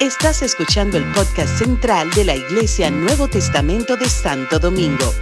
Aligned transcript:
Estás 0.00 0.42
escuchando 0.42 0.98
el 0.98 1.04
podcast 1.12 1.58
central 1.58 2.10
de 2.10 2.24
la 2.24 2.36
Iglesia 2.36 2.90
Nuevo 2.90 3.28
Testamento 3.28 3.96
de 3.96 4.08
Santo 4.08 4.58
Domingo. 4.58 5.12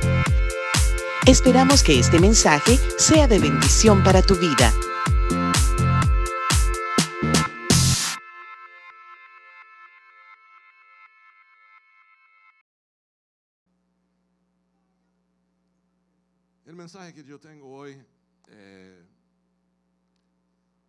Esperamos 1.26 1.84
que 1.84 2.00
este 2.00 2.18
mensaje 2.18 2.78
sea 2.98 3.28
de 3.28 3.38
bendición 3.38 4.02
para 4.02 4.22
tu 4.22 4.34
vida. 4.34 4.72
El 16.66 16.74
mensaje 16.74 17.14
que 17.14 17.22
yo 17.22 17.38
tengo 17.38 17.68
hoy, 17.68 18.02
eh, 18.48 19.06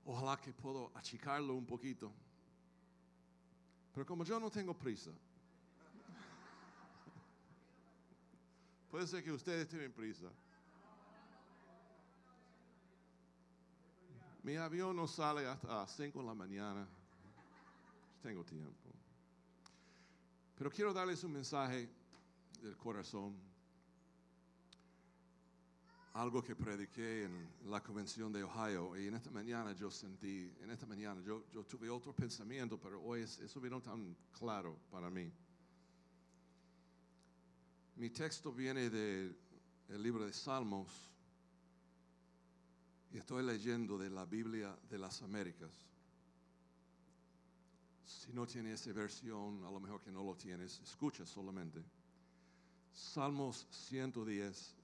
ojalá 0.05 0.41
que 0.41 0.51
puedo 0.51 0.91
achicarlo 0.95 1.53
un 1.53 1.67
poquito. 1.67 2.11
Pero 3.93 4.05
como 4.05 4.23
yo 4.23 4.39
no 4.39 4.49
tengo 4.49 4.73
prisa, 4.73 5.11
puede 8.89 9.05
ser 9.07 9.23
que 9.23 9.31
ustedes 9.31 9.67
tienen 9.67 9.91
prisa. 9.91 10.29
Mi 14.41 14.57
avión 14.57 14.95
no 14.95 15.07
sale 15.07 15.47
hasta 15.47 15.67
las 15.67 15.95
5 15.95 16.19
de 16.19 16.25
la 16.25 16.33
mañana. 16.33 16.87
Tengo 18.21 18.43
tiempo. 18.43 18.89
Pero 20.57 20.69
quiero 20.69 20.93
darles 20.93 21.23
un 21.23 21.33
mensaje 21.33 21.89
del 22.61 22.75
corazón 22.75 23.52
algo 26.13 26.43
que 26.43 26.55
prediqué 26.55 27.23
en 27.23 27.49
la 27.71 27.81
convención 27.81 28.31
de 28.31 28.43
Ohio 28.43 28.95
y 28.95 29.07
en 29.07 29.15
esta 29.15 29.31
mañana 29.31 29.73
yo 29.73 29.89
sentí, 29.89 30.53
en 30.61 30.69
esta 30.69 30.85
mañana 30.85 31.21
yo, 31.21 31.41
tuve 31.65 31.89
otro 31.89 32.13
pensamiento, 32.13 32.79
pero 32.79 33.01
hoy 33.01 33.21
es- 33.21 33.39
eso 33.39 33.59
vino 33.59 33.81
tan 33.81 34.15
claro 34.31 34.77
para 34.91 35.09
mí. 35.09 35.31
Mi 37.95 38.09
texto 38.11 38.51
viene 38.51 38.89
del 38.89 39.35
libro 39.89 40.25
de 40.25 40.33
Salmos 40.33 40.89
y 43.11 43.17
estoy 43.17 43.43
leyendo 43.43 43.97
de 43.97 44.09
la 44.09 44.25
Biblia 44.25 44.77
de 44.89 44.97
las 44.99 45.21
Américas. 45.23 45.71
Si 48.05 48.31
no 48.33 48.45
tienes 48.45 48.81
esa 48.81 48.93
versión, 48.93 49.63
a 49.65 49.71
lo 49.71 49.79
mejor 49.79 50.01
que 50.01 50.11
no 50.11 50.23
lo 50.23 50.35
tienes, 50.35 50.79
escucha 50.81 51.25
solamente. 51.25 51.83
Salmos 52.91 53.65
110 53.71 54.75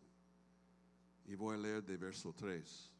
y 1.29 1.35
voy 1.35 1.53
a 1.53 1.59
leer 1.59 1.85
de 1.85 1.95
verso 1.95 2.33
3. 2.33 2.91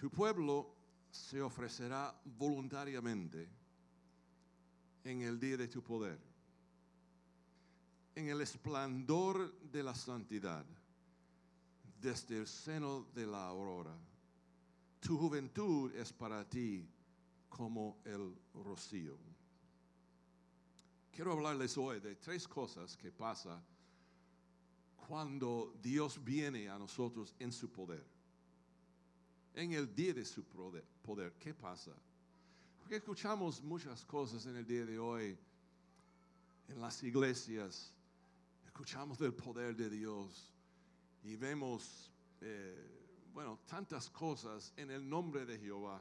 Tu 0.00 0.10
pueblo 0.10 0.74
se 1.10 1.42
ofrecerá 1.42 2.18
voluntariamente 2.24 3.46
en 5.04 5.20
el 5.20 5.38
día 5.38 5.58
de 5.58 5.68
tu 5.68 5.82
poder, 5.82 6.18
en 8.14 8.28
el 8.28 8.40
esplendor 8.40 9.52
de 9.70 9.82
la 9.82 9.94
santidad, 9.94 10.64
desde 12.00 12.38
el 12.38 12.46
seno 12.46 13.06
de 13.14 13.26
la 13.26 13.46
aurora. 13.48 13.94
Tu 14.98 15.16
juventud 15.18 15.94
es 15.94 16.10
para 16.10 16.48
ti 16.48 16.88
como 17.50 17.98
el 18.06 18.34
rocío. 18.54 19.18
Quiero 21.12 21.32
hablarles 21.32 21.76
hoy 21.76 22.00
de 22.00 22.16
tres 22.16 22.48
cosas 22.48 22.96
que 22.96 23.12
pasan 23.12 23.62
cuando 25.06 25.72
Dios 25.80 26.22
viene 26.22 26.68
a 26.68 26.78
nosotros 26.78 27.34
en 27.38 27.52
su 27.52 27.70
poder. 27.70 28.04
En 29.54 29.72
el 29.72 29.94
día 29.94 30.12
de 30.12 30.24
su 30.24 30.44
poder, 30.44 31.32
¿qué 31.38 31.54
pasa? 31.54 31.92
Porque 32.78 32.96
escuchamos 32.96 33.62
muchas 33.62 34.04
cosas 34.04 34.44
en 34.46 34.56
el 34.56 34.66
día 34.66 34.84
de 34.84 34.98
hoy, 34.98 35.38
en 36.68 36.80
las 36.80 37.02
iglesias, 37.02 37.92
escuchamos 38.66 39.18
del 39.18 39.32
poder 39.32 39.76
de 39.76 39.88
Dios 39.88 40.52
y 41.22 41.36
vemos, 41.36 42.10
eh, 42.40 43.28
bueno, 43.32 43.60
tantas 43.66 44.10
cosas 44.10 44.72
en 44.76 44.90
el 44.90 45.08
nombre 45.08 45.46
de 45.46 45.58
Jehová. 45.58 46.00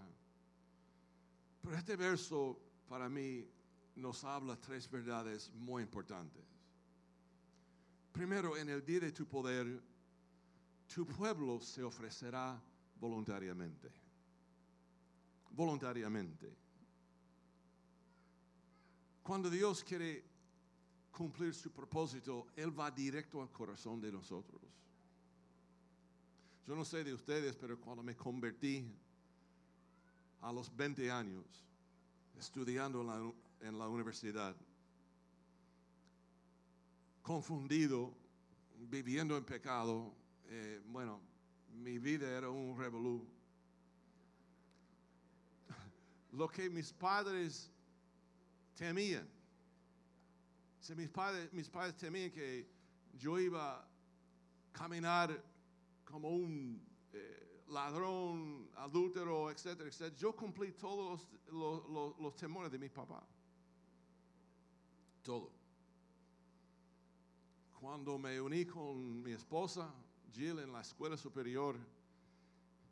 Pero 1.62 1.78
este 1.78 1.96
verso 1.96 2.60
para 2.90 3.08
mí 3.08 3.48
nos 3.96 4.24
habla 4.24 4.60
tres 4.60 4.90
verdades 4.90 5.52
muy 5.54 5.84
importantes. 5.84 6.55
Primero, 8.16 8.56
en 8.56 8.70
el 8.70 8.86
día 8.86 9.02
de 9.02 9.12
tu 9.12 9.26
poder, 9.26 9.68
tu 10.88 11.06
pueblo 11.06 11.60
se 11.60 11.84
ofrecerá 11.84 12.58
voluntariamente. 12.98 13.92
Voluntariamente. 15.52 16.56
Cuando 19.22 19.50
Dios 19.50 19.84
quiere 19.84 20.24
cumplir 21.12 21.54
su 21.54 21.70
propósito, 21.74 22.48
Él 22.56 22.72
va 22.72 22.90
directo 22.90 23.42
al 23.42 23.52
corazón 23.52 24.00
de 24.00 24.14
nosotros. 24.14 24.62
Yo 26.66 26.74
no 26.74 26.86
sé 26.86 27.04
de 27.04 27.14
ustedes, 27.14 27.58
pero 27.58 27.78
cuando 27.82 28.02
me 28.02 28.16
convertí 28.16 28.96
a 30.40 30.54
los 30.54 30.74
20 30.74 31.12
años, 31.12 31.44
estudiando 32.38 33.02
en 33.02 33.08
la, 33.08 33.34
en 33.68 33.78
la 33.78 33.90
universidad, 33.90 34.56
confundido, 37.26 38.14
viviendo 38.78 39.36
en 39.36 39.44
pecado, 39.44 40.14
eh, 40.48 40.80
bueno, 40.86 41.20
mi 41.74 41.98
vida 41.98 42.30
era 42.38 42.52
un 42.52 42.78
revolú. 42.78 43.26
Lo 46.34 46.48
que 46.48 46.70
mis 46.70 46.94
padres 46.94 47.72
temían. 48.76 49.28
Si 50.80 50.94
mis 50.94 51.10
padres, 51.10 51.52
mis 51.52 51.68
padres 51.68 51.96
temían 51.98 52.30
que 52.30 52.68
yo 53.18 53.40
iba 53.40 53.80
a 53.80 53.88
caminar 54.72 55.44
como 56.04 56.30
un 56.30 56.80
eh, 57.12 57.64
ladrón, 57.70 58.70
adúltero, 58.76 59.50
etcétera, 59.50 59.90
etcétera. 59.90 60.16
Yo 60.16 60.36
cumplí 60.36 60.74
todos 60.74 61.28
los, 61.48 61.54
los- 61.54 61.90
los- 61.90 62.20
los 62.20 62.36
temores 62.36 62.72
de 62.72 62.78
mi 62.78 62.90
papá. 62.90 63.26
Todo. 65.24 65.52
Cuando 67.86 68.18
me 68.18 68.42
uní 68.42 68.66
con 68.66 69.22
mi 69.22 69.34
esposa, 69.34 69.94
Jill, 70.34 70.58
en 70.58 70.74
la 70.74 70.82
escuela 70.82 71.16
superior, 71.16 71.78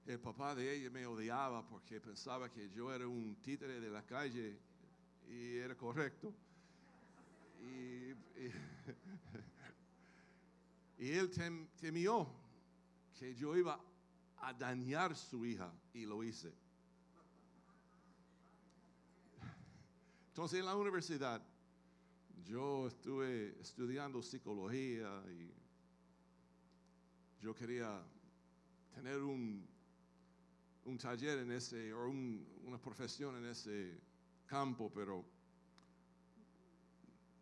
el 0.06 0.20
papá 0.20 0.54
de 0.54 0.72
ella 0.72 0.92
me 0.92 1.08
odiaba 1.08 1.68
porque 1.68 2.00
pensaba 2.00 2.48
que 2.52 2.70
yo 2.70 2.94
era 2.94 3.08
un 3.08 3.36
títere 3.42 3.80
de 3.80 3.90
la 3.90 4.04
calle 4.06 4.56
y 5.28 5.58
era 5.58 5.76
correcto. 5.76 6.32
Y, 7.60 8.10
él 11.00 11.32
tem- 11.32 11.68
temió 11.82 12.28
que 13.18 13.34
yo 13.34 13.58
iba 13.58 13.80
a 14.38 14.54
dañar 14.54 15.16
su 15.16 15.44
hija 15.44 15.74
y 15.92 16.06
lo 16.06 16.24
hice. 16.24 16.54
Entonces 20.28 20.60
en 20.60 20.68
la 20.68 20.76
universidad 20.76 21.42
yo 22.42 22.88
estuve 22.88 23.56
estudiando 23.62 24.22
psicología 24.22 25.24
y 25.32 25.52
yo 27.42 27.54
quería 27.54 28.02
tener 28.94 29.22
un, 29.22 29.66
un 30.86 30.98
taller 30.98 31.40
en 31.40 31.52
ese, 31.52 31.94
o 31.94 32.08
un- 32.10 32.46
una 32.66 32.78
profesión 32.78 33.36
en 33.38 33.46
ese 33.46 34.00
campo, 34.46 34.92
pero 34.94 35.26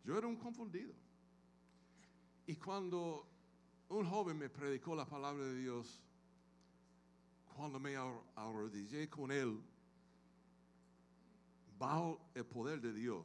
yo 0.04 0.16
era 0.18 0.26
un 0.26 0.36
confundido. 0.36 0.92
Y 2.46 2.56
cuando 2.56 3.26
un 3.88 4.04
joven 4.06 4.36
me 4.38 4.48
predicó 4.48 4.94
la 4.96 5.06
palabra 5.06 5.44
de 5.44 5.54
Dios, 5.56 6.00
cuando 7.56 7.78
me 7.78 7.96
ar- 7.96 8.22
arrodillé 8.34 9.08
con 9.08 9.30
él, 9.30 9.60
bajo 11.78 12.20
el 12.34 12.44
poder 12.46 12.80
de 12.80 12.92
Dios, 12.92 13.24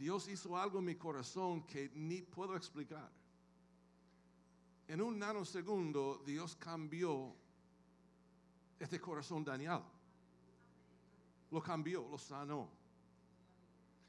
Dios 0.00 0.28
hizo 0.28 0.56
algo 0.56 0.78
en 0.78 0.86
mi 0.86 0.94
corazón 0.94 1.62
que 1.66 1.90
ni 1.94 2.22
puedo 2.22 2.56
explicar. 2.56 3.12
En 4.88 5.02
un 5.02 5.18
nanosegundo, 5.18 6.22
Dios 6.24 6.56
cambió 6.56 7.36
este 8.78 8.98
corazón 8.98 9.44
dañado. 9.44 9.84
Lo 11.50 11.62
cambió, 11.62 12.08
lo 12.08 12.16
sanó. 12.16 12.70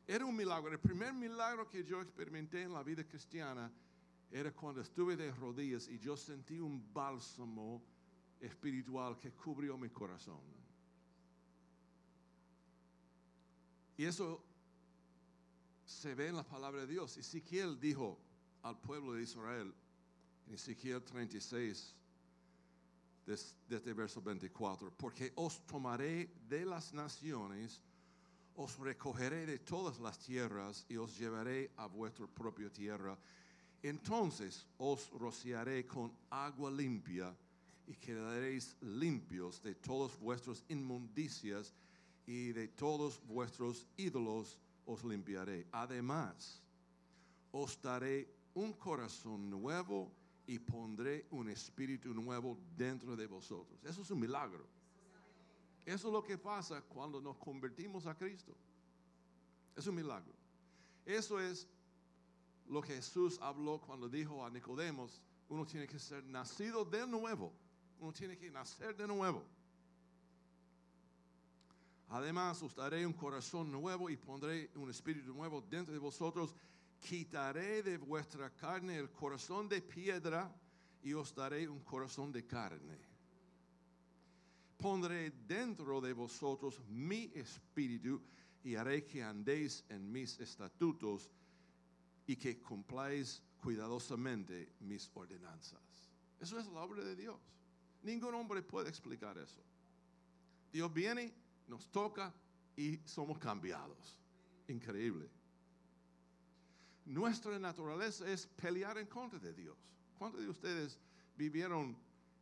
Era 0.08 0.26
un 0.26 0.34
milagro. 0.34 0.72
El 0.72 0.80
primer 0.80 1.14
milagro 1.14 1.68
que 1.68 1.84
yo 1.84 2.02
experimenté 2.02 2.62
en 2.62 2.72
la 2.72 2.84
vida 2.84 3.04
cristiana 3.04 3.70
era 4.32 4.54
cuando 4.54 4.80
estuve 4.80 5.18
de 5.18 5.30
rodillas 5.34 5.90
y 5.90 6.00
yo 6.00 6.16
sentí 6.16 6.58
un 6.58 6.82
bálsamo 6.94 7.84
espiritual 8.40 9.18
que 9.20 9.34
cubrió 9.34 9.78
mi 9.78 9.90
corazón. 9.90 10.40
Y 13.98 14.06
eso 14.06 14.51
se 15.92 16.16
ve 16.16 16.28
en 16.30 16.36
la 16.36 16.44
palabra 16.44 16.82
de 16.82 16.88
Dios. 16.88 17.18
Ezequiel 17.18 17.80
dijo 17.80 18.18
al 18.64 18.80
pueblo 18.80 19.14
de 19.14 19.24
Israel, 19.24 19.74
en 20.48 20.54
Ezequiel 20.54 21.02
36, 21.04 21.96
des- 23.26 23.56
desde 23.68 23.90
el 23.92 23.96
verso 23.96 24.22
24, 24.22 24.92
porque 24.98 25.32
os 25.36 25.66
tomaré 25.66 26.30
de 26.48 26.66
las 26.66 26.94
naciones 26.94 27.82
Os 28.58 28.78
recogeré 28.80 29.46
de 29.46 29.60
todas 29.60 29.98
las 30.00 30.20
tierras 30.20 30.86
y 30.90 30.98
os 30.98 31.18
llevaré 31.18 31.72
a 31.78 31.86
vuestra 31.88 32.28
propia 32.28 32.70
tierra. 32.70 33.18
Entonces 33.82 34.66
os 34.78 35.10
rociaré 35.12 35.88
con 35.88 36.12
agua 36.30 36.70
limpia 36.70 37.34
y 37.88 37.96
quedaréis 37.96 38.76
limpios 38.82 39.62
de 39.64 39.74
todas 39.76 40.20
vuestras 40.20 40.66
inmundicias 40.68 41.74
y 42.28 42.52
de 42.52 42.68
todos 42.68 43.22
vuestros 43.26 43.88
ídolos 43.96 44.58
os 44.92 45.04
limpiaré. 45.04 45.68
Además, 45.72 46.62
os 47.52 47.82
daré 47.82 48.28
un 48.54 48.74
corazón 48.74 49.50
nuevo 49.50 50.12
y 50.48 50.60
pondré 50.60 51.28
un 51.32 51.50
espíritu 51.50 52.14
nuevo 52.14 52.58
dentro 52.76 53.16
de 53.16 53.26
vosotros. 53.28 53.80
Eso 53.84 54.02
es 54.02 54.12
un 54.12 54.20
milagro. 54.20 54.66
Eso 55.86 56.08
es 56.08 56.14
lo 56.14 56.24
que 56.24 56.38
pasa 56.38 56.82
cuando 56.82 57.22
nos 57.22 57.38
convertimos 57.38 58.06
a 58.06 58.16
Cristo. 58.16 58.56
Es 59.76 59.88
un 59.88 59.96
milagro. 59.96 60.34
Eso 61.06 61.40
es 61.40 61.68
lo 62.68 62.82
que 62.82 62.96
Jesús 62.96 63.40
habló 63.42 63.80
cuando 63.80 64.08
dijo 64.08 64.46
a 64.46 64.50
Nicodemos, 64.50 65.22
uno 65.50 65.66
tiene 65.66 65.88
que 65.88 66.00
ser 66.00 66.24
nacido 66.26 66.86
de 66.86 67.08
nuevo. 67.08 67.54
Uno 68.00 68.14
tiene 68.14 68.38
que 68.38 68.50
nacer 68.52 68.96
de 68.96 69.08
nuevo. 69.08 69.44
Además, 72.12 72.62
os 72.62 72.76
daré 72.76 73.08
un 73.08 73.14
corazón 73.14 73.72
nuevo 73.72 74.10
y 74.10 74.18
pondré 74.18 74.70
un 74.76 74.90
espíritu 74.90 75.34
nuevo 75.34 75.62
dentro 75.62 75.94
de 75.94 76.00
vosotros. 76.00 76.54
Quitaré 77.00 77.82
de 77.82 77.98
vuestra 77.98 78.50
carne 78.50 78.98
el 78.98 79.10
corazón 79.12 79.70
de 79.70 79.82
piedra 79.82 80.54
y 81.02 81.14
os 81.14 81.34
daré 81.34 81.70
un 81.70 81.80
corazón 81.80 82.30
de 82.34 82.46
carne. 82.46 82.98
Pondré 84.78 85.32
dentro 85.48 86.02
de 86.02 86.12
vosotros 86.12 86.82
mi 86.90 87.32
espíritu 87.34 88.22
y 88.62 88.76
haré 88.76 89.06
que 89.06 89.24
andéis 89.24 89.86
en 89.88 90.12
mis 90.12 90.38
estatutos 90.40 91.32
y 92.28 92.36
que 92.36 92.60
cumpláis 92.62 93.42
cuidadosamente 93.64 94.74
mis 94.82 95.10
ordenanzas. 95.14 96.12
Eso 96.42 96.60
es 96.60 96.68
la 96.68 96.82
obra 96.82 97.06
de 97.06 97.16
Dios. 97.16 97.40
Ningún 98.04 98.36
hombre 98.36 98.62
puede 98.64 98.90
explicar 98.90 99.38
eso. 99.38 99.62
Dios 100.74 100.94
viene 100.94 101.34
nos 101.72 101.90
toca 101.90 102.34
y 102.76 103.00
somos 103.06 103.40
cambiados. 103.40 104.20
Increíble. 104.68 105.30
Nuestra 107.06 107.58
naturaleza 107.58 108.30
es 108.30 108.46
pelear 108.46 108.98
en 108.98 109.08
contra 109.08 109.40
de 109.40 109.54
Dios. 109.54 109.78
¿Cuántos 110.18 110.42
de 110.42 110.50
ustedes 110.50 111.00
vivieron 111.36 111.98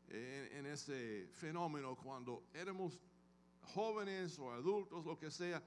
en, 0.08 0.66
ese 0.66 1.30
fenómeno 1.32 1.96
cuando 1.96 2.44
éramos 2.54 3.00
jóvenes 3.74 4.38
o 4.40 4.52
adultos, 4.52 5.06
lo 5.06 5.18
que 5.18 5.30
sea, 5.30 5.64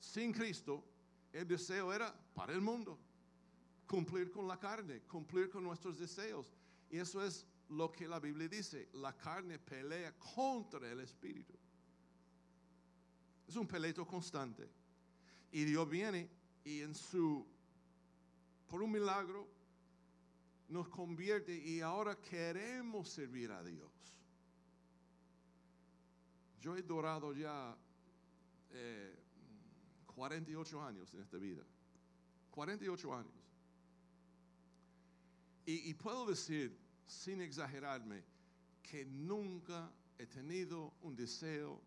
sin 0.00 0.32
Cristo? 0.32 0.84
El 1.32 1.46
deseo 1.46 1.92
era 1.92 2.12
para 2.34 2.52
el 2.52 2.60
mundo, 2.60 2.98
cumplir 3.86 4.30
con 4.32 4.48
la 4.48 4.58
carne, 4.58 5.02
cumplir 5.02 5.48
con 5.48 5.62
nuestros 5.62 5.98
deseos. 5.98 6.52
Y 6.90 6.98
eso 6.98 7.24
es 7.24 7.46
lo 7.68 7.92
que 7.92 8.08
la 8.08 8.18
Biblia 8.18 8.48
dice, 8.48 8.88
la 8.94 9.16
carne 9.16 9.58
pelea 9.58 10.12
contra 10.34 10.90
el 10.90 11.00
espíritu. 11.00 11.54
Es 13.48 13.56
un 13.56 13.66
peleito 13.66 14.06
constante. 14.06 14.68
Y 15.50 15.64
Dios 15.64 15.88
viene 15.88 16.28
y 16.64 16.82
en 16.82 16.94
su, 16.94 17.46
por 18.68 18.82
un 18.82 18.92
milagro, 18.92 19.48
nos 20.68 20.88
convierte 20.88 21.56
y 21.56 21.80
ahora 21.80 22.14
queremos 22.20 23.08
servir 23.08 23.50
a 23.50 23.64
Dios. 23.64 23.90
Yo 26.60 26.76
he 26.76 26.82
durado 26.82 27.32
ya 27.32 27.74
eh, 28.72 29.16
48 30.06 30.82
años 30.82 31.14
en 31.14 31.22
esta 31.22 31.38
vida. 31.38 31.62
48 32.50 33.14
años. 33.14 33.32
Y 35.64 35.92
puedo 35.94 36.24
decir, 36.24 36.74
sin 37.06 37.42
exagerarme, 37.42 38.24
que 38.82 39.04
nunca 39.04 39.92
he 40.16 40.26
tenido 40.26 40.94
un 41.02 41.14
deseo 41.14 41.80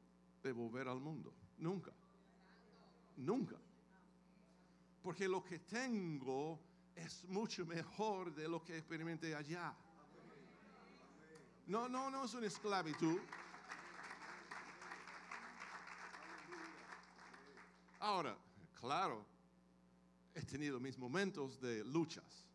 de 0.43 0.51
volver 0.51 0.87
al 0.87 0.99
mundo. 0.99 1.33
Nunca. 1.61 1.91
Nunca. 3.17 3.55
Porque 5.03 5.27
lo 5.27 5.43
que 5.43 5.59
tengo 5.59 6.59
es 6.95 7.23
mucho 7.25 7.65
mejor 7.65 8.33
de 8.33 8.47
lo 8.47 8.63
que 8.63 8.77
experimenté 8.77 9.35
allá. 9.35 9.73
No, 11.67 11.87
no, 11.87 12.09
no 12.09 12.25
es 12.25 12.33
una 12.33 12.47
esclavitud. 12.47 13.19
Ahora, 17.99 18.35
claro, 18.79 19.23
he 20.33 20.41
tenido 20.41 20.79
mis 20.79 20.97
momentos 20.97 21.61
de 21.61 21.83
luchas. 21.85 22.47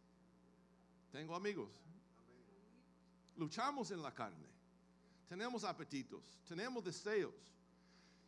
Tengo 1.12 1.36
amigos. 1.36 1.70
Luchamos 3.36 3.92
en 3.92 4.02
la 4.02 4.12
carne. 4.12 4.48
Tenemos 5.28 5.62
apetitos, 5.62 6.40
tenemos 6.48 6.82
deseos. 6.82 7.55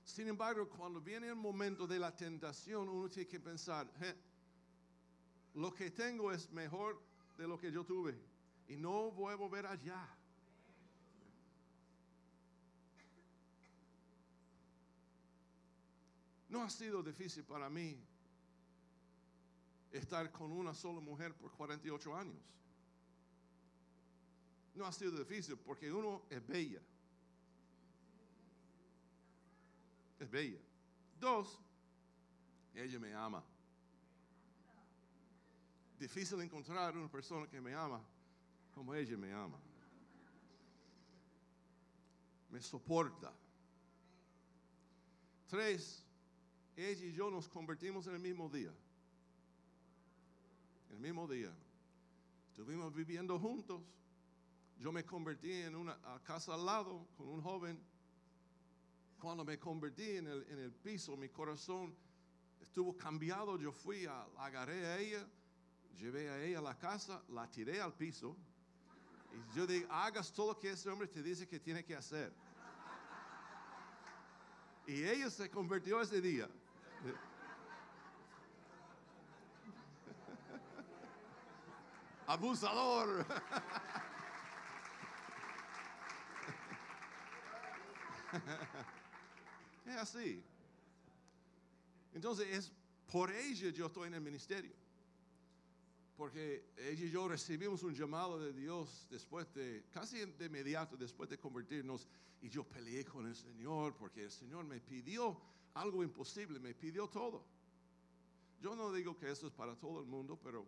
Sin 0.08 0.26
embargo, 0.26 0.66
cuando 0.70 1.02
viene 1.02 1.28
el 1.28 1.36
momento 1.36 1.86
de 1.86 1.98
la 1.98 2.16
tentación, 2.16 2.88
uno 2.88 3.10
tiene 3.10 3.28
que 3.28 3.38
pensar, 3.38 3.86
lo 5.54 5.72
que 5.74 5.90
tengo 5.90 6.32
es 6.32 6.50
mejor 6.50 6.98
de 7.36 7.46
lo 7.46 7.58
que 7.58 7.70
yo 7.70 7.84
tuve 7.84 8.18
y 8.68 8.76
no 8.76 9.10
voy 9.12 9.34
a 9.34 9.36
volver 9.36 9.66
allá. 9.66 10.08
No 16.48 16.62
ha 16.62 16.70
sido 16.70 17.02
difícil 17.02 17.44
para 17.44 17.68
mí 17.68 18.02
estar 19.92 20.32
con 20.32 20.50
una 20.52 20.72
sola 20.72 21.00
mujer 21.00 21.34
por 21.34 21.52
48 21.52 22.16
años. 22.16 22.42
No 24.74 24.86
ha 24.86 24.92
sido 24.92 25.12
difícil 25.12 25.58
porque 25.58 25.92
uno 25.92 26.22
es 26.30 26.44
bella. 26.46 26.80
Es 30.18 30.30
bella. 30.30 30.58
Dos, 31.20 31.60
ella 32.74 32.98
me 32.98 33.14
ama. 33.14 33.42
Difícil 35.98 36.40
encontrar 36.40 36.96
una 36.96 37.08
persona 37.08 37.46
que 37.48 37.60
me 37.60 37.74
ama 37.74 38.00
como 38.78 38.94
ella 38.94 39.16
me 39.16 39.32
ama. 39.32 39.58
Me 42.50 42.62
soporta. 42.62 43.32
Tres, 45.48 46.04
ella 46.76 47.06
y 47.06 47.12
yo 47.12 47.28
nos 47.28 47.48
convertimos 47.48 48.06
en 48.06 48.14
el 48.14 48.20
mismo 48.20 48.48
día. 48.48 48.72
El 50.90 51.00
mismo 51.00 51.26
día. 51.26 51.52
Estuvimos 52.50 52.94
viviendo 52.94 53.36
juntos. 53.40 53.82
Yo 54.78 54.92
me 54.92 55.04
convertí 55.04 55.50
en 55.50 55.74
una 55.74 55.98
casa 56.22 56.54
al 56.54 56.64
lado 56.64 57.08
con 57.16 57.28
un 57.28 57.42
joven. 57.42 57.82
Cuando 59.18 59.44
me 59.44 59.58
convertí 59.58 60.16
en 60.16 60.28
el, 60.28 60.46
en 60.48 60.60
el 60.60 60.72
piso, 60.72 61.14
mi 61.16 61.28
corazón 61.28 61.94
estuvo 62.60 62.96
cambiado. 62.96 63.58
Yo 63.58 63.72
fui, 63.72 64.06
a, 64.06 64.22
agarré 64.38 64.86
a 64.86 64.96
ella, 64.98 65.26
llevé 65.98 66.30
a 66.30 66.40
ella 66.40 66.60
a 66.60 66.62
la 66.62 66.78
casa, 66.78 67.20
la 67.30 67.50
tiré 67.50 67.80
al 67.80 67.94
piso. 67.94 68.36
Y 69.32 69.56
yo 69.56 69.66
dije, 69.66 69.88
hagas 69.90 70.32
todo 70.32 70.52
lo 70.52 70.58
que 70.58 70.70
ese 70.70 70.88
hombre 70.88 71.08
te 71.08 71.20
dice 71.22 71.48
que 71.48 71.58
tiene 71.58 71.84
que 71.84 71.96
hacer. 71.96 72.32
Y 74.86 75.02
ella 75.02 75.28
se 75.30 75.50
convirtió 75.50 76.00
ese 76.00 76.20
día. 76.20 76.48
Abusador. 82.26 83.26
es 89.90 89.96
así. 89.96 90.42
Entonces 92.14 92.48
es 92.48 92.72
por 93.10 93.30
ella 93.30 93.70
yo 93.70 93.86
estoy 93.86 94.08
en 94.08 94.14
el 94.14 94.20
ministerio. 94.20 94.72
Porque 96.16 96.64
ella 96.76 97.06
y 97.06 97.10
yo 97.10 97.28
recibimos 97.28 97.82
un 97.84 97.94
llamado 97.94 98.40
de 98.40 98.52
Dios 98.52 99.06
después 99.08 99.52
de, 99.54 99.84
casi 99.92 100.18
de 100.18 100.46
inmediato, 100.46 100.96
después 100.96 101.30
de 101.30 101.38
convertirnos. 101.38 102.06
Y 102.42 102.48
yo 102.48 102.64
peleé 102.64 103.04
con 103.04 103.26
el 103.26 103.36
Señor 103.36 103.94
porque 103.96 104.24
el 104.24 104.30
Señor 104.30 104.64
me 104.64 104.80
pidió 104.80 105.40
algo 105.74 106.02
imposible, 106.02 106.58
me 106.58 106.74
pidió 106.74 107.08
todo. 107.08 107.44
Yo 108.60 108.74
no 108.74 108.92
digo 108.92 109.16
que 109.16 109.30
eso 109.30 109.46
es 109.46 109.52
para 109.52 109.76
todo 109.76 110.00
el 110.00 110.06
mundo, 110.06 110.38
pero 110.42 110.66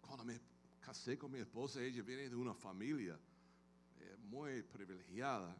cuando 0.00 0.24
me 0.24 0.40
casé 0.80 1.16
con 1.16 1.30
mi 1.30 1.38
esposa, 1.38 1.80
ella 1.80 2.02
viene 2.02 2.28
de 2.28 2.36
una 2.36 2.54
familia 2.54 3.18
eh, 4.00 4.16
muy 4.24 4.62
privilegiada. 4.62 5.56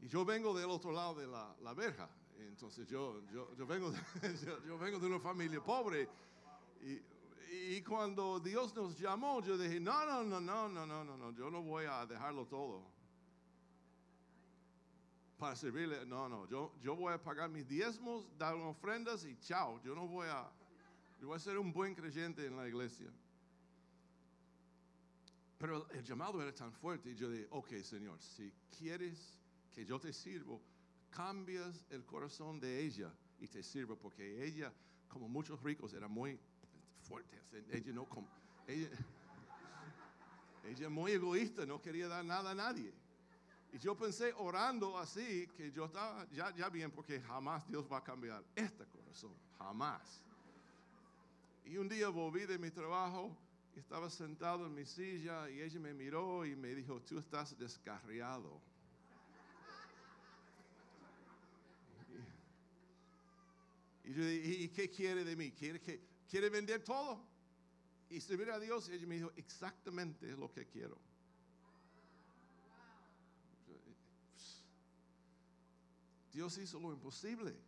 Y 0.00 0.08
yo 0.08 0.24
vengo 0.24 0.56
del 0.58 0.70
otro 0.70 0.92
lado 0.92 1.14
de 1.14 1.26
la, 1.26 1.54
la 1.62 1.74
verja. 1.74 2.08
Entonces 2.38 2.86
yo, 2.88 3.22
yo, 3.32 3.54
yo, 3.54 3.66
vengo 3.66 3.90
de, 3.90 3.98
yo, 4.66 4.78
vengo 4.78 4.98
de 4.98 5.06
una 5.06 5.20
familia 5.20 5.62
pobre. 5.62 6.08
Y, 6.82 7.00
y, 7.76 7.82
cuando 7.82 8.38
Dios 8.40 8.74
nos 8.74 8.98
llamó, 8.98 9.40
yo 9.42 9.56
dije, 9.56 9.80
no, 9.80 10.04
no, 10.04 10.22
no, 10.22 10.40
no, 10.40 10.68
no, 10.68 10.86
no, 10.86 11.04
no, 11.04 11.16
no, 11.16 11.32
yo 11.32 11.50
no 11.50 11.62
voy 11.62 11.86
a 11.86 12.04
dejarlo 12.06 12.46
todo. 12.46 12.82
para 15.38 15.56
servirle. 15.56 16.04
No, 16.06 16.28
no, 16.28 16.46
yo, 16.48 16.72
yo 16.80 16.94
voy 16.96 17.12
a 17.12 17.22
pagar 17.22 17.50
mis 17.50 17.66
diezmos, 17.66 18.26
dar 18.38 18.54
ofrendas 18.54 19.24
y 19.24 19.36
chao. 19.40 19.80
Yo 19.82 19.94
no 19.94 20.06
voy 20.06 20.28
a, 20.28 20.50
yo 21.20 21.28
voy 21.28 21.36
a 21.36 21.40
ser 21.40 21.58
un 21.58 21.72
buen 21.72 21.94
creyente 21.94 22.46
en 22.46 22.56
la 22.56 22.68
iglesia. 22.68 23.10
Pero 25.58 25.88
el 25.90 26.04
llamado 26.04 26.42
era 26.42 26.54
tan 26.54 26.72
fuerte 26.72 27.10
y 27.10 27.14
yo 27.14 27.30
dije, 27.30 27.46
ok, 27.50 27.72
Señor, 27.82 28.20
si 28.20 28.52
quieres 28.78 29.38
que 29.76 29.84
yo 29.84 30.00
te 30.00 30.10
sirvo, 30.10 30.62
cambias 31.10 31.84
el 31.90 32.02
corazón 32.06 32.58
de 32.58 32.82
ella 32.82 33.12
y 33.38 33.46
te 33.46 33.62
sirvo, 33.62 33.94
porque 33.94 34.42
ella, 34.42 34.72
como 35.06 35.28
muchos 35.28 35.62
ricos, 35.62 35.92
era 35.92 36.08
muy 36.08 36.40
fuerte. 37.02 37.38
Ella 37.70 37.92
no, 37.92 38.08
ella, 38.66 38.88
ella 40.64 40.88
muy 40.88 41.12
egoísta, 41.12 41.66
no 41.66 41.82
quería 41.82 42.08
dar 42.08 42.24
nada 42.24 42.52
a 42.52 42.54
nadie. 42.54 42.90
Y 43.70 43.78
yo 43.78 43.94
pensé 43.94 44.32
orando 44.38 44.96
así 44.96 45.46
que 45.48 45.70
yo 45.70 45.84
estaba 45.84 46.26
ya, 46.30 46.54
ya 46.54 46.70
bien 46.70 46.90
porque 46.90 47.20
jamás 47.20 47.68
Dios 47.68 47.86
va 47.92 47.98
a 47.98 48.02
cambiar 48.02 48.42
este 48.54 48.86
corazón, 48.86 49.34
jamás. 49.58 50.22
Y 51.66 51.76
un 51.76 51.86
día 51.86 52.08
volví 52.08 52.46
de 52.46 52.56
mi 52.58 52.70
trabajo, 52.70 53.36
estaba 53.74 54.08
sentado 54.08 54.64
en 54.64 54.74
mi 54.74 54.86
silla 54.86 55.50
y 55.50 55.60
ella 55.60 55.78
me 55.80 55.92
miró 55.92 56.46
y 56.46 56.56
me 56.56 56.74
dijo, 56.74 57.02
tú 57.02 57.18
estás 57.18 57.58
descarriado. 57.58 58.58
Y 64.06 64.12
yo 64.12 64.24
dije, 64.24 64.62
¿y 64.62 64.68
qué 64.68 64.88
quiere 64.88 65.24
de 65.24 65.34
mí? 65.34 65.50
¿Quiere, 65.50 65.80
que, 65.80 66.00
¿Quiere 66.30 66.48
vender 66.48 66.82
todo? 66.84 67.20
Y 68.08 68.20
servir 68.20 68.50
a 68.52 68.60
Dios. 68.60 68.88
Y 68.88 68.92
ella 68.92 69.06
me 69.06 69.16
dijo, 69.16 69.32
exactamente 69.34 70.30
es 70.30 70.38
lo 70.38 70.50
que 70.50 70.64
quiero. 70.66 70.96
Dios 76.32 76.56
hizo 76.58 76.78
lo 76.78 76.92
imposible. 76.92 77.58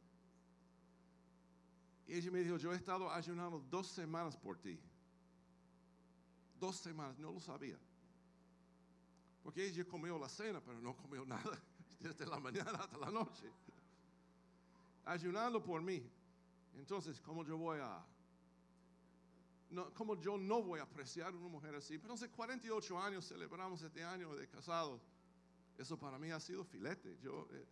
Y 2.07 2.15
ella 2.15 2.31
me 2.31 2.39
dijo, 2.41 2.57
yo 2.57 2.73
he 2.73 2.77
estado 2.77 3.11
ayunando 3.11 3.59
dos 3.69 3.89
semanas 3.89 4.37
por 4.37 4.59
ti. 4.59 4.79
Dos 6.61 6.77
semanas, 6.77 7.19
no 7.19 7.33
lo 7.33 7.41
sabía. 7.41 7.79
Porque 9.43 9.67
ella 9.67 9.85
comió 9.85 10.17
la 10.19 10.29
cena, 10.29 10.61
pero 10.61 10.81
no 10.81 10.97
comió 10.97 11.25
nada 11.25 11.61
desde 11.99 12.27
la 12.27 12.39
mañana 12.39 12.79
hasta 12.79 12.97
la 12.97 13.11
noche. 13.11 13.51
Ayunando 15.05 15.61
por 15.65 15.83
mí. 15.83 16.09
Entonces, 16.79 17.21
¿cómo 17.21 17.45
yo 17.45 17.59
voy 17.59 17.81
a... 17.81 18.05
No, 19.71 19.93
¿Cómo 19.93 20.19
yo 20.19 20.39
no 20.39 20.63
voy 20.63 20.81
a 20.81 20.85
apreciar 20.85 21.35
a 21.35 21.37
una 21.37 21.49
mujer 21.49 21.75
así? 21.75 21.99
Pero 21.99 22.15
hace 22.15 22.31
48 22.31 22.99
años 23.03 23.29
celebramos 23.29 23.83
este 23.83 24.03
año 24.03 24.35
de 24.35 24.49
casados. 24.49 25.03
Eso 25.77 25.99
para 25.99 26.19
mí 26.19 26.31
ha 26.31 26.41
sido 26.41 26.65
filete. 26.65 27.11
Eh, 27.11 27.67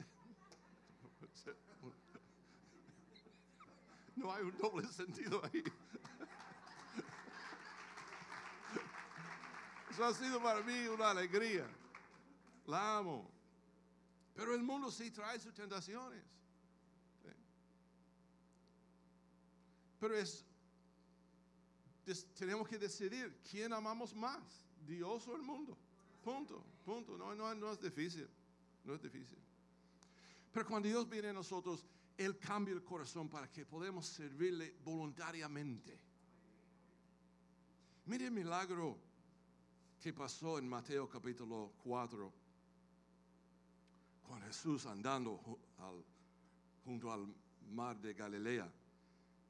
no 4.16 4.32
hay 4.32 4.44
un 4.44 4.58
doble 4.58 4.86
sentido 4.88 5.40
ahí. 5.44 5.64
Eso 9.90 10.04
ha 10.04 10.12
sido 10.12 10.42
para 10.42 10.60
mí 10.62 10.88
una 10.88 11.10
alegría. 11.10 11.66
La 12.66 12.98
amo. 12.98 13.30
Pero 14.34 14.54
el 14.54 14.62
mundo 14.62 14.90
sí 14.90 15.10
trae 15.10 15.38
sus 15.38 15.54
tentaciones. 15.54 16.22
Pero 19.98 20.16
es, 20.16 20.44
tenemos 22.38 22.68
que 22.68 22.78
decidir 22.78 23.40
quién 23.50 23.72
amamos 23.72 24.14
más, 24.14 24.66
Dios 24.86 25.26
o 25.28 25.36
el 25.36 25.42
mundo. 25.42 25.76
Punto, 26.22 26.62
punto. 26.84 27.16
No, 27.16 27.34
no, 27.34 27.54
no 27.54 27.72
es 27.72 27.80
difícil. 27.80 28.28
No 28.84 28.94
es 28.94 29.02
difícil. 29.02 29.38
Pero 30.52 30.66
cuando 30.66 30.88
Dios 30.88 31.08
viene 31.08 31.28
a 31.28 31.32
nosotros, 31.32 31.84
Él 32.16 32.38
cambia 32.38 32.72
el 32.72 32.82
corazón 32.82 33.28
para 33.28 33.50
que 33.50 33.66
podamos 33.66 34.06
servirle 34.06 34.74
voluntariamente. 34.84 35.98
Mire 38.06 38.26
el 38.26 38.30
milagro 38.30 38.96
que 40.00 40.12
pasó 40.12 40.58
en 40.58 40.68
Mateo 40.68 41.08
capítulo 41.08 41.72
4, 41.82 42.32
con 44.22 44.40
Jesús 44.42 44.86
andando 44.86 45.40
junto 46.84 47.12
al 47.12 47.26
mar 47.70 48.00
de 48.00 48.14
Galilea, 48.14 48.72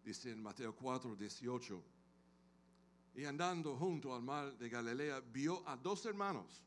dice 0.07 0.31
en 0.31 0.41
Mateo 0.41 0.73
4, 0.73 1.17
18. 1.17 1.83
Y 3.17 3.25
andando 3.25 3.77
junto 3.77 4.15
al 4.15 4.23
mar 4.23 4.57
de 4.57 4.69
Galilea, 4.69 5.21
vio 5.21 5.69
a 5.69 5.77
dos 5.77 6.07
hermanos, 6.07 6.63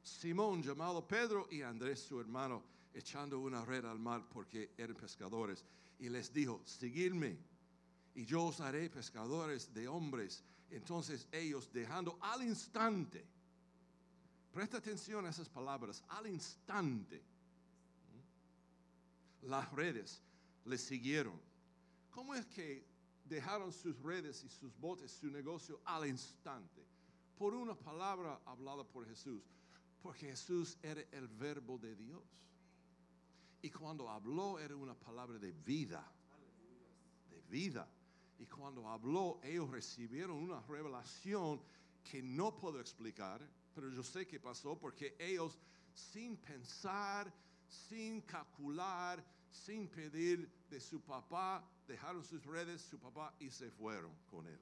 Simón 0.00 0.62
llamado 0.62 1.04
Pedro 1.04 1.48
y 1.50 1.62
Andrés 1.62 2.00
su 2.00 2.20
hermano 2.20 2.62
echando 2.94 3.40
una 3.40 3.64
red 3.64 3.84
al 3.84 3.98
mar 3.98 4.22
porque 4.32 4.70
eran 4.78 4.94
pescadores. 4.94 5.64
Y 5.98 6.08
les 6.08 6.32
dijo, 6.32 6.60
seguidme 6.64 7.36
y 8.14 8.24
yo 8.24 8.44
os 8.44 8.60
haré 8.60 8.88
pescadores 8.88 9.74
de 9.74 9.88
hombres. 9.88 10.44
Entonces 10.70 11.26
ellos, 11.32 11.72
dejando 11.72 12.16
al 12.20 12.44
instante, 12.44 13.24
presta 14.52 14.76
atención 14.76 15.26
a 15.26 15.30
esas 15.30 15.48
palabras, 15.48 16.04
al 16.10 16.28
instante, 16.28 17.20
las 19.42 19.72
redes 19.72 20.22
les 20.64 20.80
siguieron. 20.80 21.53
¿Cómo 22.14 22.32
es 22.32 22.46
que 22.46 22.86
dejaron 23.24 23.72
sus 23.72 24.00
redes 24.00 24.44
y 24.44 24.48
sus 24.48 24.78
botes, 24.78 25.10
su 25.10 25.26
negocio 25.26 25.80
al 25.84 26.06
instante? 26.06 26.86
Por 27.36 27.54
una 27.54 27.74
palabra 27.74 28.40
hablada 28.46 28.84
por 28.84 29.04
Jesús. 29.04 29.42
Porque 30.00 30.28
Jesús 30.28 30.78
era 30.80 31.00
el 31.10 31.26
verbo 31.26 31.76
de 31.76 31.96
Dios. 31.96 32.22
Y 33.62 33.70
cuando 33.70 34.08
habló 34.08 34.60
era 34.60 34.76
una 34.76 34.94
palabra 34.94 35.38
de 35.38 35.50
vida, 35.50 36.06
de 37.30 37.40
vida. 37.50 37.88
Y 38.38 38.46
cuando 38.46 38.88
habló, 38.88 39.40
ellos 39.42 39.68
recibieron 39.70 40.36
una 40.36 40.60
revelación 40.60 41.60
que 42.04 42.22
no 42.22 42.54
puedo 42.54 42.78
explicar, 42.78 43.40
pero 43.74 43.90
yo 43.90 44.04
sé 44.04 44.24
que 44.24 44.38
pasó 44.38 44.78
porque 44.78 45.16
ellos, 45.18 45.58
sin 45.92 46.36
pensar, 46.36 47.32
sin 47.66 48.20
calcular, 48.20 49.24
sin 49.50 49.88
pedir 49.88 50.48
su 50.80 51.00
papá, 51.00 51.62
dejaron 51.86 52.24
sus 52.24 52.44
redes, 52.44 52.82
su 52.82 52.98
papá, 52.98 53.34
y 53.38 53.50
se 53.50 53.70
fueron 53.70 54.12
con 54.30 54.46
él. 54.46 54.58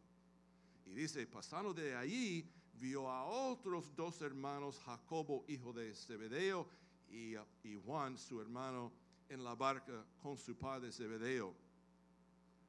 Y 0.86 0.94
dice, 0.94 1.26
pasando 1.26 1.72
de 1.72 1.94
allí, 1.94 2.48
vio 2.74 3.08
a 3.08 3.24
otros 3.24 3.94
dos 3.94 4.20
hermanos, 4.22 4.80
Jacobo, 4.84 5.44
hijo 5.48 5.72
de 5.72 5.94
Zebedeo, 5.94 6.68
y, 7.10 7.36
Juan, 7.84 8.16
su 8.16 8.40
hermano, 8.40 8.90
en 9.28 9.44
la 9.44 9.54
barca 9.54 10.04
con 10.22 10.36
su 10.36 10.56
padre 10.56 10.90
Zebedeo, 10.90 11.54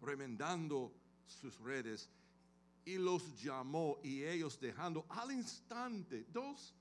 remendando 0.01 0.93
sus 1.25 1.57
redes, 1.59 2.09
y 2.85 2.97
los 2.97 3.41
llamó, 3.41 3.99
y 4.03 4.23
ellos 4.23 4.59
dejando 4.59 5.05
al 5.09 5.31
instante 5.31 6.25
dos 6.31 6.75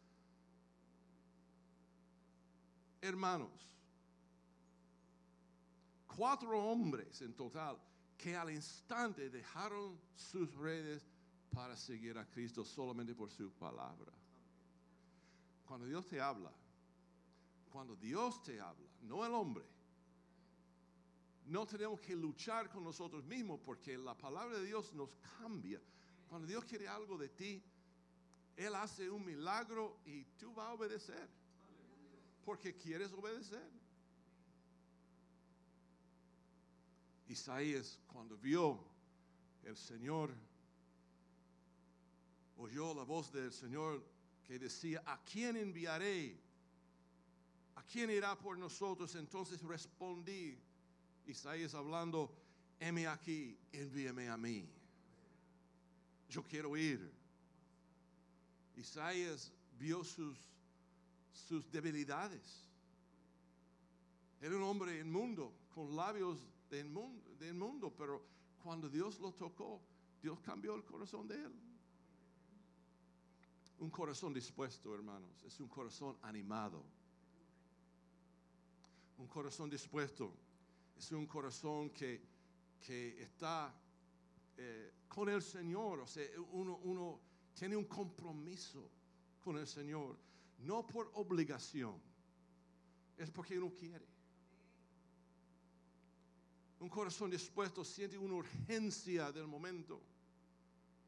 hermanos, 3.01 3.51
cuatro 6.17 6.59
hombres 6.59 7.21
en 7.23 7.35
total, 7.35 7.79
que 8.17 8.37
al 8.37 8.51
instante 8.51 9.31
dejaron 9.31 9.99
sus 10.15 10.55
redes 10.55 11.05
para 11.53 11.77
seguir 11.77 12.17
a 12.19 12.27
Cristo 12.27 12.65
solamente 12.65 13.15
por 13.15 13.31
su 13.31 13.51
palabra. 13.53 14.13
Cuando 15.67 15.87
Dios 15.87 16.07
te 16.07 16.21
habla, 16.21 16.53
cuando 17.71 17.97
Dios 17.97 18.43
te 18.43 18.61
habla, 18.61 18.89
no 19.03 19.25
el 19.25 19.33
hombre, 19.33 19.65
no 21.47 21.67
tenemos 21.67 22.01
que 22.01 22.15
luchar 22.15 22.71
con 22.71 22.85
nosotros 22.85 23.25
mismos 23.25 23.61
porque 23.65 23.99
la 23.99 24.17
palabra 24.17 24.59
de 24.59 24.65
Dios 24.65 24.93
nos 24.95 25.11
cambia. 25.39 25.81
Cuando 26.29 26.47
Dios 26.47 26.65
quiere 26.65 26.89
algo 26.89 27.19
de 27.19 27.29
ti, 27.29 27.63
Él 28.57 28.75
hace 28.75 29.11
un 29.11 29.25
milagro 29.25 29.99
y 30.05 30.25
tú 30.39 30.55
vas 30.55 30.69
a 30.69 30.73
obedecer. 30.75 31.29
Porque 32.45 32.77
quieres 32.77 33.13
obedecer. 33.13 33.82
Isaías, 37.33 37.99
cuando 38.07 38.37
vio 38.37 38.79
el 39.65 39.75
Señor, 39.75 40.31
oyó 42.59 42.93
la 42.93 43.05
voz 43.05 43.33
del 43.33 43.51
Señor 43.51 44.05
que 44.45 44.59
decía, 44.59 45.03
¿a 45.07 45.19
quién 45.25 45.57
enviaré? 45.57 46.39
¿A 47.75 47.83
quién 47.85 48.11
irá 48.11 48.39
por 48.39 48.59
nosotros? 48.59 49.15
Entonces 49.15 49.63
respondí, 49.63 50.59
Isaías 51.27 51.75
hablando, 51.75 52.31
heme 52.79 53.07
aquí, 53.07 53.57
envíame 53.73 54.29
a 54.29 54.37
mí. 54.37 54.69
Yo 56.29 56.43
quiero 56.43 56.77
ir. 56.77 57.11
Isaías 58.77 59.51
vio 59.79 60.05
sus, 60.05 60.37
sus 61.49 61.71
debilidades. 61.71 62.67
Era 64.43 64.55
un 64.55 64.65
hombre 64.65 64.99
inmundo, 65.01 65.51
con 65.75 65.97
labios 65.97 66.52
de 66.73 66.81
inmundo, 66.81 67.37
de 67.39 67.49
inmundo, 67.51 67.95
pero 67.95 68.25
cuando 68.63 68.89
Dios 68.89 69.21
lo 69.21 69.33
tocó, 69.33 69.79
Dios 70.23 70.41
cambió 70.41 70.75
el 70.75 70.83
corazón 70.83 71.29
de 71.29 71.35
él. 71.35 71.53
Un 73.79 73.91
corazón 73.91 74.33
dispuesto, 74.33 74.95
hermanos, 74.95 75.43
es 75.45 75.61
un 75.61 75.69
corazón 75.69 76.17
animado 76.23 76.83
Un 79.19 79.27
corazón 79.27 79.69
dispuesto 79.69 80.33
es 80.97 81.13
un 81.13 81.27
corazón 81.27 81.91
que, 81.91 82.23
que 82.81 83.23
está 83.23 83.75
eh, 84.57 84.93
con 85.09 85.29
el 85.29 85.43
Señor. 85.43 86.01
O 86.01 86.07
sea, 86.07 86.27
uno, 86.53 86.79
uno 86.85 87.21
tiene 87.55 87.77
un 87.77 87.85
compromiso 87.85 88.89
con 89.45 89.59
el 89.59 89.67
Señor, 89.67 90.17
no 90.61 90.87
por 90.87 91.11
obligación, 91.15 92.01
es 93.19 93.31
porque 93.31 93.59
uno 93.59 93.73
quiere. 93.75 94.07
Un 96.83 96.89
corazón 96.89 97.31
dispuesto 97.31 97.85
siente 97.85 98.19
una 98.19 98.35
urgencia 98.35 99.31
del 99.31 99.47
momento. 99.47 100.03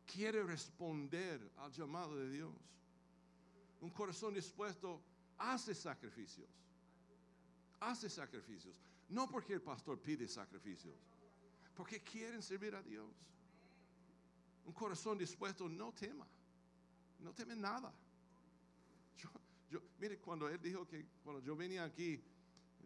Quiere 0.06 0.44
responder 0.44 1.50
al 1.56 1.72
llamado 1.72 2.14
de 2.14 2.30
Dios. 2.30 2.52
Un 3.80 3.90
corazón 3.90 4.34
dispuesto 4.34 5.02
hace 5.36 5.74
sacrificios. 5.74 6.46
Hace 7.80 8.08
sacrificios. 8.08 8.72
No 9.08 9.28
porque 9.28 9.54
el 9.54 9.62
pastor 9.62 10.00
pide 10.00 10.28
sacrificios, 10.28 10.94
porque 11.74 12.04
quieren 12.04 12.40
servir 12.40 12.76
a 12.76 12.82
Dios. 12.82 13.10
Un 14.66 14.72
corazón 14.72 15.18
dispuesto 15.18 15.68
no 15.68 15.92
tema, 15.92 16.24
no 17.18 17.34
teme 17.34 17.56
nada. 17.56 17.92
Yo, 19.68 19.80
mire, 19.98 20.18
cuando 20.18 20.48
él 20.48 20.60
dijo 20.62 20.86
que 20.86 21.04
cuando 21.24 21.42
yo 21.42 21.56
venía 21.56 21.82
aquí, 21.82 22.22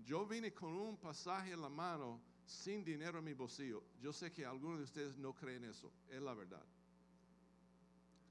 yo 0.07 0.25
vine 0.25 0.55
con 0.55 0.73
un 0.73 0.97
pasaje 0.97 1.53
en 1.53 1.61
la 1.61 1.69
mano 1.69 2.19
sin 2.49 2.83
dinero 2.83 3.19
en 3.19 3.25
mi 3.25 3.35
bolsillo. 3.35 3.83
Yo 4.01 4.13
sé 4.13 4.33
que 4.33 4.47
algunos 4.47 4.79
de 4.79 4.85
ustedes 4.85 5.17
no 5.19 5.35
creen 5.35 5.65
eso, 5.65 5.93
es 6.09 6.21
la 6.21 6.33
verdad. 6.33 6.65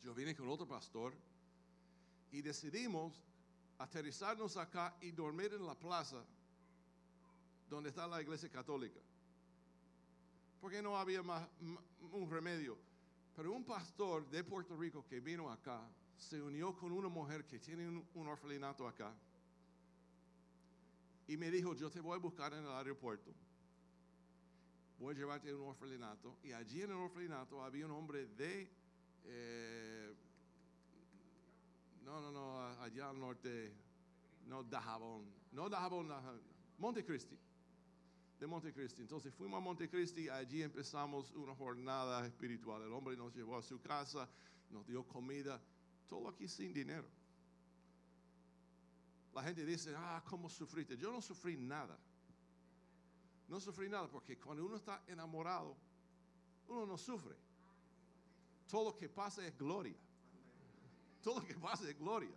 Yo 0.02 0.14
vine 0.14 0.36
con 0.36 0.50
otro 0.50 0.68
pastor 0.68 1.14
y 2.32 2.42
decidimos 2.42 3.24
aterrizarnos 3.78 4.58
acá 4.58 4.98
y 5.02 5.12
dormir 5.12 5.54
en 5.54 5.66
la 5.66 5.76
plaza 5.76 6.26
donde 7.70 7.90
está 7.90 8.08
la 8.08 8.22
iglesia 8.22 8.50
católica. 8.50 9.00
Porque 10.60 10.82
no 10.82 10.98
había 10.98 11.22
más 11.22 11.48
un 12.12 12.30
remedio. 12.32 12.76
Pero 13.36 13.52
un 13.52 13.64
pastor 13.64 14.28
de 14.32 14.44
Puerto 14.44 14.76
Rico 14.76 15.06
que 15.06 15.20
vino 15.20 15.52
acá 15.52 15.88
se 16.18 16.42
unió 16.42 16.76
con 16.76 16.92
una 16.92 17.08
mujer 17.08 17.46
que 17.46 17.60
tiene 17.60 17.88
un, 17.88 18.04
un 18.16 18.28
orfanato 18.28 18.88
acá. 18.88 19.14
Y 21.28 21.38
me 21.38 21.52
dijo, 21.52 21.76
yo 21.76 21.92
te 21.92 22.00
voy 22.00 22.16
a 22.16 22.20
buscar 22.20 22.54
en 22.54 22.64
el 22.64 22.72
aeropuerto. 22.72 23.32
Voy 25.00 25.14
a 25.14 25.18
llevarte 25.18 25.50
a 25.50 25.56
un 25.56 25.62
orfanato. 25.62 26.38
Y 26.44 26.52
allí 26.54 26.82
en 26.82 26.92
el 26.92 26.98
orfanato 26.98 27.64
había 27.64 27.86
un 27.86 27.92
hombre 27.92 28.28
de... 28.28 28.70
Eh, 29.26 30.16
no, 32.04 32.22
no, 32.22 32.32
no, 32.32 32.62
allá 32.82 33.10
al 33.10 33.20
norte, 33.20 33.74
no 34.46 34.64
Dajabón, 34.64 35.26
no 35.52 35.70
Dajabón, 35.70 36.10
Montecristi 36.78 37.38
de 38.40 38.48
Montecristi. 38.48 39.02
Entonces 39.02 39.34
fuimos 39.34 39.58
a 39.58 39.62
Montecristi, 39.62 40.30
allí 40.30 40.62
empezamos 40.62 41.32
una 41.32 41.56
jornada 41.56 42.26
espiritual. 42.26 42.82
El 42.84 42.94
hombre 42.94 43.16
nos 43.18 43.36
llevó 43.36 43.58
a 43.58 43.62
su 43.62 43.82
casa, 43.82 44.30
nos 44.70 44.86
dio 44.86 45.04
comida, 45.04 45.62
todo 46.08 46.30
aquí 46.30 46.48
sin 46.48 46.74
dinero. 46.74 47.08
La 49.34 49.44
gente 49.44 49.66
dice, 49.66 49.94
ah, 49.96 50.24
¿cómo 50.28 50.50
sufriste? 50.50 50.98
Yo 50.98 51.12
no 51.12 51.22
sufrí 51.22 51.58
nada. 51.58 51.98
No 53.48 53.60
sufrí 53.60 53.90
nada 53.90 54.08
porque 54.08 54.38
cuando 54.38 54.66
uno 54.66 54.76
está 54.76 55.04
enamorado, 55.08 55.76
uno 56.68 56.86
no 56.86 56.98
sufre. 56.98 57.36
Todo 58.70 58.92
lo 58.92 58.98
que 58.98 59.08
pasa 59.08 59.46
es 59.46 59.58
gloria. 59.58 59.96
Todo 61.24 61.40
lo 61.40 61.46
que 61.46 61.56
pasa 61.56 61.90
es 61.90 61.98
gloria. 61.98 62.36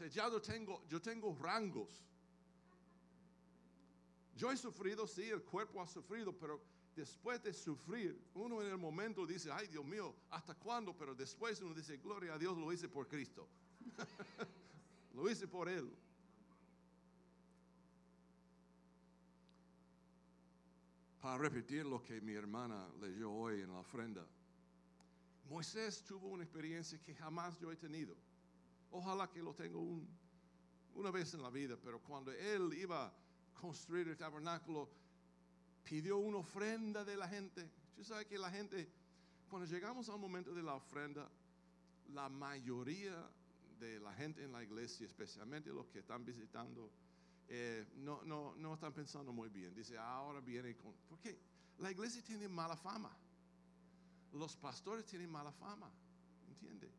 O 0.00 0.04
yo 0.06 0.42
tengo, 0.42 0.82
yo 0.88 1.00
tengo 1.00 1.34
rangos 1.40 2.06
yo 4.36 4.52
he 4.52 4.56
sufrido, 4.56 5.06
sí, 5.06 5.30
el 5.30 5.42
cuerpo 5.42 5.80
ha 5.80 5.86
sufrido, 5.86 6.30
pero 6.32 6.60
después 6.94 7.42
de 7.42 7.54
sufrir, 7.54 8.20
uno 8.34 8.62
en 8.62 8.68
el 8.68 8.76
momento 8.76 9.26
dice, 9.26 9.50
ay 9.50 9.66
Dios 9.66 9.84
mío, 9.84 10.14
¿hasta 10.30 10.54
cuándo? 10.54 10.94
Pero 10.94 11.14
después 11.14 11.60
uno 11.62 11.74
dice, 11.74 11.96
gloria 11.96 12.34
a 12.34 12.38
Dios, 12.38 12.56
lo 12.56 12.70
hice 12.70 12.86
por 12.86 13.08
Cristo. 13.08 13.48
lo 15.14 15.30
hice 15.30 15.48
por 15.48 15.70
Él. 15.70 15.90
Para 21.26 21.38
repetir 21.38 21.84
lo 21.84 22.00
que 22.00 22.20
mi 22.20 22.34
hermana 22.34 22.88
leyó 23.00 23.32
hoy 23.32 23.60
en 23.60 23.72
la 23.72 23.80
ofrenda, 23.80 24.24
Moisés 25.50 26.04
tuvo 26.04 26.28
una 26.28 26.44
experiencia 26.44 27.02
que 27.02 27.16
jamás 27.16 27.58
yo 27.58 27.72
he 27.72 27.76
tenido. 27.76 28.14
Ojalá 28.92 29.28
que 29.28 29.42
lo 29.42 29.52
tenga 29.52 29.76
una 30.94 31.10
vez 31.10 31.34
en 31.34 31.42
la 31.42 31.50
vida, 31.50 31.76
pero 31.82 31.98
cuando 31.98 32.30
él 32.30 32.72
iba 32.74 33.12
construir 33.60 34.06
el 34.06 34.16
tabernáculo, 34.16 34.88
pidió 35.82 36.18
una 36.18 36.36
ofrenda 36.36 37.04
de 37.04 37.16
la 37.16 37.28
gente. 37.28 37.68
Usted 37.88 38.04
sabe 38.04 38.26
que 38.26 38.38
la 38.38 38.52
gente, 38.52 38.88
cuando 39.50 39.66
llegamos 39.66 40.08
al 40.08 40.20
momento 40.20 40.54
de 40.54 40.62
la 40.62 40.74
ofrenda, 40.76 41.28
la 42.14 42.28
mayoría 42.28 43.28
de 43.80 43.98
la 43.98 44.14
gente 44.14 44.44
en 44.44 44.52
la 44.52 44.62
iglesia, 44.62 45.08
especialmente 45.08 45.70
los 45.70 45.86
que 45.88 45.98
están 45.98 46.24
visitando, 46.24 46.88
eh, 47.48 47.86
no, 47.96 48.22
no, 48.22 48.54
no 48.56 48.74
están 48.74 48.92
pensando 48.92 49.32
muy 49.32 49.48
bien. 49.48 49.74
Dice, 49.74 49.98
ahora 49.98 50.40
viene 50.40 50.76
con... 50.76 50.94
Porque 51.08 51.38
la 51.78 51.90
iglesia 51.90 52.22
tiene 52.22 52.48
mala 52.48 52.76
fama. 52.76 53.16
Los 54.32 54.56
pastores 54.56 55.04
tienen 55.06 55.30
mala 55.30 55.52
fama. 55.52 55.90
¿Entiende? 56.48 56.90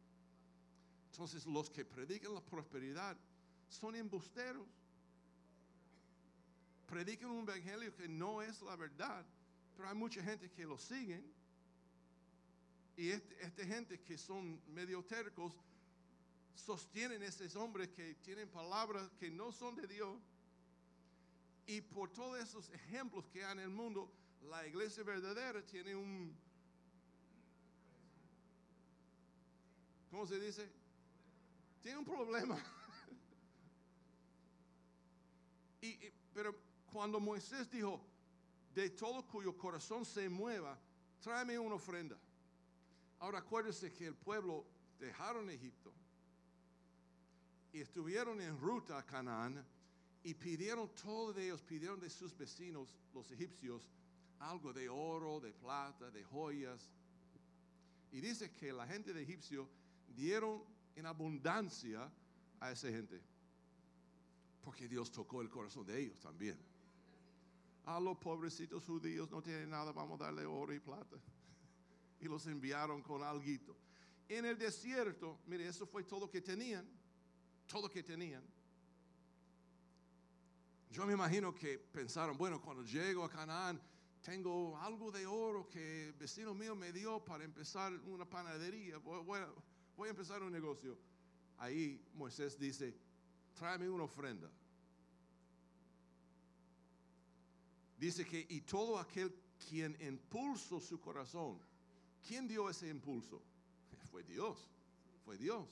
Entonces 1.11 1.45
los 1.45 1.69
que 1.69 1.83
predican 1.85 2.33
la 2.33 2.41
prosperidad 2.41 3.17
son 3.69 3.95
embusteros 3.95 4.67
predican 6.87 7.29
un 7.29 7.43
evangelio 7.47 7.93
que 7.93 8.07
no 8.07 8.41
es 8.41 8.61
la 8.61 8.75
verdad, 8.75 9.25
pero 9.75 9.89
hay 9.89 9.95
mucha 9.95 10.23
gente 10.23 10.49
que 10.49 10.65
lo 10.65 10.77
siguen. 10.77 11.23
Y 12.95 13.09
esta 13.09 13.35
este 13.41 13.65
gente 13.65 13.99
que 13.99 14.17
son 14.17 14.59
medio 14.73 15.03
tercos 15.03 15.53
sostienen 16.55 17.21
esos 17.21 17.55
hombres 17.55 17.89
que 17.89 18.15
tienen 18.15 18.49
palabras 18.49 19.07
que 19.19 19.29
no 19.29 19.51
son 19.51 19.75
de 19.75 19.85
Dios. 19.85 20.17
Y 21.67 21.81
por 21.81 22.09
todos 22.09 22.39
esos 22.39 22.69
ejemplos 22.69 23.27
que 23.27 23.43
hay 23.43 23.51
en 23.51 23.59
el 23.59 23.69
mundo, 23.69 24.09
la 24.43 24.65
iglesia 24.65 25.03
verdadera 25.03 25.61
tiene 25.65 25.95
un... 25.95 26.33
¿Cómo 30.09 30.25
se 30.25 30.39
dice? 30.39 30.71
Tiene 31.81 31.97
un 31.97 32.05
problema. 32.05 32.57
y, 35.81 35.99
pero 36.33 36.55
cuando 36.89 37.19
Moisés 37.19 37.69
dijo, 37.69 38.01
de 38.73 38.89
todo 38.91 39.27
cuyo 39.27 39.57
corazón 39.57 40.05
se 40.05 40.29
mueva, 40.29 40.79
tráeme 41.19 41.59
una 41.59 41.75
ofrenda. 41.75 42.17
Ahora 43.19 43.39
acuérdese 43.39 43.91
que 43.91 44.07
el 44.07 44.15
pueblo 44.15 44.65
dejaron 44.99 45.49
Egipto 45.49 45.91
y 47.73 47.81
estuvieron 47.81 48.39
en 48.39 48.57
ruta 48.57 48.97
a 48.97 49.05
Canaán 49.05 49.65
y 50.23 50.33
pidieron, 50.33 50.89
todos 50.95 51.37
ellos 51.37 51.61
pidieron 51.61 51.99
de 51.99 52.09
sus 52.09 52.37
vecinos, 52.37 52.93
los 53.13 53.31
egipcios, 53.31 53.89
algo 54.39 54.73
de 54.73 54.89
oro, 54.89 55.39
de 55.39 55.53
plata, 55.53 56.11
de 56.11 56.23
joyas. 56.23 56.91
Y 58.11 58.21
dice 58.21 58.51
que 58.51 58.73
la 58.73 58.85
gente 58.87 59.13
de 59.13 59.23
Egipcio 59.23 59.69
dieron 60.15 60.63
en 60.95 61.05
abundancia 61.05 62.11
a 62.59 62.71
esa 62.71 62.89
gente. 62.89 63.21
Porque 64.63 64.87
Dios 64.87 65.11
tocó 65.11 65.41
el 65.41 65.49
corazón 65.49 65.85
de 65.85 65.99
ellos 65.99 66.19
también 66.19 66.57
a 67.87 68.01
los 68.01 68.17
pobrecitos 68.17 68.83
judíos 68.83 69.31
no 69.31 69.41
tienen 69.41 69.69
nada, 69.69 69.93
vamos 69.93 70.19
a 70.19 70.25
darle 70.25 70.45
oro 70.45 70.73
y 70.73 70.79
plata. 70.79 71.17
Y 72.19 72.25
los 72.25 72.47
enviaron 72.47 73.01
con 73.03 73.23
alguito. 73.23 73.77
En 74.27 74.45
el 74.45 74.57
desierto, 74.57 75.39
mire, 75.45 75.67
eso 75.67 75.85
fue 75.85 76.03
todo 76.03 76.29
que 76.29 76.41
tenían, 76.41 76.85
todo 77.67 77.89
que 77.89 78.01
tenían. 78.01 78.43
Yo 80.89 81.05
me 81.05 81.13
imagino 81.13 81.53
que 81.53 81.77
pensaron, 81.77 82.37
bueno, 82.37 82.61
cuando 82.61 82.83
llego 82.83 83.23
a 83.23 83.29
Canaán, 83.29 83.81
tengo 84.21 84.77
algo 84.77 85.11
de 85.11 85.25
oro 85.25 85.69
que 85.69 86.07
el 86.07 86.13
vecino 86.13 86.53
mío 86.53 86.75
me 86.75 86.91
dio 86.91 87.23
para 87.23 87.43
empezar 87.43 87.93
una 88.05 88.25
panadería, 88.25 88.97
voy, 88.97 89.23
voy 89.95 90.07
a 90.07 90.11
empezar 90.11 90.41
un 90.43 90.51
negocio. 90.51 90.97
Ahí 91.57 92.01
Moisés 92.13 92.57
dice, 92.57 92.95
tráeme 93.53 93.89
una 93.89 94.03
ofrenda. 94.03 94.49
Dice 97.97 98.25
que 98.25 98.45
y 98.49 98.61
todo 98.61 98.99
aquel 98.99 99.33
quien 99.69 99.97
impulsó 100.01 100.79
su 100.79 100.99
corazón, 100.99 101.59
¿quién 102.27 102.47
dio 102.47 102.69
ese 102.69 102.89
impulso? 102.89 103.41
Fue 104.11 104.23
Dios, 104.23 104.69
fue 105.25 105.37
Dios. 105.37 105.67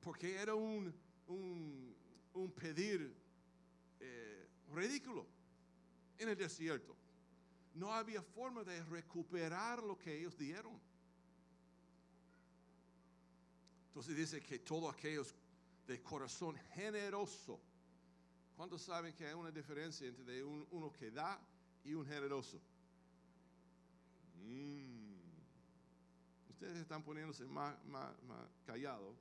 Porque 0.00 0.36
era 0.36 0.54
un, 0.54 0.92
un, 1.28 1.94
pedir 2.54 3.14
eh, 4.00 4.48
ridículo 4.74 5.26
en 6.18 6.28
el 6.28 6.36
desierto. 6.36 6.96
No 7.74 7.92
había 7.92 8.22
forma 8.22 8.64
de 8.64 8.82
recuperar 8.84 9.82
lo 9.82 9.96
que 9.98 10.18
ellos 10.18 10.36
dieron. 10.36 10.78
Entonces 13.88 14.16
dice 14.16 14.40
que 14.42 14.58
todos 14.58 14.92
aquellos 14.94 15.34
de 15.86 16.02
corazón 16.02 16.56
generoso, 16.74 17.60
¿Cuántos 18.56 18.82
saben 18.82 19.14
que 19.14 19.26
hay 19.26 19.34
una 19.34 19.50
diferencia 19.50 20.06
entre 20.06 20.44
un- 20.44 20.66
uno 20.70 20.92
que 20.92 21.10
da 21.10 21.40
y 21.84 21.94
un 21.94 22.06
generoso? 22.06 22.60
Mm. 24.44 25.14
Ustedes 26.50 26.76
están 26.76 27.02
poniéndose 27.02 27.44
más, 27.46 27.82
más, 27.86 28.12
más 28.24 28.46
callados. 28.64 29.16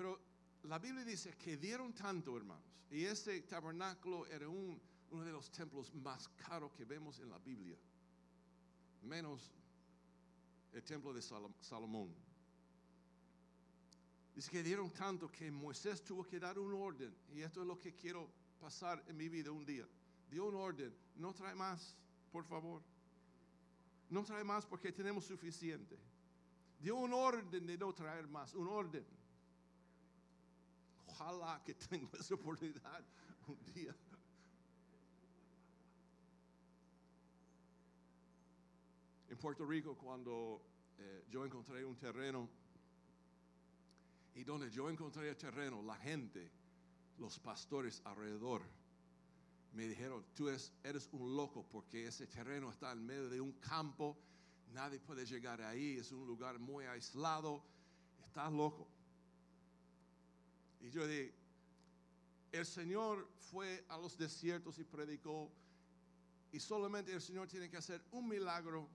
Pero 0.00 0.18
la 0.62 0.78
Biblia 0.78 1.04
dice 1.04 1.36
que 1.36 1.58
dieron 1.58 1.92
tanto, 1.92 2.34
hermanos. 2.34 2.64
Y 2.90 3.04
ese 3.04 3.42
tabernáculo 3.42 4.24
era 4.28 4.48
un- 4.48 4.80
uno 5.10 5.22
de 5.26 5.30
los 5.30 5.50
templos 5.50 5.94
más 5.94 6.26
caros 6.28 6.72
que 6.72 6.86
vemos 6.86 7.18
en 7.20 7.28
la 7.28 7.36
Biblia. 7.38 7.76
Menos 9.02 9.52
el 10.72 10.82
templo 10.84 11.12
de 11.12 11.20
Salo- 11.20 11.52
Salomón. 11.60 12.14
Dice 14.34 14.50
que 14.50 14.62
dieron 14.62 14.90
tanto 14.90 15.30
que 15.30 15.50
Moisés 15.50 16.02
tuvo 16.02 16.24
que 16.24 16.40
dar 16.40 16.58
un 16.58 16.72
orden. 16.72 17.14
Y 17.34 17.42
esto 17.42 17.60
es 17.60 17.66
lo 17.66 17.76
que 17.78 17.92
quiero 17.94 18.26
pasar 18.58 19.04
en 19.06 19.18
mi 19.18 19.28
vida 19.28 19.50
un 19.52 19.66
día. 19.66 19.86
Dio 20.30 20.46
un 20.46 20.54
orden. 20.54 20.96
No 21.16 21.34
trae 21.34 21.54
más, 21.54 21.94
por 22.32 22.46
favor. 22.46 22.80
No 24.08 24.24
trae 24.24 24.44
más 24.44 24.64
porque 24.64 24.92
tenemos 24.92 25.26
suficiente. 25.26 25.98
Dio 26.80 26.96
un 26.96 27.12
orden 27.12 27.66
de 27.66 27.76
no 27.76 27.92
traer 27.92 28.26
más. 28.28 28.54
Un 28.54 28.66
orden. 28.66 29.19
Ojalá 31.20 31.60
que 31.64 31.74
tenga 31.74 32.08
esa 32.18 32.34
oportunidad 32.34 33.04
un 33.46 33.58
día. 33.74 33.94
En 39.28 39.36
Puerto 39.36 39.66
Rico, 39.66 39.96
cuando 39.96 40.62
eh, 40.98 41.24
yo 41.30 41.44
encontré 41.44 41.84
un 41.84 41.96
terreno, 41.96 42.48
y 44.34 44.44
donde 44.44 44.70
yo 44.70 44.88
encontré 44.88 45.28
el 45.28 45.36
terreno, 45.36 45.82
la 45.82 45.96
gente, 45.96 46.50
los 47.18 47.38
pastores 47.38 48.00
alrededor, 48.04 48.62
me 49.74 49.86
dijeron, 49.86 50.24
tú 50.34 50.48
es- 50.48 50.72
eres 50.82 51.08
un 51.12 51.36
loco 51.36 51.64
porque 51.70 52.06
ese 52.06 52.26
terreno 52.26 52.70
está 52.70 52.92
en 52.92 53.04
medio 53.04 53.28
de 53.28 53.40
un 53.40 53.52
campo, 53.52 54.16
nadie 54.72 54.98
puede 54.98 55.26
llegar 55.26 55.60
ahí, 55.60 55.98
es 55.98 56.10
un 56.12 56.26
lugar 56.26 56.58
muy 56.58 56.86
aislado, 56.86 57.62
estás 58.26 58.50
loco. 58.52 58.88
Y 60.80 60.90
yo 60.90 61.06
dije, 61.06 61.34
el 62.52 62.66
Señor 62.66 63.28
fue 63.50 63.84
a 63.88 63.98
los 63.98 64.16
desiertos 64.16 64.78
y 64.78 64.84
predicó, 64.84 65.50
y 66.52 66.60
solamente 66.60 67.12
el 67.12 67.20
Señor 67.20 67.48
tiene 67.48 67.70
que 67.70 67.76
hacer 67.76 68.02
un 68.12 68.28
milagro 68.28 68.88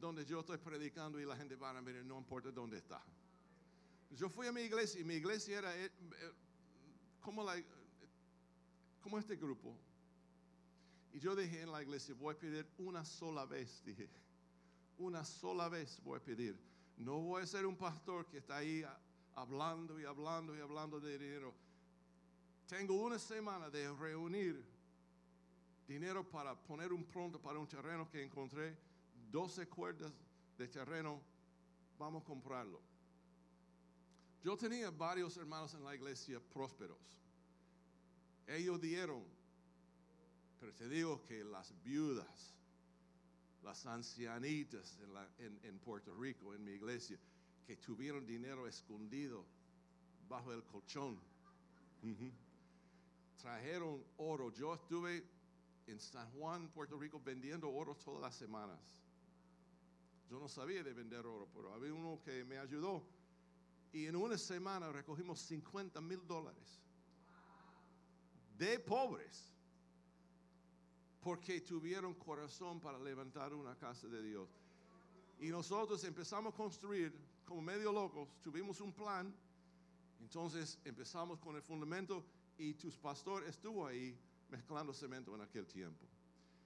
donde 0.00 0.24
yo 0.24 0.40
estoy 0.40 0.58
predicando 0.58 1.20
y 1.20 1.24
la 1.24 1.36
gente 1.36 1.56
va 1.56 1.70
a 1.70 1.80
venir, 1.80 2.04
no 2.04 2.18
importa 2.18 2.50
dónde 2.50 2.78
está. 2.78 3.02
Yo 4.10 4.28
fui 4.28 4.46
a 4.46 4.52
mi 4.52 4.62
iglesia 4.62 5.00
y 5.00 5.04
mi 5.04 5.14
iglesia 5.14 5.58
era 5.58 5.76
eh, 5.76 5.86
eh, 5.86 6.32
como, 7.20 7.42
la, 7.42 7.56
como 9.00 9.18
este 9.18 9.36
grupo. 9.36 9.76
Y 11.12 11.18
yo 11.18 11.34
dije 11.34 11.62
en 11.62 11.72
la 11.72 11.82
iglesia, 11.82 12.14
voy 12.14 12.34
a 12.34 12.38
pedir 12.38 12.66
una 12.78 13.04
sola 13.04 13.46
vez, 13.46 13.82
dije, 13.84 14.08
una 14.98 15.24
sola 15.24 15.68
vez 15.68 16.00
voy 16.02 16.18
a 16.18 16.22
pedir. 16.22 16.58
No 16.96 17.20
voy 17.20 17.42
a 17.42 17.46
ser 17.46 17.66
un 17.66 17.76
pastor 17.76 18.26
que 18.26 18.38
está 18.38 18.58
ahí 18.58 18.84
hablando 19.36 20.00
y 20.00 20.04
hablando 20.04 20.56
y 20.56 20.60
hablando 20.60 20.98
de 21.00 21.18
dinero. 21.18 21.54
Tengo 22.66 22.94
una 22.94 23.18
semana 23.18 23.70
de 23.70 23.92
reunir 23.92 24.64
dinero 25.86 26.28
para 26.28 26.54
poner 26.54 26.92
un 26.92 27.04
pronto 27.04 27.40
para 27.40 27.58
un 27.58 27.68
terreno 27.68 28.08
que 28.10 28.24
encontré, 28.24 28.76
12 29.30 29.68
cuerdas 29.68 30.12
de 30.58 30.66
terreno, 30.66 31.20
vamos 31.98 32.22
a 32.22 32.26
comprarlo. 32.26 32.80
Yo 34.42 34.56
tenía 34.56 34.90
varios 34.90 35.36
hermanos 35.36 35.74
en 35.74 35.84
la 35.84 35.94
iglesia 35.94 36.40
prósperos. 36.40 36.98
Ellos 38.46 38.80
dieron, 38.80 39.24
pero 40.60 40.72
te 40.72 40.88
digo 40.88 41.22
que 41.22 41.44
las 41.44 41.72
viudas, 41.82 42.54
las 43.62 43.84
ancianitas 43.86 44.98
en, 45.38 45.78
Puerto 45.80 46.14
Rico, 46.14 46.54
en 46.54 46.64
mi 46.64 46.72
iglesia, 46.72 47.18
que 47.66 47.76
tuvieron 47.76 48.24
dinero 48.24 48.66
escondido 48.66 49.44
bajo 50.28 50.52
el 50.52 50.62
colchón, 50.64 51.18
trajeron 53.36 54.04
oro. 54.18 54.52
Yo 54.52 54.74
estuve 54.74 55.24
en 55.86 55.98
San 55.98 56.30
Juan, 56.32 56.68
Puerto 56.68 56.98
Rico, 56.98 57.20
vendiendo 57.24 57.68
oro 57.70 57.96
todas 57.96 58.20
las 58.20 58.34
semanas. 58.36 58.78
Yo 60.30 60.38
no 60.38 60.48
sabía 60.48 60.82
de 60.82 60.92
vender 60.92 61.26
oro, 61.26 61.48
pero 61.54 61.72
había 61.72 61.92
uno 61.92 62.20
que 62.24 62.44
me 62.44 62.58
ayudó. 62.58 63.04
Y 63.92 64.06
en 64.06 64.16
una 64.16 64.38
semana 64.38 64.90
recogimos 64.92 65.40
50 65.40 66.00
mil 66.00 66.26
dólares 66.26 66.82
de 68.58 68.78
pobres 68.78 69.52
porque 71.20 71.60
tuvieron 71.60 72.14
corazón 72.14 72.80
para 72.80 72.98
levantar 72.98 73.52
una 73.52 73.76
casa 73.76 74.06
de 74.06 74.22
Dios. 74.22 74.48
Y 75.40 75.48
nosotros 75.48 76.02
empezamos 76.04 76.54
a 76.54 76.56
construir 76.56 77.12
como 77.46 77.62
medio 77.62 77.92
locos, 77.92 78.28
tuvimos 78.42 78.80
un 78.80 78.92
plan, 78.92 79.32
entonces 80.20 80.78
empezamos 80.84 81.38
con 81.38 81.56
el 81.56 81.62
fundamento 81.62 82.24
y 82.58 82.74
tu 82.74 82.90
pastor 82.90 83.44
estuvo 83.44 83.86
ahí 83.86 84.18
mezclando 84.50 84.92
cemento 84.92 85.34
en 85.34 85.40
aquel 85.40 85.66
tiempo. 85.66 86.04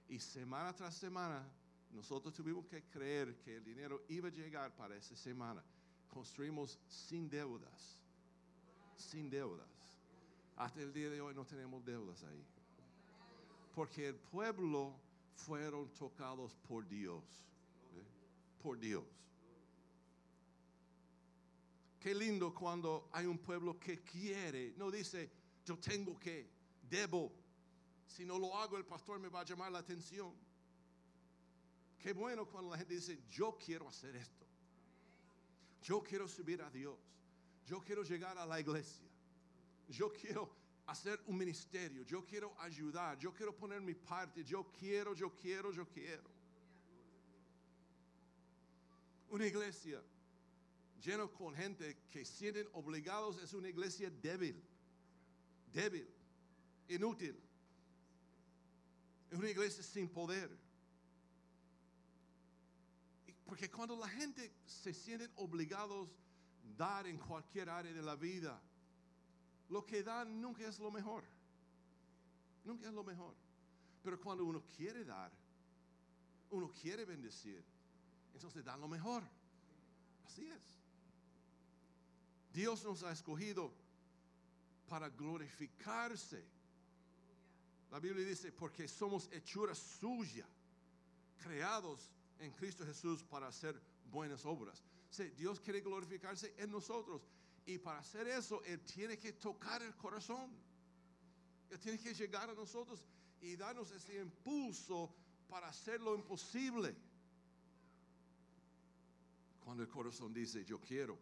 Y 0.09 0.19
semana 0.19 0.73
tras 0.73 0.95
semana 0.95 1.47
nosotros 1.91 2.33
tuvimos 2.33 2.65
que 2.65 2.83
creer 2.83 3.37
que 3.37 3.57
el 3.57 3.63
dinero 3.63 4.03
iba 4.09 4.27
a 4.27 4.31
llegar 4.31 4.75
para 4.75 4.95
esa 4.95 5.15
semana. 5.15 5.63
Construimos 6.09 6.79
sin 6.87 7.29
deudas, 7.29 8.01
sin 8.97 9.29
deudas. 9.29 9.67
Hasta 10.57 10.81
el 10.81 10.91
día 10.91 11.09
de 11.09 11.21
hoy 11.21 11.33
no 11.33 11.45
tenemos 11.45 11.85
deudas 11.85 12.23
ahí. 12.23 12.43
Porque 13.75 14.09
el 14.09 14.15
pueblo 14.15 14.93
fueron 15.35 15.89
tocados 15.93 16.55
por 16.67 16.87
Dios. 16.87 17.23
¿eh? 17.95 18.61
Por 18.61 18.79
Dios. 18.79 19.05
Qué 22.01 22.15
lindo 22.15 22.51
cuando 22.51 23.09
hay 23.11 23.27
un 23.27 23.37
pueblo 23.37 23.79
que 23.79 24.01
quiere, 24.01 24.73
no 24.75 24.89
dice, 24.89 25.29
yo 25.63 25.77
tengo 25.77 26.17
que, 26.17 26.49
debo. 26.89 27.31
Si 28.07 28.25
no 28.25 28.39
lo 28.39 28.57
hago, 28.57 28.75
el 28.75 28.85
pastor 28.85 29.19
me 29.19 29.29
va 29.29 29.41
a 29.41 29.45
llamar 29.45 29.71
la 29.71 29.77
atención. 29.77 30.33
Qué 31.99 32.13
bueno 32.13 32.47
cuando 32.47 32.71
la 32.71 32.77
gente 32.79 32.95
dice, 32.95 33.19
yo 33.29 33.55
quiero 33.55 33.87
hacer 33.87 34.15
esto. 34.15 34.47
Yo 35.83 36.01
quiero 36.01 36.27
subir 36.27 36.63
a 36.63 36.71
Dios. 36.71 36.97
Yo 37.67 37.79
quiero 37.81 38.01
llegar 38.01 38.35
a 38.39 38.47
la 38.47 38.59
iglesia. 38.59 39.07
Yo 39.87 40.11
quiero 40.11 40.49
hacer 40.87 41.21
un 41.27 41.37
ministerio. 41.37 42.01
Yo 42.03 42.25
quiero 42.25 42.59
ayudar. 42.59 43.19
Yo 43.19 43.31
quiero 43.31 43.55
poner 43.55 43.79
mi 43.79 43.93
parte. 43.93 44.43
Yo 44.43 44.71
quiero, 44.71 45.13
yo 45.13 45.35
quiero, 45.35 45.71
yo 45.71 45.87
quiero. 45.87 46.23
Una 49.29 49.45
iglesia 49.45 50.01
llena 51.03 51.27
con 51.27 51.55
gente 51.55 51.97
que 52.09 52.23
sienten 52.23 52.67
obligados 52.73 53.41
es 53.41 53.53
una 53.53 53.69
iglesia 53.69 54.09
débil. 54.09 54.61
Débil. 55.73 56.07
Inútil. 56.87 57.37
Es 59.29 59.37
una 59.37 59.49
iglesia 59.49 59.83
sin 59.83 60.09
poder. 60.09 60.49
Porque 63.45 63.69
cuando 63.69 63.95
la 63.95 64.07
gente 64.07 64.53
se 64.65 64.93
sienten 64.93 65.31
obligados 65.35 66.09
a 66.09 66.77
dar 66.77 67.07
en 67.07 67.17
cualquier 67.17 67.69
área 67.69 67.91
de 67.91 68.01
la 68.01 68.15
vida, 68.15 68.61
lo 69.69 69.85
que 69.85 70.03
dan 70.03 70.39
nunca 70.39 70.67
es 70.67 70.79
lo 70.79 70.91
mejor. 70.91 71.23
Nunca 72.63 72.87
es 72.87 72.93
lo 72.93 73.03
mejor. 73.03 73.35
Pero 74.03 74.19
cuando 74.19 74.45
uno 74.45 74.63
quiere 74.77 75.03
dar, 75.03 75.31
uno 76.51 76.71
quiere 76.71 77.05
bendecir, 77.05 77.63
entonces 78.33 78.63
dan 78.63 78.79
lo 78.79 78.87
mejor. 78.87 79.23
Así 80.25 80.45
es. 80.45 80.80
Dios 82.53 82.83
nos 82.83 83.03
ha 83.03 83.11
escogido 83.11 83.73
para 84.87 85.09
glorificarse. 85.09 86.43
La 87.91 87.99
Biblia 87.99 88.25
dice, 88.25 88.51
porque 88.51 88.87
somos 88.87 89.29
hechura 89.31 89.73
suya, 89.75 90.45
creados 91.43 92.11
en 92.39 92.51
Cristo 92.51 92.85
Jesús 92.85 93.23
para 93.23 93.47
hacer 93.47 93.79
buenas 94.11 94.45
obras. 94.45 94.83
Dios 95.37 95.59
quiere 95.59 95.81
glorificarse 95.81 96.53
en 96.57 96.71
nosotros. 96.71 97.21
Y 97.65 97.77
para 97.77 97.99
hacer 97.99 98.27
eso, 98.27 98.63
Él 98.63 98.81
tiene 98.81 99.17
que 99.17 99.33
tocar 99.33 99.81
el 99.81 99.95
corazón. 99.95 100.51
Él 101.69 101.79
tiene 101.79 101.99
que 101.99 102.13
llegar 102.13 102.49
a 102.49 102.53
nosotros 102.53 103.05
y 103.41 103.55
darnos 103.55 103.91
ese 103.91 104.19
impulso 104.19 105.13
para 105.47 105.67
hacer 105.67 106.01
lo 106.01 106.15
imposible. 106.15 106.95
Cuando 109.63 109.83
el 109.83 109.89
corazón 109.89 110.33
dice, 110.33 110.65
yo 110.65 110.79
quiero, 110.79 111.17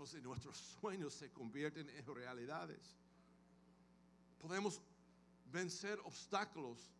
entonces 0.00 0.22
nuestros 0.22 0.56
sueños 0.56 1.12
se 1.12 1.30
convierten 1.30 1.90
en 1.90 2.06
realidades. 2.06 2.96
Podemos 4.38 4.80
vencer 5.52 6.00
obstáculos 6.04 6.90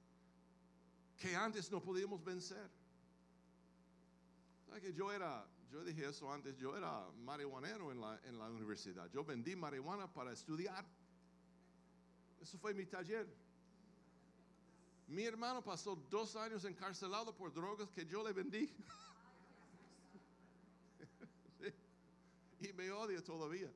que 1.16 1.34
antes 1.34 1.70
no 1.70 1.82
podíamos 1.82 2.22
vencer. 2.22 2.70
¿Sabe 4.66 4.82
que 4.82 4.92
yo 4.92 5.10
era, 5.10 5.46
yo 5.72 5.82
dije 5.82 6.10
eso 6.10 6.30
antes, 6.30 6.54
yo 6.58 6.76
era 6.76 7.10
marihuanero 7.24 7.90
en 7.90 8.02
la, 8.02 8.20
en 8.24 8.38
la 8.38 8.50
universidad. 8.50 9.10
Yo 9.10 9.24
vendí 9.24 9.56
marihuana 9.56 10.12
para 10.12 10.32
estudiar. 10.32 10.84
Eso 12.38 12.58
fue 12.58 12.74
mi 12.74 12.84
taller. 12.84 13.26
Mi 15.08 15.22
hermano 15.22 15.64
pasó 15.64 15.96
dos 16.10 16.36
años 16.36 16.66
encarcelado 16.66 17.34
por 17.34 17.50
drogas 17.54 17.88
que 17.92 18.04
yo 18.04 18.22
le 18.22 18.34
vendí. 18.34 18.70
Y 22.60 22.72
me 22.74 22.90
odia 22.90 23.22
todavía. 23.22 23.70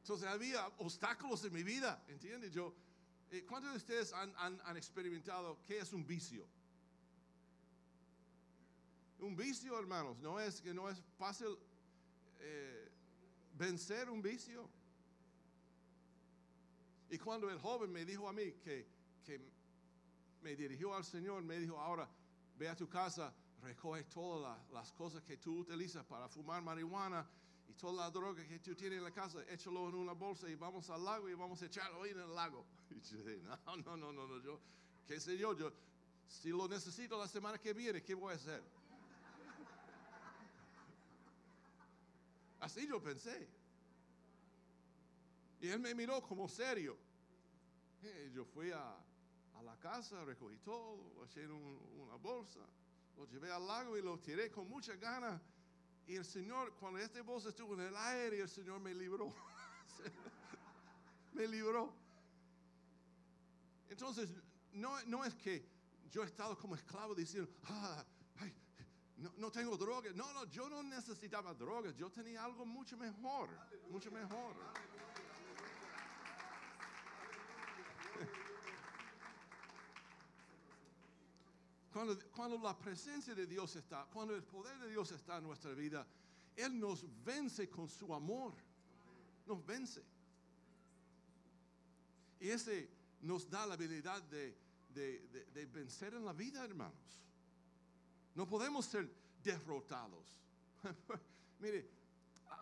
Entonces 0.00 0.28
había 0.28 0.66
obstáculos 0.78 1.44
en 1.44 1.52
mi 1.52 1.62
vida, 1.62 2.02
¿entiendes? 2.08 2.52
Yo, 2.52 2.74
eh, 3.30 3.44
¿Cuántos 3.48 3.70
de 3.72 3.76
ustedes 3.78 4.12
han, 4.12 4.34
han- 4.36 4.76
experimentado 4.76 5.58
qué 5.66 5.78
es 5.78 5.92
un 5.92 6.06
vicio? 6.06 6.46
Un 9.20 9.36
vicio, 9.36 9.78
hermanos, 9.78 10.18
no 10.18 10.40
es 10.40 10.60
que 10.60 10.74
no 10.74 10.90
es 10.90 11.00
fácil 11.16 11.56
eh, 12.40 12.90
vencer 13.56 14.10
un 14.10 14.20
vicio. 14.20 14.68
Y 17.08 17.18
cuando 17.18 17.48
el 17.48 17.58
joven 17.58 17.92
me 17.92 18.04
dijo 18.04 18.28
a 18.28 18.32
mí 18.32 18.52
que, 18.64 18.86
que 19.24 19.40
me 20.42 20.54
dirigió 20.56 20.94
al 20.94 21.04
Señor, 21.04 21.42
me 21.42 21.58
dijo, 21.58 21.78
ahora 21.78 22.08
ve 22.58 22.68
a 22.68 22.76
tu 22.76 22.88
casa, 22.88 23.32
recoge 23.62 24.04
todas 24.04 24.42
la- 24.42 24.74
las 24.80 24.92
cosas 24.92 25.22
que 25.22 25.36
tú 25.36 25.60
utilizas 25.60 26.04
para 26.04 26.28
fumar 26.28 26.62
marihuana 26.62 27.26
y 27.68 27.72
toda 27.74 28.04
la 28.04 28.10
droga 28.10 28.44
que 28.46 28.58
tú 28.58 28.74
tienes 28.74 28.98
en 28.98 29.04
la 29.04 29.12
casa, 29.12 29.38
échalo 29.48 29.88
en 29.88 29.94
una 29.94 30.12
bolsa 30.12 30.48
y 30.48 30.54
vamos 30.56 30.90
al 30.90 31.04
lago 31.04 31.28
y 31.28 31.34
vamos 31.34 31.62
a 31.62 31.66
echarlo 31.66 32.02
ahí 32.02 32.10
en 32.10 32.20
el 32.20 32.34
lago. 32.34 32.64
Y 32.90 33.00
yo 33.00 33.22
dije, 33.24 33.40
no, 33.66 33.76
no, 33.76 33.96
no, 33.96 34.12
no, 34.12 34.26
no, 34.26 34.42
yo, 34.42 34.60
qué 35.06 35.18
sé 35.18 35.38
yo, 35.38 35.56
yo, 35.56 35.72
si 36.28 36.50
lo 36.50 36.68
necesito 36.68 37.18
la 37.18 37.26
semana 37.28 37.58
que 37.58 37.72
viene, 37.72 38.02
¿qué 38.02 38.14
voy 38.14 38.32
a 38.32 38.36
hacer? 38.36 38.62
Así 42.60 42.86
yo 42.86 43.00
pensé. 43.02 43.48
Y 45.60 45.68
él 45.68 45.80
me 45.80 45.94
miró 45.94 46.20
como 46.22 46.48
serio. 46.48 46.96
Eh, 48.02 48.30
yo 48.34 48.44
fui 48.44 48.70
a, 48.72 48.96
la 49.64 49.76
casa, 49.78 50.24
recogí 50.24 50.58
todo, 50.58 51.12
lo 51.16 51.24
eché 51.24 51.42
en 51.44 51.52
un- 51.52 52.00
una 52.00 52.16
bolsa, 52.16 52.60
lo 53.16 53.26
llevé 53.26 53.50
al 53.50 53.66
lago 53.66 53.96
y 53.96 54.02
lo 54.02 54.18
tiré 54.18 54.50
con 54.50 54.68
mucha 54.68 54.94
ganas. 54.96 55.40
Y 56.06 56.16
el 56.16 56.24
Señor, 56.24 56.74
cuando 56.74 56.98
este 56.98 57.20
bolsa 57.20 57.50
estuvo 57.50 57.74
en 57.74 57.80
el 57.82 57.96
aire, 57.96 58.40
el 58.40 58.48
Señor 58.48 58.80
me 58.80 58.92
libró. 58.94 59.32
me 61.32 61.46
libró. 61.46 61.92
Entonces, 63.88 64.30
no, 64.72 65.00
no 65.04 65.24
es 65.24 65.34
que 65.34 65.64
yo 66.10 66.22
he 66.22 66.26
estado 66.26 66.58
como 66.58 66.74
esclavo 66.74 67.14
diciendo, 67.14 67.50
ah, 67.64 68.04
no, 69.16 69.32
no 69.36 69.52
tengo 69.52 69.76
drogas. 69.76 70.14
No, 70.16 70.32
no, 70.32 70.44
yo 70.46 70.68
no 70.68 70.82
necesitaba 70.82 71.54
drogas. 71.54 71.94
Yo 71.96 72.10
tenía 72.10 72.44
algo 72.44 72.66
mucho 72.66 72.96
mejor, 72.96 73.48
mucho 73.88 74.10
mejor. 74.10 74.56
Cuando, 81.92 82.18
cuando 82.30 82.58
la 82.58 82.76
presencia 82.78 83.34
de 83.34 83.46
Dios 83.46 83.76
está, 83.76 84.06
cuando 84.12 84.34
el 84.34 84.42
poder 84.42 84.78
de 84.78 84.88
Dios 84.90 85.12
está 85.12 85.38
en 85.38 85.44
nuestra 85.44 85.72
vida, 85.72 86.06
Él 86.56 86.78
nos 86.80 87.04
vence 87.24 87.68
con 87.68 87.88
su 87.88 88.14
amor. 88.14 88.54
Nos 89.46 89.64
vence. 89.66 90.02
Y 92.40 92.48
ese 92.48 92.88
nos 93.20 93.48
da 93.48 93.66
la 93.66 93.74
habilidad 93.74 94.22
de, 94.22 94.56
de- 94.94 95.46
de- 95.54 95.66
vencer 95.66 96.14
en 96.14 96.24
la 96.24 96.32
vida, 96.32 96.64
hermanos. 96.64 97.20
No 98.34 98.46
podemos 98.48 98.86
ser 98.86 99.08
derrotados. 99.44 100.40
Mire, 101.60 101.88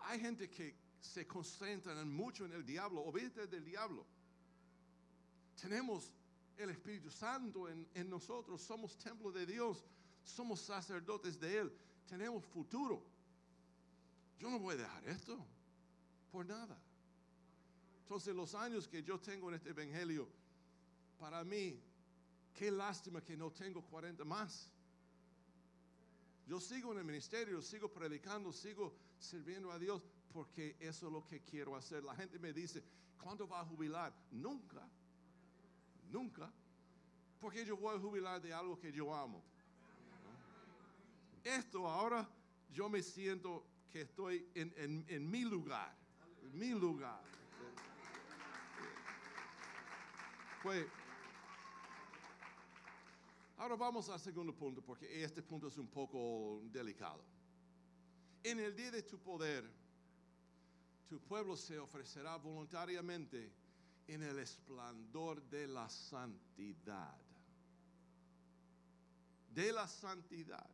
hay 0.03 0.19
gente 0.19 0.49
que 0.49 0.75
se 0.99 1.25
concentra 1.25 1.95
mucho 2.05 2.45
en 2.45 2.53
el 2.53 2.65
diablo, 2.65 3.01
obedece 3.01 3.47
del 3.47 3.63
diablo. 3.65 4.05
Tenemos 5.59 6.11
el 6.61 6.69
Espíritu 6.69 7.09
Santo 7.09 7.67
en, 7.69 8.09
nosotros, 8.09 8.61
somos 8.61 8.97
templo 8.97 9.31
de 9.31 9.45
Dios, 9.45 9.83
somos 10.23 10.61
sacerdotes 10.61 11.39
de 11.39 11.59
Él, 11.59 11.73
tenemos 12.07 12.45
futuro. 12.45 13.03
Yo 14.39 14.49
no 14.49 14.59
voy 14.59 14.75
a 14.75 14.77
dejar 14.77 15.07
esto 15.09 15.45
por 16.31 16.45
nada. 16.45 16.77
Entonces 18.03 18.35
los 18.35 18.53
años 18.55 18.87
que 18.87 19.03
yo 19.03 19.19
tengo 19.19 19.49
en 19.49 19.55
este 19.55 19.69
Evangelio, 19.69 20.27
para 21.19 21.43
mí, 21.43 21.79
qué 22.53 22.71
lástima 22.71 23.21
que 23.21 23.37
no 23.37 23.51
tengo 23.51 23.81
40 23.83 24.25
más. 24.25 24.71
Yo 26.47 26.59
sigo 26.59 26.91
en 26.91 26.99
el 26.99 27.05
ministerio, 27.05 27.61
sigo 27.61 27.87
predicando, 27.89 28.51
sigo 28.51 28.93
sirviendo 29.19 29.71
a 29.71 29.79
Dios 29.79 30.01
porque 30.33 30.75
eso 30.79 31.07
es 31.07 31.13
lo 31.13 31.25
que 31.25 31.41
quiero 31.41 31.75
hacer. 31.75 32.03
La 32.03 32.15
gente 32.15 32.39
me 32.39 32.51
dice, 32.51 32.83
¿cuándo 33.21 33.47
va 33.47 33.61
a 33.61 33.65
jubilar? 33.65 34.13
Nunca, 34.31 34.87
nunca. 36.11 36.51
Porque 37.39 37.65
yo 37.65 37.75
voy 37.77 37.95
a 37.95 37.99
jubilar 37.99 38.41
de 38.41 38.53
algo 38.53 38.79
que 38.79 38.91
yo 38.91 39.13
amo. 39.13 39.41
Esto 41.43 41.87
ahora 41.87 42.27
yo 42.71 42.87
me 42.89 43.01
siento 43.01 43.65
que 43.89 44.01
estoy 44.01 44.47
en, 44.53 44.73
en- 44.77 45.05
en 45.07 45.29
mi 45.29 45.41
lugar, 45.43 45.95
en 46.43 46.57
mi 46.57 46.69
lugar. 46.69 47.21
Pues, 50.61 50.85
ahora 53.57 53.75
vamos 53.75 54.07
al 54.09 54.19
segundo 54.19 54.53
punto, 54.53 54.81
porque 54.83 55.23
este 55.23 55.41
punto 55.41 55.67
es 55.67 55.77
un 55.77 55.87
poco 55.87 56.61
delicado. 56.65 57.23
En 58.43 58.59
el 58.59 58.75
día 58.75 58.91
de 58.91 59.01
tu 59.03 59.17
poder, 59.19 59.67
tu 61.09 61.19
pueblo 61.21 61.57
se 61.57 61.79
ofrecerá 61.79 62.37
voluntariamente 62.37 63.51
en 64.13 64.23
el 64.23 64.39
esplendor 64.39 65.41
de 65.49 65.67
la 65.67 65.87
santidad. 65.89 67.17
De 69.53 69.71
la 69.71 69.87
santidad. 69.87 70.69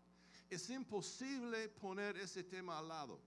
Es 0.50 0.70
imposible 0.70 1.70
poner 1.70 2.18
ese 2.18 2.44
tema 2.44 2.80
al 2.80 2.88
lado, 2.88 3.20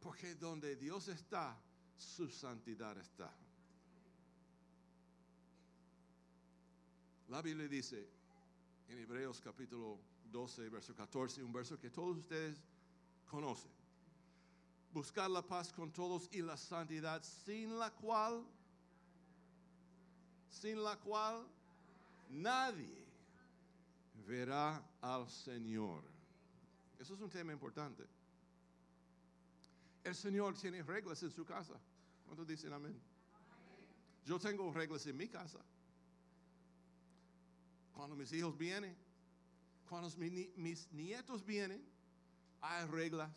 porque 0.00 0.34
donde 0.34 0.76
Dios 0.76 1.08
está, 1.08 1.56
su 1.96 2.28
santidad 2.28 2.98
está. 2.98 3.32
La 7.28 7.40
Biblia 7.40 7.68
dice 7.68 8.08
en 8.88 8.98
Hebreos 8.98 9.40
capítulo 9.40 9.98
12, 10.30 10.68
verso 10.68 10.94
14, 10.94 11.42
un 11.42 11.52
verso 11.52 11.78
que 11.78 11.90
todos 11.90 12.18
ustedes 12.18 12.62
conocen. 13.26 13.70
Buscar 14.92 15.30
la 15.30 15.42
paz 15.42 15.72
con 15.72 15.92
todos 15.92 16.28
y 16.32 16.42
la 16.42 16.56
santidad 16.56 17.22
sin 17.22 17.78
la 17.78 17.90
cual, 17.90 18.46
sin 20.50 20.82
la 20.82 20.96
cual 20.96 21.46
nadie 22.30 23.04
verá 24.26 24.82
al 25.00 25.28
Señor. 25.28 26.02
Eso 26.98 27.14
es 27.14 27.20
un 27.20 27.30
tema 27.30 27.52
importante. 27.52 28.04
El 30.04 30.14
Señor 30.14 30.54
tiene 30.58 30.82
reglas 30.82 31.22
en 31.22 31.30
su 31.30 31.44
casa. 31.44 31.74
¿Cuántos 32.24 32.46
dicen 32.46 32.72
amén? 32.72 32.98
Yo 34.24 34.38
tengo 34.38 34.72
reglas 34.72 35.06
en 35.06 35.16
mi 35.16 35.28
casa. 35.28 35.58
Cuando 37.94 38.14
mis 38.14 38.32
hijos 38.32 38.56
vienen, 38.56 38.96
cuando 39.88 40.10
mis 40.18 40.92
nietos 40.92 41.44
vienen, 41.44 41.82
hay 42.60 42.86
reglas. 42.86 43.30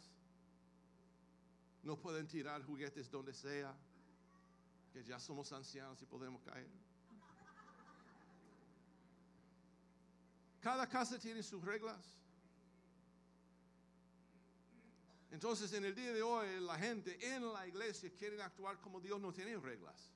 No 1.84 1.97
pueden 1.97 2.28
tirar 2.28 2.63
juguetes 2.63 3.10
donde 3.10 3.34
sea, 3.34 3.74
que 4.93 5.04
ya 5.04 5.19
somos 5.19 5.52
ancianos 5.52 6.02
y 6.02 6.06
podemos 6.06 6.41
caer. 6.43 6.69
Cada 10.62 10.88
casa 10.88 11.17
tiene 11.17 11.41
sus 11.41 11.63
reglas. 11.63 12.00
Entonces, 15.32 15.74
en 15.74 15.86
el 15.86 15.95
día 15.95 16.13
de 16.13 16.21
hoy, 16.21 16.60
la 16.60 16.78
gente 16.78 17.17
en 17.36 17.52
la 17.52 17.65
iglesia 17.65 18.12
quiere 18.17 18.41
actuar 18.41 18.80
como 18.80 19.00
Dios 19.00 19.19
no 19.19 19.34
tiene 19.34 19.58
reglas. 19.58 20.12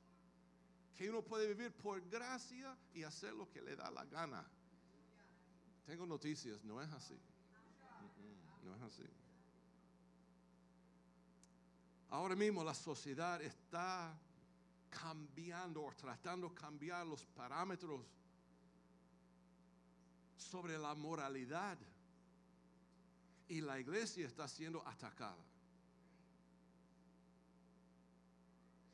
Que 0.95 1.09
uno 1.09 1.23
puede 1.23 1.47
vivir 1.47 1.71
por 1.73 1.99
gracia 2.09 2.77
y 2.93 3.03
hacer 3.03 3.33
lo 3.33 3.49
que 3.49 3.61
le 3.61 3.75
da 3.75 3.89
la 3.89 4.05
gana. 4.05 4.45
Tengo 5.85 6.05
noticias, 6.05 6.63
no 6.63 6.81
es 6.81 6.91
así. 6.91 7.17
No 8.63 8.75
es 8.75 8.81
así. 8.81 9.03
Ahora 12.09 12.35
mismo 12.35 12.63
la 12.63 12.73
sociedad 12.73 13.41
está 13.41 14.17
cambiando 14.89 15.83
o 15.83 15.91
tratando 15.93 16.49
de 16.49 16.55
cambiar 16.55 17.05
los 17.05 17.25
parámetros 17.25 18.01
sobre 20.37 20.77
la 20.77 20.95
moralidad. 20.95 21.77
Y 23.47 23.61
la 23.61 23.79
iglesia 23.79 24.25
está 24.25 24.47
siendo 24.47 24.85
atacada. 24.87 25.43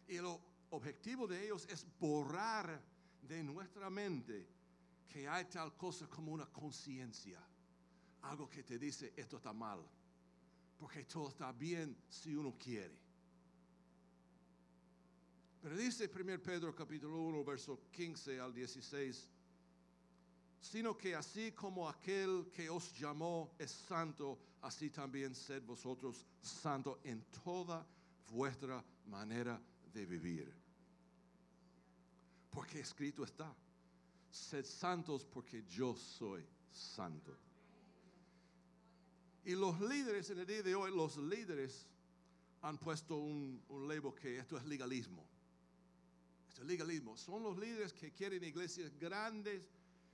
Y 0.07 0.17
lo 0.17 0.39
objetivo 0.71 1.27
de 1.27 1.45
ellos 1.45 1.65
es 1.69 1.85
borrar 1.99 2.81
de 3.21 3.43
nuestra 3.43 3.89
mente 3.89 4.47
que 5.07 5.27
hay 5.27 5.45
tal 5.45 5.75
cosa 5.75 6.07
como 6.07 6.33
una 6.33 6.45
conciencia. 6.47 7.39
Algo 8.23 8.49
que 8.49 8.63
te 8.63 8.77
dice 8.77 9.13
esto 9.15 9.37
está 9.37 9.53
mal. 9.53 9.79
Porque 10.77 11.05
todo 11.05 11.29
está 11.29 11.51
bien 11.51 11.95
si 12.09 12.35
uno 12.35 12.55
quiere. 12.57 12.97
Pero 15.61 15.77
dice 15.77 16.09
1 16.13 16.41
Pedro 16.41 16.73
capítulo 16.73 17.21
1, 17.21 17.43
verso 17.43 17.79
15 17.91 18.39
al 18.39 18.51
16, 18.51 19.27
sino 20.61 20.95
que 20.95 21.15
así 21.15 21.51
como 21.51 21.89
aquel 21.89 22.51
que 22.53 22.69
os 22.69 22.93
llamó 22.93 23.55
es 23.57 23.71
santo, 23.71 24.39
así 24.61 24.91
también 24.91 25.33
sed 25.33 25.63
vosotros 25.63 26.23
santo 26.39 26.99
en 27.03 27.25
toda 27.43 27.85
vuestra 28.29 28.83
manera 29.07 29.59
de 29.91 30.05
vivir. 30.05 30.53
Porque 32.51 32.79
escrito 32.79 33.23
está, 33.23 33.53
sed 34.29 34.63
santos 34.63 35.25
porque 35.25 35.63
yo 35.67 35.95
soy 35.95 36.45
santo. 36.69 37.35
Y 39.43 39.55
los 39.55 39.81
líderes 39.81 40.29
en 40.29 40.39
el 40.39 40.45
día 40.45 40.61
de 40.61 40.75
hoy, 40.75 40.95
los 40.95 41.17
líderes 41.17 41.87
han 42.61 42.77
puesto 42.77 43.17
un, 43.17 43.63
un 43.69 43.87
label 43.87 44.13
que 44.13 44.37
esto 44.37 44.57
es 44.57 44.65
legalismo. 44.65 45.25
Esto 46.47 46.61
es 46.61 46.67
legalismo. 46.67 47.17
Son 47.17 47.41
los 47.41 47.57
líderes 47.57 47.93
que 47.93 48.11
quieren 48.11 48.43
iglesias 48.43 48.91
grandes 48.99 49.63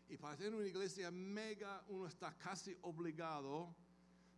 y 0.09 0.17
para 0.17 0.37
tener 0.37 0.55
una 0.55 0.67
iglesia 0.67 1.11
mega 1.11 1.83
uno 1.89 2.07
está 2.07 2.33
casi 2.37 2.77
obligado 2.81 3.75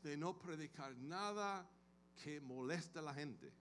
de 0.02 0.18
no 0.18 0.38
predicar 0.38 0.96
nada 0.98 1.70
que 2.24 2.42
moleste 2.42 3.00
a 3.00 3.04
la 3.04 3.14
gente. 3.14 3.52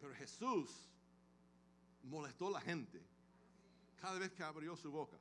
Pero 0.00 0.14
Jesús 0.14 0.70
molestó 2.04 2.48
a 2.48 2.52
la 2.52 2.60
gente 2.60 3.00
cada 4.00 4.18
vez 4.18 4.32
que 4.32 4.42
abrió 4.42 4.76
su 4.76 4.90
boca. 4.90 5.18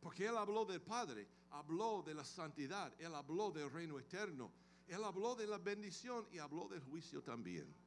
Porque 0.00 0.26
Él 0.26 0.36
habló 0.36 0.64
del 0.64 0.80
Padre, 0.80 1.26
habló 1.50 2.02
de 2.02 2.14
la 2.14 2.24
santidad, 2.24 2.92
Él 2.98 3.14
habló 3.14 3.50
del 3.50 3.70
reino 3.70 3.98
eterno, 3.98 4.52
Él 4.86 5.02
habló 5.02 5.34
de 5.34 5.46
la 5.46 5.58
bendición 5.58 6.26
y 6.30 6.38
habló 6.38 6.68
del 6.68 6.80
juicio 6.80 7.22
también. 7.22 7.83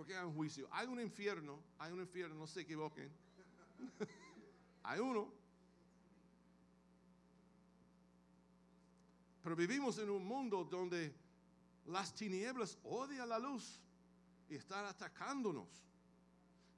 Porque 0.00 0.16
hay 0.16 0.24
un 0.24 0.32
juicio, 0.32 0.66
hay 0.72 0.86
un 0.86 0.98
infierno, 0.98 1.62
hay 1.78 1.92
un 1.92 2.00
infierno, 2.00 2.34
no 2.34 2.46
se 2.46 2.62
equivoquen. 2.62 3.12
hay 4.82 4.98
uno. 4.98 5.30
Pero 9.42 9.54
vivimos 9.54 9.98
en 9.98 10.08
un 10.08 10.24
mundo 10.24 10.64
donde 10.64 11.14
las 11.84 12.14
tinieblas 12.14 12.78
odian 12.82 13.28
la 13.28 13.38
luz 13.38 13.78
y 14.48 14.54
están 14.54 14.86
atacándonos. 14.86 15.68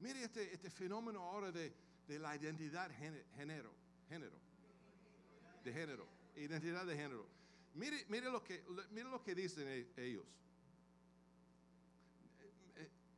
Mire 0.01 0.25
este, 0.25 0.53
este 0.53 0.69
fenómeno 0.69 1.21
ahora 1.21 1.53
de, 1.53 1.73
de 2.09 2.19
la 2.19 2.35
identidad 2.35 2.91
género 2.91 3.73
género. 4.09 4.41
De 5.63 5.73
género. 5.73 6.09
Identidad 6.35 6.85
de 6.87 6.97
género. 6.97 7.29
Mire, 7.75 8.05
mire, 8.09 8.29
lo, 8.33 8.43
que, 8.43 8.65
mire 8.91 9.09
lo 9.09 9.23
que 9.23 9.33
dicen 9.37 9.69
e, 9.69 9.87
ellos. 9.97 10.27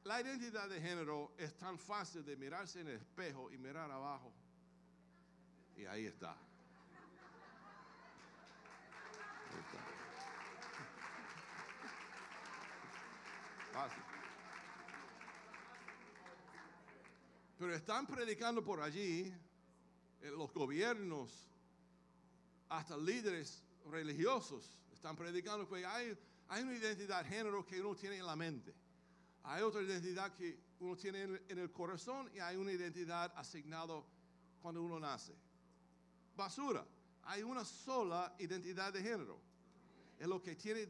La 0.05 0.19
identidad 0.19 0.67
de 0.67 0.81
género 0.81 1.31
es 1.37 1.55
tan 1.57 1.77
fácil 1.77 2.25
de 2.25 2.35
mirarse 2.35 2.81
en 2.81 2.87
el 2.87 2.95
espejo 2.95 3.51
y 3.51 3.57
mirar 3.57 3.89
abajo. 3.89 4.33
Y 5.77 5.85
ahí 5.85 6.05
está. 6.05 6.35
Pero 17.57 17.73
están 17.73 18.05
predicando 18.05 18.63
por 18.63 18.81
allí, 18.81 19.33
en 20.21 20.37
los 20.37 20.53
gobiernos, 20.53 21.49
hasta 22.69 22.97
líderes 22.97 23.63
religiosos, 23.89 24.79
están 24.91 25.15
predicando 25.15 25.67
que 25.67 25.85
hay, 25.85 26.17
una 26.49 26.73
identidad 26.73 27.23
de 27.23 27.29
género 27.29 27.65
que 27.65 27.81
uno 27.81 27.95
tiene 27.95 28.17
en 28.17 28.25
la 28.25 28.35
mente. 28.35 28.73
Hay 29.43 29.63
otra 29.63 29.81
identidad 29.81 30.33
que 30.33 30.57
uno 30.79 30.95
tiene 30.95 31.23
en 31.47 31.57
el 31.57 31.71
corazón 31.71 32.29
y 32.33 32.39
hay 32.39 32.55
una 32.55 32.71
identidad 32.71 33.33
asignada 33.35 34.01
cuando 34.61 34.81
uno 34.81 34.99
nace. 34.99 35.33
Basura. 36.35 36.85
Hay 37.23 37.43
una 37.43 37.63
sola 37.63 38.35
identidad 38.39 38.91
de 38.91 39.01
género. 39.01 39.39
Es 40.19 40.27
lo 40.27 40.41
que 40.41 40.55
tiene 40.55 40.87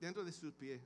dentro 0.00 0.24
de 0.24 0.32
sus 0.32 0.52
pies, 0.54 0.80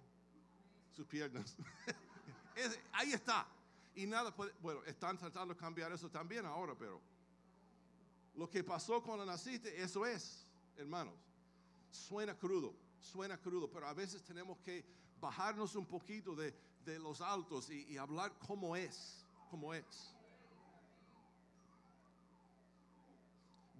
sus 0.98 1.06
piernas. 1.06 1.56
ahí 2.92 3.12
está. 3.12 3.46
Y 3.94 4.04
nada 4.06 4.34
puede, 4.34 4.52
bueno, 4.60 4.82
están 4.84 5.16
tratando 5.16 5.54
de 5.54 5.60
cambiar 5.60 5.92
eso 5.92 6.10
también 6.10 6.44
ahora, 6.44 6.74
pero 6.76 7.00
lo 8.34 8.50
que 8.50 8.64
pasó 8.64 9.00
cuando 9.00 9.24
naciste, 9.24 9.80
eso 9.80 10.04
es, 10.04 10.44
hermanos. 10.76 11.14
Suena 11.90 12.36
crudo, 12.36 12.74
suena 12.98 13.38
crudo, 13.38 13.70
pero 13.70 13.86
a 13.86 13.94
veces 13.94 14.22
tenemos 14.24 14.58
que 14.58 14.84
bajarnos 15.20 15.76
un 15.76 15.86
poquito 15.86 16.34
de, 16.34 16.52
de 16.84 16.98
los 16.98 17.20
altos 17.20 17.70
y, 17.70 17.84
y 17.84 17.96
hablar 17.96 18.36
como 18.40 18.74
es, 18.74 19.24
como 19.50 19.72
es. 19.72 20.14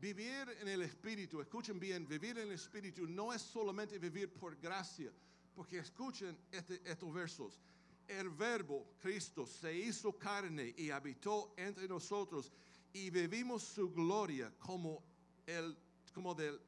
Vivir 0.00 0.57
en 0.61 0.68
el 0.68 0.83
Espíritu, 0.83 1.40
escuchen 1.40 1.81
bien, 1.81 2.07
vivir 2.07 2.38
en 2.38 2.46
el 2.46 2.54
Espíritu 2.54 3.09
no 3.09 3.33
es 3.33 3.42
solamente 3.42 3.98
vivir 3.98 4.33
por 4.33 4.57
gracia, 4.57 5.12
porque 5.58 5.80
escuchen 5.80 6.38
este, 6.52 6.80
estos 6.84 7.12
versos. 7.12 7.58
El 8.06 8.30
verbo, 8.30 8.86
Cristo, 9.02 9.44
se 9.44 9.74
hizo 9.74 10.16
carne 10.16 10.72
y 10.78 10.90
habitó 10.90 11.52
entre 11.56 11.88
nosotros 11.88 12.52
y 12.92 13.10
vivimos 13.10 13.64
su 13.64 13.92
gloria 13.92 14.52
como, 14.60 15.02
el, 15.48 15.76
como 16.14 16.32
del 16.32 16.60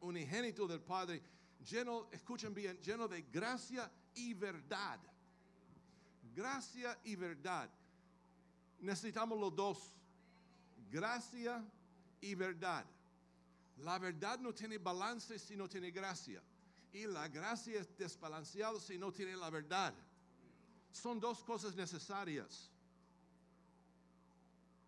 unigénito 0.00 0.66
del 0.66 0.80
Padre, 0.80 1.20
lleno, 1.70 2.08
escuchen 2.10 2.54
bien, 2.54 2.80
lleno 2.80 3.06
de 3.06 3.20
gracia 3.30 3.90
y 4.14 4.32
verdad 4.32 4.98
gracia 6.38 6.96
y 7.04 7.16
verdad. 7.16 7.68
Necesitamos 8.80 9.38
los 9.38 9.54
dos, 9.54 9.78
gracia 10.90 11.64
y 12.20 12.34
verdad. 12.34 12.84
La 13.78 13.98
verdad 13.98 14.38
no 14.38 14.54
tiene 14.54 14.78
balance 14.78 15.38
si 15.38 15.56
no 15.56 15.68
tiene 15.68 15.90
gracia. 15.90 16.40
Y 16.92 17.06
la 17.06 17.28
gracia 17.28 17.80
es 17.80 17.96
desbalanceada 17.96 18.80
si 18.80 18.98
no 18.98 19.12
tiene 19.12 19.36
la 19.36 19.50
verdad. 19.50 19.94
Son 20.90 21.20
dos 21.20 21.44
cosas 21.44 21.74
necesarias. 21.74 22.70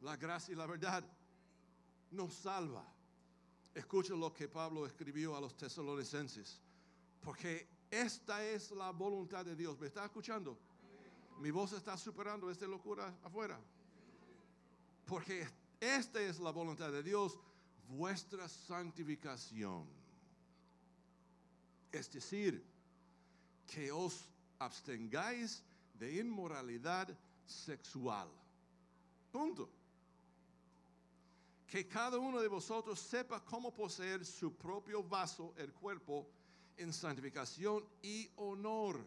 La 0.01 0.16
gracia 0.16 0.53
y 0.53 0.57
la 0.57 0.66
verdad 0.66 1.05
nos 2.11 2.34
salva. 2.34 2.84
Escucha 3.74 4.14
lo 4.14 4.32
que 4.32 4.48
Pablo 4.48 4.86
escribió 4.86 5.36
a 5.36 5.40
los 5.40 5.57
tesalonicenses. 5.57 6.61
Porque 7.20 7.68
esta 7.90 8.44
es 8.44 8.70
la 8.70 8.90
voluntad 8.90 9.44
de 9.44 9.55
Dios. 9.55 9.78
¿Me 9.78 9.86
está 9.86 10.05
escuchando? 10.05 10.59
Mi 11.38 11.51
voz 11.51 11.72
está 11.72 11.96
superando 11.96 12.51
esta 12.51 12.66
locura 12.66 13.14
afuera. 13.22 13.59
Porque 15.07 15.46
esta 15.80 16.20
es 16.20 16.38
la 16.38 16.51
voluntad 16.51 16.92
de 16.92 17.03
Dios, 17.03 17.38
vuestra 17.88 18.48
santificación. 18.48 19.99
Es 21.93 22.11
decir, 22.11 22.64
que 23.66 23.91
os 23.91 24.28
abstengáis 24.59 25.62
de 25.95 26.20
inmoralidad 26.20 27.09
sexual. 27.47 28.28
Punto. 29.32 29.68
que 31.70 31.86
cada 31.86 32.18
uno 32.18 32.41
de 32.41 32.49
vosotros 32.49 32.99
sepa 32.99 33.45
cómo 33.45 33.72
poseer 33.72 34.26
su 34.26 34.57
propio 34.57 35.05
vaso, 35.05 35.55
el 35.57 35.72
cuerpo, 35.72 36.26
en 36.76 36.93
santificación 36.93 37.84
y 38.03 38.28
honor. 38.36 39.01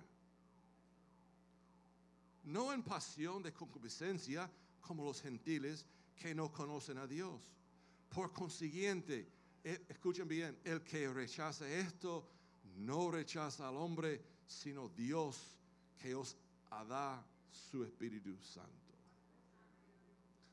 No 2.46 2.72
en 2.72 2.82
pasión 2.82 3.44
de 3.44 3.52
concupiscencia 3.52 4.50
como 4.80 5.04
los 5.04 5.22
gentiles 5.22 5.86
que 6.16 6.34
no 6.34 6.54
conocen 6.54 6.98
a 7.00 7.06
Dios. 7.06 7.42
Por 8.08 8.32
consiguiente, 8.32 9.28
eh, 9.62 9.86
escuchen 9.90 10.28
bien, 10.28 10.58
el 10.64 10.82
que 10.84 11.12
rechaza 11.12 11.68
esto 11.68 12.30
no 12.78 13.12
rechaza 13.12 13.68
al 13.68 13.78
hombre, 13.78 14.22
sino 14.48 14.90
Dios 14.90 15.58
que 16.02 16.16
os 16.16 16.36
da 16.88 17.24
su 17.52 17.84
Espíritu 17.84 18.36
Santo. 18.42 18.72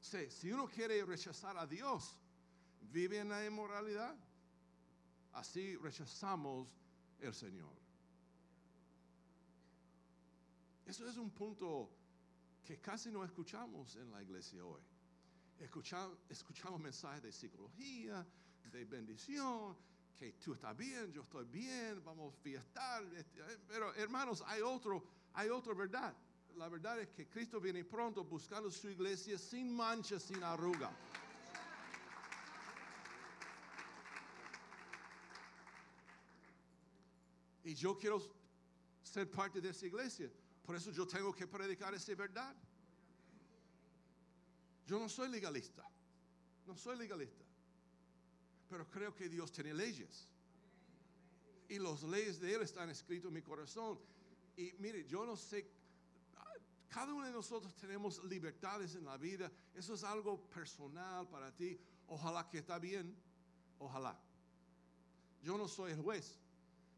si 0.01 0.53
uno 0.53 0.67
quiere 0.67 1.05
rechazar 1.05 1.57
a 1.57 1.67
Dios, 1.67 2.17
vive 2.93 3.19
en 3.19 3.29
la 3.31 3.45
inmoralidad. 3.45 4.15
Así 5.33 5.77
rechazamos 5.77 6.69
el 7.21 7.33
Señor. 7.33 7.73
Eso 10.85 11.09
es 11.09 11.17
un 11.17 11.31
punto 11.31 11.89
que 12.65 12.81
casi 12.81 13.11
no 13.11 13.25
escuchamos 13.25 13.97
en 13.97 14.11
la 14.11 14.23
iglesia 14.23 14.65
hoy. 14.65 14.83
Escuchamos 15.59 16.81
mensajes 16.81 17.23
de 17.23 17.33
psicología, 17.33 18.27
de 18.73 18.85
bendición, 18.85 19.77
que 20.21 20.33
tú 20.35 20.53
estás 20.53 20.77
bien, 20.77 21.11
yo 21.15 21.23
estoy 21.23 21.47
bien, 21.47 22.05
vamos 22.05 22.35
a 22.35 22.37
fiestar. 22.43 23.03
Este, 23.15 23.41
eh, 23.41 23.59
pero 23.67 23.95
hermanos, 23.95 24.45
hay 24.47 24.61
otro, 24.61 25.03
hay 25.33 25.49
otra 25.49 25.73
verdad. 25.73 26.15
La 26.57 26.69
verdad 26.69 27.01
es 27.01 27.09
que 27.09 27.27
Cristo 27.27 27.59
viene 27.59 27.83
pronto 27.87 28.23
buscando 28.23 28.71
su 28.71 28.91
iglesia 28.91 29.39
sin 29.39 29.75
mancha, 29.75 30.21
sin 30.21 30.45
arruga. 30.45 30.95
Y 37.65 37.75
yo 37.75 37.97
quiero 37.97 38.21
ser 39.03 39.31
parte 39.31 39.59
de 39.63 39.71
esa 39.71 39.87
iglesia. 39.87 40.31
Por 40.67 40.77
eso 40.77 40.91
yo 40.91 41.07
tengo 41.07 41.33
que 41.33 41.47
predicar 41.47 41.95
esa 41.95 42.15
verdad. 42.15 42.55
Yo 44.87 44.99
no 44.99 45.09
soy 45.09 45.31
legalista. 45.31 45.83
No 46.67 46.77
soy 46.77 46.99
legalista. 46.99 47.50
Pero 48.71 48.89
creo 48.89 49.15
que 49.15 49.29
Dios 49.29 49.53
tiene 49.53 49.75
leyes. 49.75 50.29
Y 51.69 51.79
las 51.79 52.03
leyes 52.05 52.41
de 52.41 52.55
Él 52.55 52.63
están 52.63 52.89
escritas 52.89 53.29
en 53.29 53.35
mi 53.35 53.43
corazón. 53.43 53.99
Y 54.57 54.73
mire, 54.79 55.05
yo 55.07 55.27
no 55.27 55.37
sé, 55.37 55.69
cada 56.89 57.13
uno 57.13 57.25
de 57.25 57.33
nosotros 57.33 57.75
tenemos 57.77 58.23
libertades 58.25 58.95
en 58.95 59.05
la 59.05 59.17
vida. 59.17 59.51
Eso 59.75 59.95
es 59.95 60.05
algo 60.05 60.41
personal 60.49 61.29
para 61.29 61.55
ti. 61.55 61.79
Ojalá 62.09 62.49
que 62.49 62.59
está 62.59 62.79
bien. 62.79 63.17
Ojalá. 63.79 64.19
Yo 65.43 65.57
no 65.59 65.69
soy 65.69 65.93
el 65.93 66.03
juez. 66.03 66.39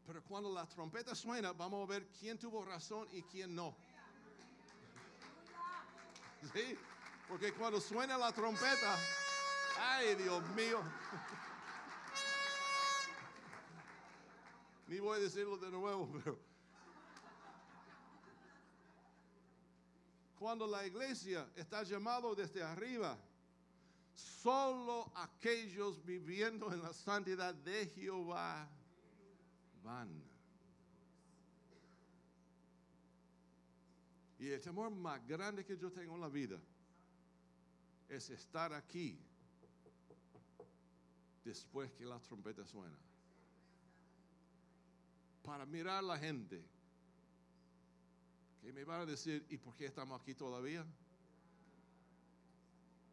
Pero 0.05 0.23
cuando 0.23 0.53
la 0.53 0.67
trompeta 0.67 1.15
suena, 1.15 1.53
vamos 1.53 1.87
a 1.87 1.91
ver 1.91 2.07
quién 2.19 2.37
tuvo 2.37 2.65
razón 2.65 3.07
y 3.11 3.23
quién 3.23 3.55
no. 3.55 3.75
¿Sí? 6.53 6.77
Porque 7.27 7.53
cuando 7.53 7.79
suena 7.79 8.17
la 8.17 8.33
trompeta, 8.33 8.97
ay 9.79 10.15
Dios 10.15 10.43
mío. 10.55 10.81
Ni 14.93 14.99
voy 14.99 15.17
a 15.17 15.21
decirlo 15.21 15.57
de 15.57 15.71
nuevo, 15.71 16.07
pero 16.23 16.37
cuando 20.37 20.67
la 20.67 20.85
iglesia 20.85 21.49
está 21.55 21.81
llamado 21.81 22.35
desde 22.35 22.61
arriba, 22.61 23.17
solo 24.13 25.11
aquellos 25.15 26.05
viviendo 26.05 26.71
en 26.71 26.83
la 26.83 26.93
santidad 26.93 27.55
de 27.55 27.87
Jehová 27.87 28.69
van. 29.83 30.23
Y 34.37 34.49
el 34.49 34.61
temor 34.61 34.91
más 34.91 35.25
grande 35.25 35.65
que 35.65 35.75
yo 35.75 35.91
tengo 35.91 36.13
en 36.13 36.21
la 36.21 36.29
vida 36.29 36.59
es 38.09 38.29
estar 38.29 38.71
aquí 38.73 39.17
después 41.43 41.91
que 41.93 42.05
la 42.05 42.19
trompeta 42.19 42.63
suena. 42.63 43.12
Para 45.43 45.65
mirar 45.65 45.97
a 45.97 46.01
la 46.01 46.17
gente 46.17 46.63
que 48.61 48.71
me 48.71 48.85
van 48.85 49.01
a 49.01 49.05
decir, 49.05 49.45
¿y 49.49 49.57
por 49.57 49.75
qué 49.75 49.85
estamos 49.87 50.19
aquí 50.21 50.33
todavía? 50.33 50.85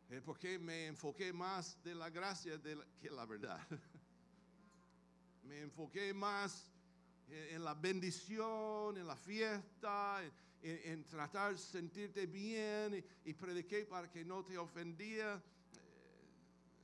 Es 0.09 0.23
porque 0.23 0.59
me 0.59 0.87
enfoqué 0.87 1.33
más 1.33 1.77
de 1.83 1.95
la 1.95 2.09
gracia 2.09 2.57
de 2.57 2.79
que 3.01 3.11
la 3.11 3.27
verdad. 3.27 3.61
me 5.43 5.61
enfoqué 5.61 6.15
más 6.15 6.71
en, 7.29 7.65
la 7.65 7.75
bendición, 7.75 8.97
en 8.97 9.07
la 9.09 9.17
fiesta, 9.17 10.23
en, 10.63 11.05
tratar 11.05 11.53
de 11.53 11.59
sentirte 11.59 12.27
bien 12.27 13.05
y, 13.25 13.35
prediqué 13.35 13.85
para 13.87 14.09
que 14.09 14.25
no 14.25 14.45
te 14.45 14.57
ofendía. 14.57 15.35
Eh, 15.35 15.41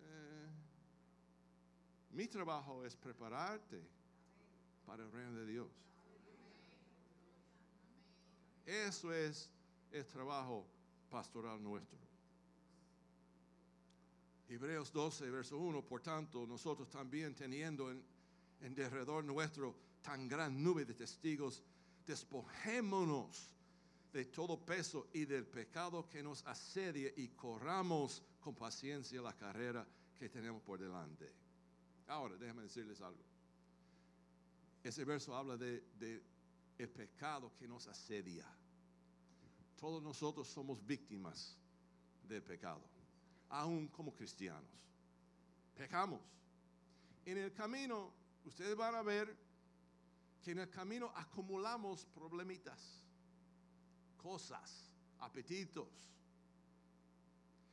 eh, 0.01 0.47
mi 2.11 2.27
trabajo 2.27 2.85
es 2.85 2.97
prepararte 2.97 3.96
para 4.87 5.03
el 5.03 5.11
reino 5.11 5.33
de 5.33 5.47
Dios. 5.47 5.69
Eso 8.65 9.13
es 9.13 9.51
el 9.93 10.07
trabajo 10.07 10.67
pastoral 11.11 11.63
nuestro. 11.63 11.99
Hebreos 14.49 14.93
12, 14.93 15.31
verso 15.31 15.59
1, 15.59 15.83
por 15.83 16.01
tanto, 16.01 16.47
nosotros 16.47 16.89
también 16.89 17.35
teniendo 17.35 17.91
en, 17.91 18.03
en 18.61 18.75
derredor 18.75 19.25
nuestro 19.25 19.75
tan 20.03 20.29
gran 20.29 20.63
nube 20.63 20.85
de 20.85 20.95
testigos, 20.95 21.63
despojémonos 22.07 23.51
de 24.13 24.25
todo 24.27 24.65
peso 24.65 25.09
y 25.13 25.25
del 25.25 25.47
pecado 25.47 26.09
que 26.09 26.23
nos 26.23 26.47
asedia 26.47 27.13
y 27.17 27.29
corramos 27.29 28.23
con 28.41 28.55
paciencia 28.55 29.21
la 29.21 29.37
carrera 29.37 29.87
que 30.19 30.29
tenemos 30.29 30.63
por 30.63 30.79
delante. 30.79 31.31
Ahora, 32.07 32.37
déjenme 32.37 32.63
decirles 32.63 33.01
algo. 33.01 33.36
Ese 34.87 35.05
verso 35.05 35.35
habla 35.35 35.57
de, 35.57 36.23
el 36.79 36.89
pecado 36.89 37.53
que 37.59 37.67
nos 37.67 37.89
asedia. 37.89 38.47
Todos 39.75 40.01
nosotros 40.01 40.47
somos 40.47 40.79
víctimas 40.87 41.59
del 42.23 42.41
pecado, 42.41 42.83
aún 43.49 43.89
como 43.89 44.15
cristianos. 44.15 44.71
Pecamos. 45.75 46.21
En 47.25 47.37
el 47.37 47.53
camino 47.53 48.13
ustedes 48.45 48.77
van 48.77 48.95
a 48.95 49.03
ver 49.03 49.37
que 50.41 50.53
en 50.53 50.61
el 50.61 50.71
camino 50.71 51.11
acumulamos 51.17 52.07
problemitas, 52.07 53.03
cosas, 54.17 54.89
apetitos. 55.19 55.89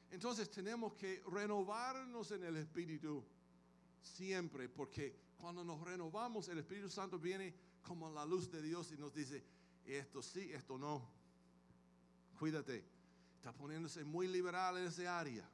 Entonces 0.10 0.50
tenemos 0.50 0.94
que 0.94 1.22
renovarnos 1.32 2.32
en 2.32 2.44
el 2.44 2.58
Espíritu 2.58 3.24
siempre, 4.04 4.70
porque 4.70 5.16
cuando 5.38 5.64
nos 5.64 5.82
renovamos, 5.82 6.48
el 6.50 6.60
Espíritu 6.60 6.90
Santo 6.90 7.18
viene 7.18 7.54
como 7.82 8.10
la 8.12 8.26
luz 8.26 8.52
de 8.52 8.62
Dios 8.62 8.92
y 8.92 8.98
nos 8.98 9.14
dice, 9.14 9.44
esto 9.86 10.22
sí, 10.22 10.52
esto 10.52 10.78
no. 10.78 11.10
Cuídate, 12.38 12.84
está 13.36 13.52
poniéndose 13.54 14.04
muy 14.04 14.28
liberal 14.28 14.78
en 14.78 14.86
ese 14.86 15.08
área. 15.08 15.50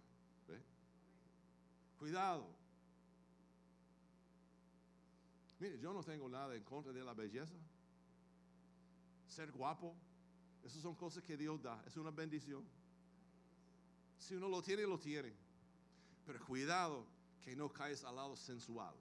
Cuidado. 1.98 2.48
Mire, 5.60 5.78
yo 5.80 5.92
no 5.92 6.02
tengo 6.04 6.30
nada 6.30 6.56
en 6.56 6.64
contra 6.64 6.94
de 6.94 7.04
la 7.04 7.14
belleza. 7.14 7.56
Ser 9.28 9.52
guapo, 9.52 9.94
esas 10.64 10.82
son 10.82 10.96
cosas 10.96 11.24
que 11.24 11.36
Dios 11.36 11.62
da, 11.62 11.84
es 11.86 11.98
una 11.98 12.12
bendición. 12.12 12.64
Si 14.18 14.36
uno 14.36 14.48
lo 14.48 14.62
tiene, 14.62 14.84
lo 14.84 14.98
tiene. 14.98 15.34
Pero 16.26 16.46
cuidado 16.46 17.19
que 17.42 17.56
no 17.56 17.72
caes 17.72 18.04
al 18.04 18.16
lado 18.16 18.36
sensual. 18.36 18.94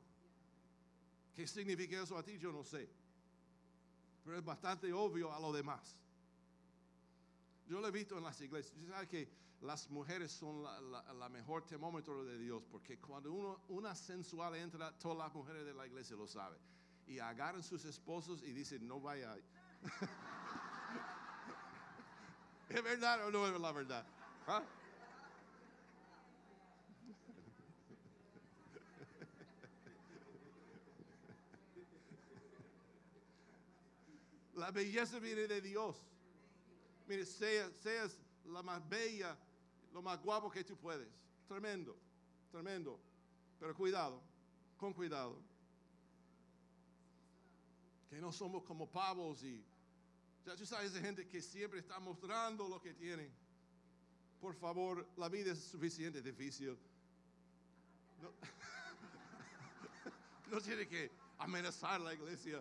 ¿Qué 1.35 1.47
significa 1.47 2.03
eso 2.03 2.17
a 2.17 2.23
ti? 2.23 2.39
Yo 2.39 2.53
no 2.53 2.65
sé. 2.65 2.89
Pero 4.25 4.39
es 4.39 4.45
bastante 4.45 4.93
obvio 4.93 5.33
a 5.33 5.39
lo 5.39 5.53
demás. 5.53 5.97
Yo 7.69 7.81
lo 7.81 7.89
he 7.89 7.91
visto 7.91 8.17
en 8.17 8.25
las 8.25 8.41
iglesias. 8.41 8.75
Usted 8.77 8.91
sabe 8.91 9.09
que 9.09 9.29
las 9.61 9.91
mujeres 9.91 10.33
son 10.33 10.63
la, 10.63 11.29
mejor 11.29 11.67
termómetro 11.67 12.25
de 12.25 12.39
Dios, 12.39 12.63
porque 12.71 12.99
cuando 12.99 13.33
uno, 13.33 13.61
una 13.69 13.95
sensual 13.95 14.55
entra, 14.55 14.97
todas 14.99 15.19
las 15.19 15.35
mujeres 15.35 15.65
de 15.65 15.75
la 15.75 15.87
iglesia 15.87 16.17
lo 16.17 16.27
saben. 16.27 16.59
Y 17.07 17.19
agarran 17.19 17.63
sus 17.63 17.85
esposos 17.85 18.43
y 18.43 18.53
dicen, 18.53 18.87
no 18.87 19.01
vaya. 19.01 19.37
¿Es 22.69 22.83
verdad 22.83 23.27
o 23.27 23.31
no 23.31 23.47
es 23.47 23.61
la 23.61 23.73
verdad? 23.73 24.07
¿Ah? 24.47 24.63
La 34.59 34.73
belleza 34.73 35.21
viene 35.21 35.47
de 35.47 35.61
Dios. 35.61 35.97
Mire, 37.07 37.25
seas, 37.25 37.73
seas 37.81 38.19
la 38.45 38.61
más 38.61 38.87
bella, 38.89 39.39
lo 39.93 40.03
más 40.03 40.21
guapo 40.21 40.51
que 40.51 40.65
tú 40.65 40.77
puedes. 40.77 41.09
Tremendo. 41.47 41.97
tremendo. 42.51 42.99
Pero 43.61 43.73
cuidado, 43.75 44.21
con 44.77 44.93
cuidado. 44.93 45.41
Que 48.11 48.21
no 48.21 48.33
somos 48.33 48.65
como 48.65 48.91
pavos 48.91 49.45
y 49.45 49.65
ya 50.45 50.57
tú 50.57 50.67
sabes 50.67 50.93
de 50.93 51.01
gente 51.01 51.29
que 51.29 51.41
siempre 51.41 51.79
está 51.79 52.01
mostrando 52.01 52.69
lo 52.69 52.81
que 52.81 52.95
tienen. 52.95 53.33
Por 54.41 54.57
favor, 54.57 55.07
la 55.17 55.29
vida 55.29 55.53
es 55.53 55.63
suficiente 55.63 56.21
difícil. 56.21 56.77
No, 58.21 58.33
no 60.51 60.61
tiene 60.61 60.89
que 60.89 61.13
amenazar 61.39 62.01
la 62.01 62.13
iglesia. 62.13 62.61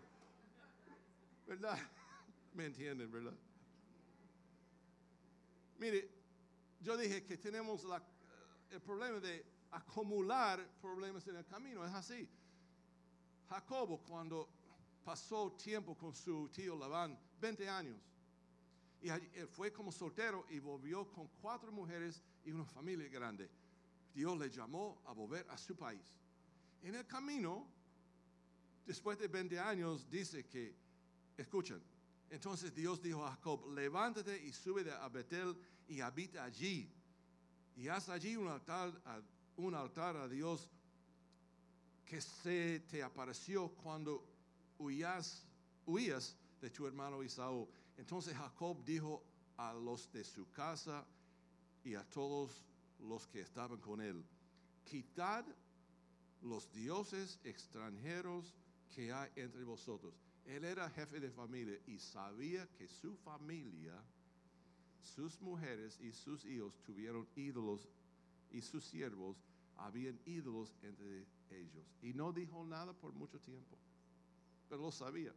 ¿Verdad? 1.48 1.80
¿Me 2.54 2.66
entienden, 2.66 3.12
verdad? 3.12 3.34
Mire, 5.80 6.10
yo 6.82 6.98
dije 6.98 7.24
que 7.24 7.38
tenemos 7.38 7.86
el 8.70 8.82
problema 8.82 9.20
de 9.20 9.46
acumular 9.72 10.66
problemas 10.82 11.26
en 11.28 11.38
el 11.38 11.46
camino. 11.46 11.86
Es 11.86 11.94
así. 11.94 12.28
Jacobo, 13.50 14.00
cuando 14.00 14.50
pasó 15.06 15.54
tiempo 15.54 15.96
con 15.96 16.14
su 16.14 16.50
tío 16.50 16.76
Labán, 16.78 17.18
20 17.40 17.70
años, 17.70 17.98
y 19.02 19.10
él 19.10 19.48
fue 19.48 19.72
como 19.72 19.92
soltero 19.92 20.46
y 20.50 20.60
volvió 20.60 21.10
con 21.12 21.28
cuatro 21.42 21.72
mujeres 21.72 22.22
y 22.44 22.52
una 22.52 22.66
familia 22.66 23.08
grande. 23.08 23.50
Dios 24.14 24.38
le 24.38 24.50
llamó 24.50 25.02
a 25.06 25.14
volver 25.14 25.46
a 25.50 25.58
su 25.58 25.76
país. 25.76 26.02
En 26.82 26.96
el 26.96 27.06
camino, 27.06 27.68
después 28.86 29.20
de 29.20 29.28
20 29.28 29.60
años, 29.60 30.10
dice 30.10 30.46
que, 30.46 30.76
escuchen, 31.38 31.82
entonces 32.30 32.74
Dios 32.74 33.02
dijo 33.02 33.26
a 33.26 33.32
Jacob, 33.32 33.72
levántate 33.74 34.38
y 34.44 34.52
sube 34.52 34.92
a 34.92 35.08
Betel 35.08 35.56
y 35.88 36.02
habita 36.02 36.44
allí. 36.44 36.92
Y 37.76 37.88
haz 37.88 38.10
allí 38.10 38.36
un 38.36 38.48
altar, 38.48 38.92
a, 39.06 39.22
un 39.58 39.76
altar 39.76 40.28
Dios 40.30 40.70
que 42.06 42.20
se 42.22 42.82
te 42.82 43.04
apareció 43.04 43.70
cuando 43.70 44.26
huías 44.80 45.46
de 46.60 46.70
tu 46.70 46.88
hermano 46.88 47.24
Isaú. 47.24 47.68
Entonces 47.98 48.36
Jacob 48.36 48.84
dijo 48.84 49.24
a 49.58 49.74
los 49.74 50.12
de 50.12 50.24
su 50.24 50.50
casa 50.52 51.06
y 51.84 51.96
a 51.96 52.04
todos 52.04 52.64
los 53.00 53.28
que 53.28 53.42
estaban 53.42 53.80
con 53.80 54.02
él, 54.02 54.24
quitad 54.84 55.46
los 56.42 56.72
dioses 56.72 57.40
extranjeros 57.44 58.54
que 58.94 59.12
hay 59.12 59.32
entre 59.36 59.64
vosotros. 59.64 60.27
Él 60.48 60.64
era 60.64 60.90
jefe 60.90 61.20
de 61.20 61.30
familia 61.30 61.78
y 61.88 62.00
sabía 62.00 62.66
que 62.78 62.88
su 62.88 63.18
familia, 63.18 64.02
sus 65.02 65.42
mujeres 65.42 66.00
y 66.00 66.14
sus 66.14 66.46
hijos 66.46 66.74
tuvieron 66.84 67.28
ídolos 67.36 67.90
y 68.52 68.62
sus 68.62 68.86
siervos 68.86 69.36
habían 69.76 70.18
ídolos 70.26 70.74
entre 70.82 71.26
ellos. 71.52 71.86
Y 72.02 72.14
no 72.14 72.32
dijo 72.32 72.64
nada 72.64 72.94
por 72.94 73.12
mucho 73.12 73.40
tiempo, 73.42 73.78
pero 74.70 74.84
lo 74.84 74.92
sabía 74.92 75.34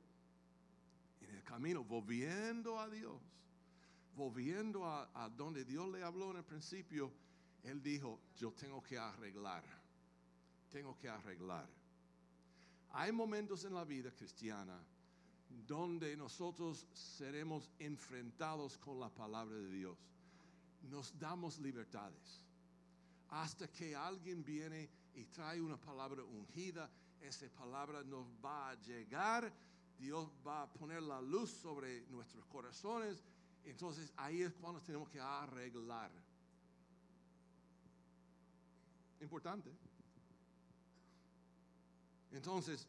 en 1.22 1.34
el 1.34 1.42
camino, 1.42 1.82
volviendo 1.82 2.78
a 2.78 2.88
Dios, 2.88 3.20
volviendo 4.14 4.86
a, 4.86 5.10
a, 5.12 5.28
donde 5.28 5.64
Dios 5.64 5.88
le 5.90 6.04
habló 6.04 6.30
en 6.30 6.36
el 6.36 6.44
principio, 6.44 7.12
él 7.64 7.82
dijo, 7.82 8.20
yo 8.36 8.52
tengo 8.52 8.80
que 8.80 8.96
arreglar, 8.96 9.64
tengo 10.70 10.96
que 10.96 11.08
arreglar. 11.08 11.68
Hay 12.92 13.10
momentos 13.10 13.64
en 13.64 13.74
la 13.74 13.84
vida 13.84 14.12
cristiana 14.12 14.80
donde 15.66 16.16
nosotros 16.16 16.86
seremos 16.92 17.70
enfrentados 17.78 18.78
con 18.78 19.00
la 19.00 19.08
palabra 19.08 19.56
de 19.56 19.70
Dios. 19.70 19.98
Nos 20.90 21.18
damos 21.18 21.58
libertades. 21.58 22.44
Hasta 23.28 23.68
que 23.68 23.94
alguien 23.94 24.44
viene 24.44 24.88
y 25.14 25.24
trae 25.24 25.60
una 25.60 25.76
palabra 25.76 26.22
ungida, 26.24 26.90
esa 27.20 27.48
palabra 27.50 28.02
nos 28.02 28.26
va 28.42 28.70
a 28.70 28.74
llegar 28.76 29.52
Dios 30.00 30.30
va 30.46 30.62
a 30.62 30.66
poner 30.66 31.02
la 31.02 31.20
luz 31.20 31.50
sobre 31.50 32.06
nuestros 32.08 32.44
corazones. 32.46 33.22
Entonces 33.64 34.12
ahí 34.16 34.42
es 34.42 34.52
cuando 34.54 34.80
tenemos 34.80 35.08
que 35.10 35.20
arreglar. 35.20 36.10
Importante. 39.20 39.70
Entonces, 42.32 42.88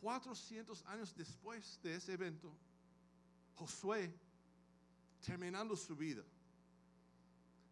400 0.00 0.84
años 0.86 1.14
después 1.16 1.78
de 1.82 1.96
ese 1.96 2.14
evento, 2.14 2.52
Josué, 3.54 4.12
terminando 5.24 5.76
su 5.76 5.94
vida, 5.96 6.22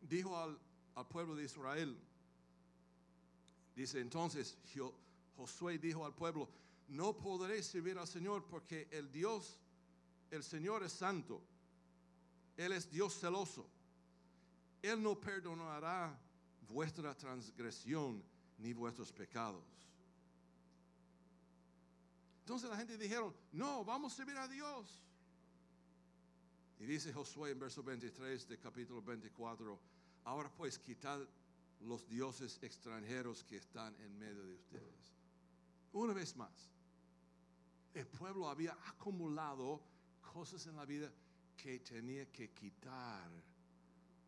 dijo 0.01 0.37
al, 0.37 0.59
pueblo 1.09 1.35
de 1.35 1.45
Israel, 1.45 1.99
dice 3.75 4.01
entonces, 4.01 4.57
Josué 5.37 5.79
dijo 5.79 6.05
al 6.05 6.15
pueblo, 6.15 6.49
no 6.89 7.17
podré 7.17 7.63
servir 7.63 7.97
al 7.99 8.07
Señor 8.07 8.45
porque 8.47 8.89
el 8.91 9.11
Dios, 9.11 9.61
el 10.31 10.43
Señor 10.43 10.83
es 10.83 10.93
santo. 10.93 11.41
Él 12.57 12.73
es 12.73 12.91
Dios 12.91 13.19
celoso. 13.19 13.67
Él 14.83 15.03
no 15.03 15.19
perdonará 15.19 16.19
vuestra 16.69 17.17
transgresión 17.17 18.23
ni 18.59 18.73
vuestros 18.73 19.13
pecados. 19.13 19.65
Entonces 22.51 22.69
la 22.69 22.79
gente 22.79 22.99
dijeron, 22.99 23.33
no, 23.53 23.85
vamos 23.85 24.13
a 24.13 24.17
servir 24.17 24.37
a 24.37 24.49
Dios. 24.49 25.05
Y 26.81 26.85
dice 26.85 27.13
Josué 27.13 27.53
en 27.53 27.61
verso 27.61 27.81
23 27.81 28.49
del 28.49 28.59
capítulo 28.59 29.01
24, 29.03 29.79
ahora 30.25 30.51
pues 30.57 30.77
quitad 30.77 31.21
los 31.83 32.09
dioses 32.09 32.59
extranjeros 32.61 33.45
que 33.45 33.59
están 33.59 33.95
en 34.01 34.19
medio 34.19 34.45
de 34.45 34.55
ustedes. 34.55 35.15
Una 35.93 36.13
vez 36.13 36.35
más, 36.35 36.51
el 37.95 38.09
pueblo 38.09 38.49
había 38.49 38.77
acumulado 38.89 39.81
cosas 40.33 40.67
en 40.67 40.75
la 40.75 40.85
vida 40.85 41.09
que 41.57 41.79
tenía 41.79 42.33
que 42.33 42.51
quitar 42.51 43.31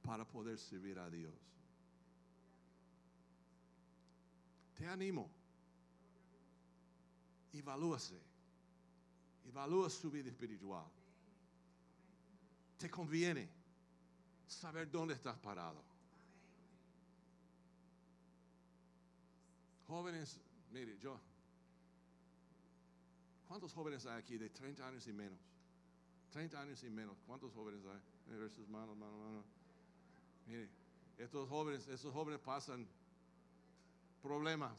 para 0.00 0.24
poder 0.24 0.60
servir 0.60 0.96
a 1.00 1.10
Dios. 1.10 1.34
Te 4.76 4.86
animo. 4.86 5.41
Evalúase. 7.52 8.20
Evalúa 9.44 9.90
su 9.90 10.10
vida 10.10 10.28
espiritual. 10.28 10.86
Te 12.78 12.90
conviene 12.90 13.48
saber 14.46 14.90
dónde 14.90 15.14
estás 15.14 15.38
parado. 15.38 15.82
Jóvenes, 19.86 20.40
mire, 20.70 20.98
yo 20.98 21.20
¿Cuántos 23.52 23.74
jóvenes 23.74 24.06
hay 24.06 24.18
aquí 24.18 24.38
de 24.38 24.48
30 24.48 24.88
años 24.88 25.06
y 25.06 25.12
menos? 25.12 25.38
30 26.30 26.58
años 26.58 26.82
y 26.84 26.88
menos. 26.88 27.18
¿Cuántos 27.26 27.52
jóvenes 27.52 27.84
hay? 27.84 28.00
Mire, 28.24 28.38
ver 28.40 28.50
sus 28.50 28.66
manos, 28.66 28.96
mano, 28.96 29.18
mano. 29.18 29.44
Mire, 30.46 30.70
estos 31.18 31.46
jóvenes, 31.50 31.86
estos 31.86 32.14
jóvenes 32.14 32.40
pasan 32.40 32.88
problemas. 34.22 34.72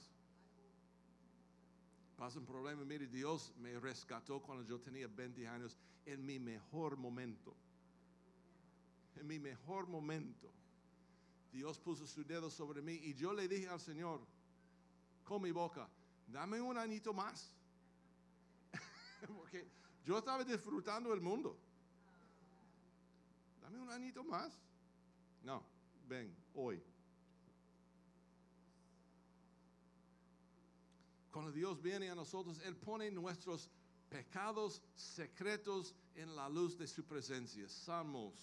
Pasan 2.24 2.46
problemas. 2.46 2.86
Mire, 2.86 3.06
Dios 3.08 3.52
me 3.58 3.78
rescató 3.82 4.42
cuando 4.42 4.64
yo 4.64 4.80
tenía 4.80 5.10
20 5.10 5.46
años 5.46 5.78
en 6.06 6.26
mi 6.26 6.40
mejor 6.40 6.96
momento. 6.96 7.54
En 9.18 9.28
mi 9.28 9.40
mejor 9.40 9.90
momento. 9.90 10.50
Dios 11.52 11.78
puso 11.80 12.08
su 12.08 12.24
dedo 12.24 12.50
sobre 12.50 12.82
mí 12.82 12.94
y 12.94 13.14
yo 13.14 13.34
le 13.34 13.50
dije 13.50 13.68
al 13.68 13.82
Señor 13.82 14.22
con 15.26 15.42
mi 15.42 15.52
boca, 15.52 15.90
dame 16.26 16.62
un 16.62 16.78
añito 16.78 17.14
más. 17.14 17.52
Porque 19.28 19.68
yo 20.06 20.18
estaba 20.18 20.46
disfrutando 20.46 21.14
el 21.14 21.20
mundo. 21.20 21.58
Dame 23.62 23.82
un 23.82 23.90
añito 23.90 24.24
más. 24.24 24.58
No, 25.44 25.62
ven, 26.08 26.34
hoy. 26.54 26.82
Cuando 31.34 31.52
Dios 31.52 31.82
viene 31.82 32.12
a 32.12 32.16
nosotros, 32.16 32.62
Él 32.64 32.76
pone 32.76 33.10
nuestros 33.10 33.68
pecados 34.08 34.84
secretos 34.96 35.96
en 36.14 36.36
la 36.36 36.48
luz 36.48 36.78
de 36.78 36.88
su 36.88 37.04
presencia. 37.04 37.68
Salmos. 37.68 38.36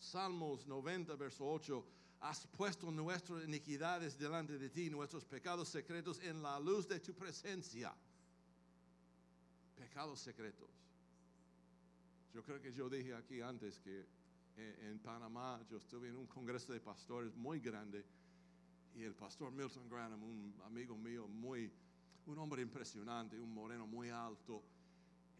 Salmos 0.00 0.66
90, 0.66 1.14
verso 1.16 1.46
8. 1.46 1.84
Has 2.20 2.46
puesto 2.46 2.90
nuestras 2.90 3.44
iniquidades 3.44 4.18
delante 4.18 4.56
de 4.56 4.70
ti, 4.70 4.88
nuestros 4.88 5.26
pecados 5.26 5.68
secretos 5.68 6.18
en 6.20 6.42
la 6.42 6.58
luz 6.58 6.88
de 6.88 6.98
tu 6.98 7.12
presencia 7.12 7.94
pecados 9.76 10.20
secretos. 10.20 10.70
Yo 12.32 12.42
creo 12.42 12.60
que 12.60 12.72
yo 12.72 12.88
dije 12.88 13.14
aquí 13.14 13.42
antes 13.42 13.78
que 13.80 14.06
en, 14.56 14.98
Panamá 15.00 15.60
yo 15.70 15.76
estuve 15.76 16.08
en 16.08 16.16
un 16.16 16.26
congreso 16.26 16.72
de 16.72 16.80
pastores 16.80 17.34
muy 17.36 17.60
grande 17.60 18.02
y 18.94 19.02
el 19.02 19.14
pastor 19.14 19.50
Milton 19.50 19.88
Granham, 19.88 20.22
un 20.22 20.54
amigo 20.64 20.96
mío, 20.96 21.26
muy, 21.26 21.70
un 22.26 22.38
hombre 22.38 22.62
impresionante, 22.62 23.38
un 23.38 23.52
moreno 23.52 23.86
muy 23.86 24.08
alto, 24.10 24.62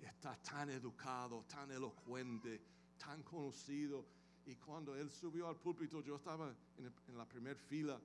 está 0.01 0.37
tan 0.37 0.71
educado, 0.71 1.45
tan 1.45 1.71
elocuente, 1.71 2.61
tan 2.99 3.23
conocido. 3.23 4.07
Y 4.47 4.57
cuando 4.57 4.95
él 4.97 5.11
subió 5.11 5.49
al 5.49 5.57
púlpito, 5.57 6.03
yo 6.03 6.17
estaba 6.17 6.55
en, 6.79 6.93
en 7.09 7.17
la 7.17 7.27
primera 7.27 7.59
fila 7.59 7.99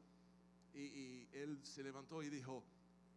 Y, 0.74 0.80
y 0.82 1.30
él 1.34 1.60
se 1.64 1.84
levantó 1.84 2.22
y 2.22 2.30
dijo, 2.30 2.64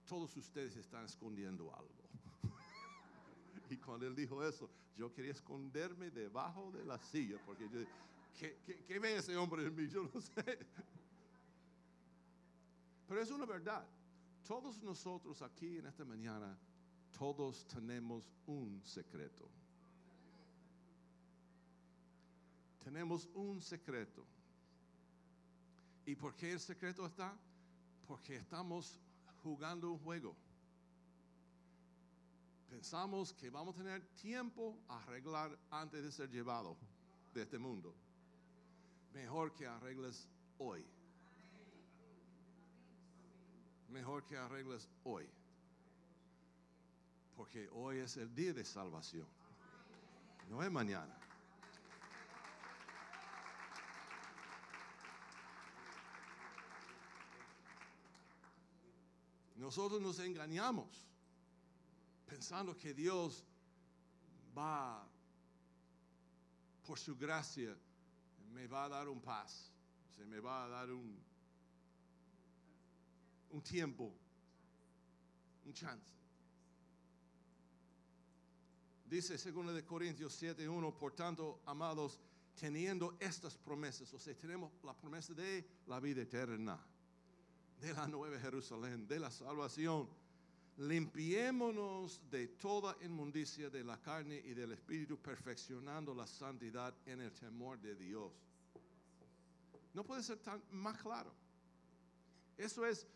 todos 0.09 0.37
ustedes 0.37 0.75
están 0.77 1.05
escondiendo 1.05 1.75
algo. 1.75 2.09
y 3.71 3.77
cuando 3.77 4.07
él 4.07 4.17
dijo 4.17 4.43
eso, 4.43 4.71
yo 4.97 5.13
quería 5.13 5.33
esconderme 5.33 6.11
debajo 6.11 6.73
de 6.73 6.85
la 6.85 6.99
silla, 6.99 7.37
porque 7.45 7.69
yo, 7.69 7.81
¿qué, 8.39 8.59
qué, 8.65 8.85
qué 8.85 8.99
ve 8.99 9.17
ese 9.17 9.37
hombre 9.37 9.67
en 9.67 9.75
mí? 9.75 9.87
Yo 9.89 10.09
no 10.13 10.21
sé. 10.21 10.59
Pero 13.13 13.25
es 13.25 13.31
una 13.31 13.45
verdad. 13.45 13.87
Todos 14.49 14.83
nosotros 14.83 15.43
aquí 15.43 15.77
en 15.77 15.85
esta 15.85 16.03
mañana, 16.03 16.57
todos 17.19 17.67
tenemos 17.67 18.33
un 18.47 18.81
secreto. 18.83 19.51
Tenemos 22.83 23.29
un 23.35 23.61
secreto. 23.61 24.25
¿Y 26.07 26.15
por 26.15 26.35
qué 26.37 26.53
el 26.53 26.61
secreto 26.61 27.05
está? 27.05 27.37
Porque 28.09 28.37
estamos 28.37 28.99
jugando 29.43 29.91
un 29.91 29.99
juego. 29.99 30.35
Pensamos 32.71 33.35
que 33.35 33.51
vamos 33.51 33.75
a 33.75 33.79
tener 33.83 34.07
tiempo 34.23 34.79
a 34.89 35.03
arreglar 35.03 35.55
antes 35.71 36.03
de 36.03 36.11
ser 36.11 36.31
llevado 36.31 36.79
de 37.35 37.43
este 37.43 37.59
mundo. 37.59 37.95
Mejor 39.13 39.53
que 39.53 39.67
arregles 39.67 40.27
hoy. 40.57 40.83
Mejor 43.93 44.25
que 44.25 44.39
arregles 44.39 44.89
hoy. 45.05 45.29
Porque 47.37 47.69
hoy 47.73 47.99
es 47.99 48.17
el 48.17 48.35
día 48.35 48.55
de 48.55 48.65
salvación. 48.65 49.27
No 50.49 50.63
es 50.63 50.71
mañana. 50.71 51.15
Nosotros 59.57 60.01
nos 60.01 60.19
engañamos 60.19 61.07
pensando 62.27 62.77
que 62.77 62.95
Dios 62.95 63.45
va, 64.57 65.07
por 66.87 66.99
su 66.99 67.17
gracia, 67.17 67.77
me 68.53 68.67
va 68.67 68.85
a 68.85 68.89
dar 68.89 69.09
un 69.09 69.21
paz, 69.21 69.71
se 70.17 70.25
me 70.25 70.41
va 70.41 70.65
a 70.65 70.69
dar 70.69 70.91
un, 70.91 71.32
un 73.53 73.63
tiempo, 73.63 74.13
un 75.65 75.73
chance. 75.73 76.13
Dice 79.07 79.37
2 79.37 79.75
de 79.75 79.85
Corintios 79.85 80.35
7:1, 80.43 80.99
por 80.99 81.13
tanto, 81.13 81.61
amados, 81.67 82.19
teniendo 82.59 83.17
estas 83.21 83.57
promesas, 83.57 84.13
o 84.15 84.19
sea, 84.19 84.35
tenemos 84.35 84.73
la 84.83 84.95
promesa 84.95 85.35
de 85.35 85.65
la 85.87 86.01
vida 86.01 86.23
eterna 86.23 86.79
de 87.81 87.93
la 87.93 88.07
nueva 88.07 88.39
Jerusalén, 88.39 89.07
de 89.07 89.19
la 89.19 89.31
salvación. 89.31 90.09
Limpiémonos 90.79 92.21
de 92.31 92.49
toda 92.49 92.97
inmundicia 93.03 93.69
de 93.69 93.85
la 93.85 94.01
carne 94.01 94.41
y 94.45 94.55
del 94.55 94.73
espíritu, 94.73 95.19
perfeccionando 95.19 96.15
la 96.15 96.27
santidad 96.27 96.95
en 97.05 97.21
el 97.21 97.33
temor 97.33 97.79
de 97.81 97.95
Dios. 97.97 98.33
No 99.93 100.05
puede 100.05 100.23
ser 100.23 100.39
tan 100.39 100.63
más 100.71 100.97
claro. 101.03 101.31
Eso 102.57 102.87
es, 102.87 103.07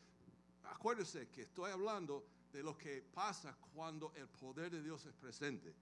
acuérdese 0.70 1.28
que 1.28 1.42
estoy 1.42 1.70
hablando 1.70 2.24
de 2.52 2.62
lo 2.62 2.76
que 2.76 3.02
pasa 3.02 3.56
cuando 3.74 4.12
el 4.14 4.28
poder 4.28 4.70
de 4.70 4.82
Dios 4.82 5.04
es 5.06 5.14
presente. 5.14 5.74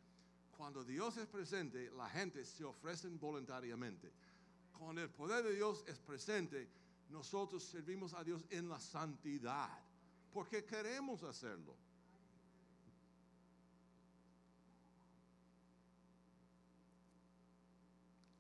Cuando 0.57 0.85
Dios 0.85 1.17
es 1.17 1.27
presente, 1.27 1.91
la 1.91 2.09
gente 2.09 2.45
se 2.45 2.65
ofrece 2.65 3.09
voluntariamente. 3.09 4.13
Cuando 4.79 5.03
el 5.03 5.11
poder 5.11 5.45
de 5.45 5.55
Dios 5.55 5.85
es 5.87 5.99
presente, 5.99 6.69
nosotros 7.11 7.63
servimos 7.63 8.15
a 8.15 8.25
Dios 8.25 8.45
en 8.51 8.69
la 8.69 8.81
santidad, 8.81 9.71
porque 10.33 10.65
queremos 10.65 11.23
hacerlo. 11.23 11.77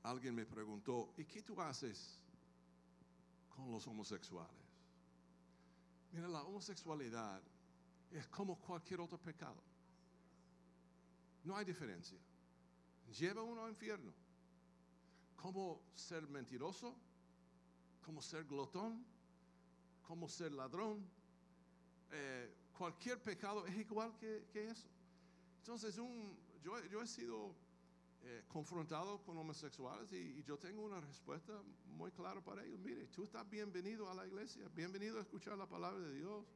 Alguien 0.03 0.35
me 0.35 0.45
preguntó, 0.45 1.15
¿y 1.17 1.25
qué 1.25 1.43
tú 1.43 1.61
haces 1.61 2.19
con 3.57 3.71
los 3.71 3.87
homosexuales? 3.87 4.64
Mira, 6.15 6.29
la 6.29 6.45
homosexualidad 6.45 7.43
es 8.13 8.29
como 8.29 8.57
cualquier 8.61 9.01
otro 9.01 9.19
pecado. 9.19 9.61
No 11.43 11.57
hay 11.57 11.65
diferencia. 11.65 12.17
Lleva 13.19 13.43
uno 13.43 13.65
al 13.65 13.71
infierno. 13.71 14.13
Como 15.35 15.83
ser 15.93 16.29
mentiroso, 16.29 16.95
como 18.07 18.23
ser 18.23 18.45
glotón, 18.45 19.05
como 20.07 20.29
ser 20.29 20.53
ladrón. 20.53 21.05
Eh, 22.13 22.55
cualquier 22.79 23.21
pecado 23.21 23.67
es 23.67 23.77
igual 23.77 24.17
que, 24.17 24.47
que 24.53 24.71
eso. 24.71 24.87
Entonces, 25.59 25.99
un, 25.99 26.39
yo, 26.63 26.81
yo, 26.87 27.03
he 27.03 27.09
sido 27.09 27.57
eh, 28.27 28.43
confrontado 28.49 29.23
con 29.23 29.37
homosexuales 29.37 30.11
y, 30.13 30.43
yo 30.45 30.57
tengo 30.57 30.83
una 30.83 30.99
respuesta 30.99 31.53
muy 31.85 32.11
clara 32.11 32.41
para 32.41 32.65
ellos. 32.65 32.81
Mire, 32.81 33.07
tú 33.09 33.25
estás 33.25 33.49
bienvenido 33.51 34.09
a 34.09 34.15
la 34.15 34.27
iglesia, 34.27 34.67
bienvenido 34.75 35.19
a 35.19 35.21
escuchar 35.21 35.59
la 35.59 35.67
palabra 35.67 36.01
de 36.01 36.15
Dios. 36.15 36.47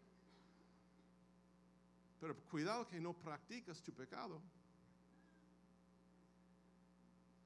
Pero 2.21 2.35
cuidado 2.51 2.87
que 2.87 2.99
no 2.99 3.13
practicas 3.13 3.83
tu 3.83 3.93
pecado. 3.93 4.41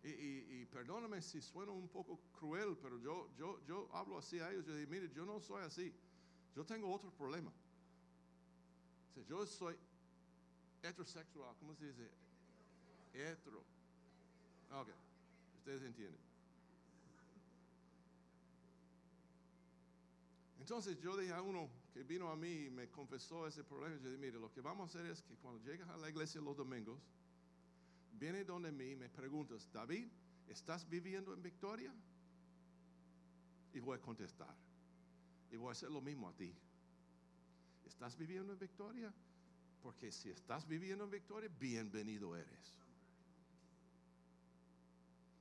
Y, 0.05 0.67
perdóname 0.67 1.21
si 1.21 1.41
suena 1.41 1.73
un 1.73 1.89
poco 1.89 2.21
cruel, 2.39 2.77
pero 2.81 2.99
yo, 2.99 3.29
yo, 3.37 3.61
yo 3.67 3.89
hablo 3.93 4.19
así 4.19 4.39
a 4.39 4.53
ellos. 4.53 4.65
Yo 4.67 4.77
digo, 4.77 4.91
mire, 4.91 5.11
yo 5.13 5.27
no 5.27 5.41
soy 5.41 5.65
así. 5.65 5.93
Yo 6.55 6.65
tengo 6.65 6.93
otro 6.93 7.11
problema. 7.11 7.53
Yo 9.29 9.45
soy 9.47 9.77
heterosexual. 10.81 11.57
¿Cómo 11.59 11.75
se 11.75 11.87
dice? 11.87 12.09
Hetero. 13.15 13.72
Ok, 14.73 14.89
ustedes 15.59 15.83
entienden. 15.83 16.21
Entonces 20.59 20.99
yo 21.01 21.17
dije 21.17 21.33
a 21.33 21.43
uno 21.43 21.69
que 21.93 22.03
vino 22.05 22.31
a 22.31 22.37
mí 22.37 22.67
y 22.67 22.71
me 22.71 22.89
confesó 22.89 23.47
ese 23.47 23.65
problema. 23.65 23.97
Yo 23.97 24.09
dije, 24.09 24.17
mire, 24.17 24.39
lo 24.39 24.51
que 24.51 24.61
vamos 24.61 24.89
a 24.95 24.99
hacer 24.99 25.11
es 25.11 25.23
que 25.23 25.35
cuando 25.37 25.63
llegas 25.63 25.89
a 25.89 25.97
la 25.97 26.09
iglesia 26.09 26.41
los 26.41 26.57
domingos, 26.57 26.99
viene 28.13 28.45
donde 28.45 28.73
mí 28.73 28.93
y 28.93 28.97
me 28.97 29.09
preguntas, 29.09 29.69
David, 29.73 30.07
¿estás 30.49 30.89
viviendo 30.89 31.35
en 31.35 31.43
victoria? 31.43 31.93
Y 33.75 33.81
voy 33.81 33.99
a 33.99 34.01
contestar. 34.01 34.55
Y 35.51 35.57
voy 35.57 35.69
a 35.69 35.73
hacer 35.73 35.91
lo 35.91 36.01
mismo 36.01 36.29
a 36.29 36.33
ti. 36.33 36.55
¿Estás 37.85 38.17
viviendo 38.17 38.53
en 38.53 38.59
victoria? 38.59 39.13
Porque 39.83 40.13
si 40.13 40.31
estás 40.31 40.67
viviendo 40.67 41.05
en 41.05 41.11
victoria, 41.11 41.51
bienvenido 41.59 42.37
eres. 42.37 42.82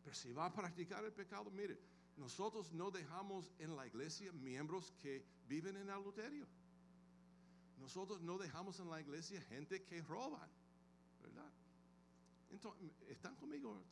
Pero 0.04 0.16
si 0.16 0.34
va 0.34 0.46
a 0.46 0.54
practicar 0.54 1.04
el 1.04 1.14
pecado, 1.14 1.50
mire, 1.52 1.78
nosotros 2.18 2.72
no 2.74 2.92
dejamos 2.92 3.52
en 3.60 3.76
la 3.76 3.88
iglesia 3.88 4.32
miembros 4.32 4.92
que 5.00 5.26
viven 5.48 5.78
en 5.78 5.90
adulterio. 5.90 6.48
Nosotros 7.80 8.22
no 8.22 8.38
dejamos 8.38 8.80
en 8.80 8.90
la 8.90 9.02
iglesia 9.02 9.42
gente 9.42 9.84
que 9.84 10.02
roban, 10.02 10.50
¿verdad? 11.22 11.52
Entonces, 12.52 12.92
¿están 13.10 13.36
conmigo? 13.36 13.84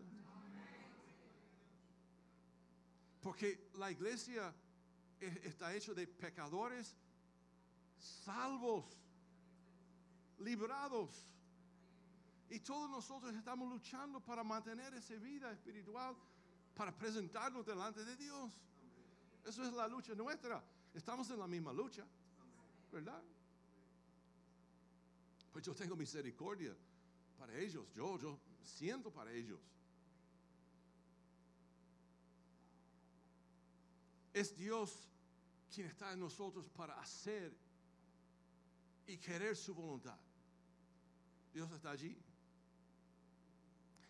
Porque 3.21 3.69
la 3.75 3.91
iglesia 3.91 4.53
está 5.19 5.73
hecha 5.73 5.93
de 5.93 6.07
pecadores 6.07 6.95
salvos, 7.97 8.85
librados. 10.39 11.25
Y 12.49 12.59
todos 12.61 12.89
nosotros 12.89 13.35
estamos 13.35 13.69
luchando 13.69 14.19
para 14.19 14.43
mantener 14.43 14.93
esa 14.95 15.13
vida 15.15 15.51
espiritual, 15.51 16.15
para 16.75 16.95
presentarnos 16.95 17.65
delante 17.65 18.03
de 18.03 18.15
Dios. 18.15 18.51
Eso 19.45 19.63
es 19.63 19.73
la 19.73 19.87
lucha 19.87 20.15
nuestra. 20.15 20.63
Estamos 20.93 21.29
en 21.29 21.39
la 21.39 21.47
misma 21.47 21.71
lucha, 21.71 22.05
¿verdad? 22.91 23.21
Pues 25.51 25.63
yo 25.63 25.75
tengo 25.75 25.95
misericordia 25.95 26.75
para 27.37 27.55
ellos. 27.55 27.85
Yo, 27.93 28.17
yo 28.17 28.39
siento 28.63 29.11
para 29.11 29.31
ellos. 29.31 29.59
Es 34.33 34.55
Dios 34.55 35.07
quien 35.73 35.87
está 35.87 36.13
en 36.13 36.19
nosotros 36.19 36.67
para 36.69 36.99
hacer 36.99 37.55
y 39.05 39.17
querer 39.17 39.55
su 39.55 39.75
voluntad. 39.75 40.17
Dios 41.53 41.71
está 41.71 41.91
allí. 41.91 42.17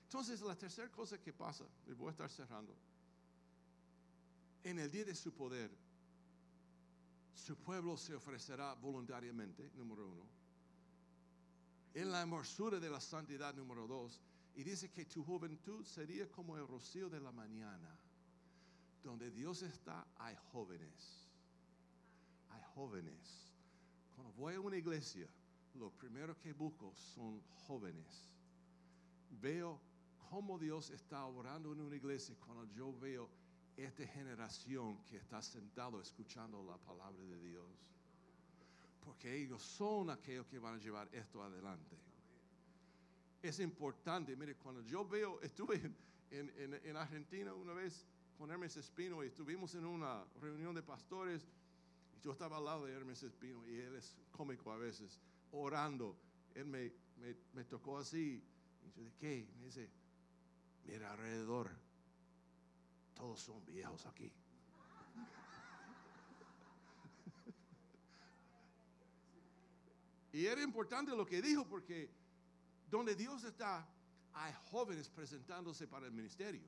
Entonces, 0.09 0.41
la 0.41 0.55
tercera 0.55 0.89
cosa 0.89 1.21
que 1.21 1.31
pasa, 1.31 1.65
y 1.85 1.93
voy 1.93 2.07
a 2.07 2.11
estar 2.11 2.31
cerrando, 2.31 2.75
en 4.63 4.79
el 4.79 4.89
día 4.89 5.05
de 5.05 5.13
su 5.13 5.31
poder, 5.31 5.69
su 7.35 7.55
pueblo 7.55 7.95
se 7.95 8.15
ofrecerá 8.15 8.73
voluntariamente, 8.73 9.69
número 9.75 10.07
uno. 10.07 10.23
En 11.93 12.11
la 12.11 12.21
hermosura 12.21 12.79
de 12.79 12.89
la 12.89 12.99
santidad, 12.99 13.53
número 13.53 13.85
dos, 13.85 14.19
y 14.55 14.63
dice 14.63 14.89
que 14.89 15.05
tu 15.05 15.23
juventud 15.23 15.85
sería 15.85 16.27
como 16.27 16.57
el 16.57 16.67
rocío 16.67 17.07
de 17.07 17.19
la 17.19 17.31
mañana. 17.31 17.95
Donde 19.03 19.29
Dios 19.29 19.61
está, 19.61 20.07
hay 20.17 20.35
jóvenes. 20.51 21.27
hay 22.49 22.63
jóvenes. 22.73 23.53
Cuando 24.15 24.33
voy 24.33 24.55
a 24.55 24.59
una 24.59 24.75
iglesia, 24.75 25.27
lo 25.75 25.91
primero 25.91 26.35
que 26.39 26.51
busco 26.51 26.95
son 26.95 27.39
jóvenes. 27.67 28.27
Veo 29.39 29.79
cómo 30.29 30.59
Dios 30.59 30.91
está 30.91 31.25
orando 31.25 31.73
en 31.73 31.81
una 31.81 31.95
iglesia 31.95 32.35
cuando 32.45 32.65
yo 32.73 32.93
veo 32.99 33.29
esta 33.75 34.05
generación 34.05 35.03
que 35.05 35.17
está 35.17 35.41
sentado 35.41 36.01
escuchando 36.01 36.63
la 36.63 36.77
palabra 36.77 37.23
de 37.23 37.39
Dios. 37.41 37.65
Porque 39.03 39.35
ellos 39.35 39.63
son 39.63 40.09
aquellos 40.09 40.45
que 40.45 40.59
van 40.59 40.75
a 40.75 40.77
llevar 40.77 41.09
esto 41.13 41.41
adelante. 41.41 41.97
Es 43.41 43.59
importante, 43.59 44.35
mire, 44.35 44.55
cuando 44.55 44.81
yo 44.81 45.07
veo, 45.07 45.41
estuve 45.41 45.75
en, 46.29 46.51
en, 46.57 46.79
en 46.83 46.95
Argentina 46.97 47.53
una 47.53 47.73
vez 47.73 48.05
con 48.37 48.51
Hermes 48.51 48.77
Espino 48.77 49.23
y 49.23 49.27
estuvimos 49.27 49.73
en 49.75 49.85
una 49.85 50.23
reunión 50.41 50.75
de 50.75 50.83
pastores 50.83 51.47
y 52.15 52.21
yo 52.21 52.33
estaba 52.33 52.57
al 52.57 52.65
lado 52.65 52.85
de 52.85 52.93
Hermes 52.93 53.23
Espino 53.23 53.65
y 53.67 53.77
él 53.77 53.95
es 53.95 54.15
cómico 54.31 54.71
a 54.71 54.77
veces, 54.77 55.19
orando. 55.51 56.15
Él 56.53 56.65
me, 56.65 56.91
me, 57.17 57.35
me 57.53 57.63
tocó 57.63 57.97
así 57.97 58.43
y 58.85 58.91
yo 58.91 59.03
dije, 59.03 59.15
¿qué? 59.17 59.47
Me 59.57 59.65
dice, 59.65 59.89
mira 60.85 61.11
alrededor, 61.11 61.69
todos 63.13 63.39
son 63.39 63.65
viejos 63.65 64.05
aquí. 64.05 64.31
y 70.33 70.45
era 70.45 70.61
importante 70.61 71.15
lo 71.15 71.25
que 71.25 71.41
dijo 71.41 71.65
porque 71.67 72.09
donde 72.89 73.15
Dios 73.15 73.43
está, 73.43 73.87
hay 74.33 74.53
jóvenes 74.71 75.09
presentándose 75.09 75.87
para 75.87 76.05
el 76.07 76.11
ministerio. 76.11 76.67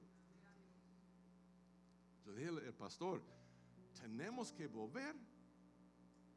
Yo 2.26 2.34
dije 2.34 2.50
al 2.50 2.74
pastor, 2.74 3.22
tenemos 4.00 4.52
que 4.52 4.68
volver 4.68 5.16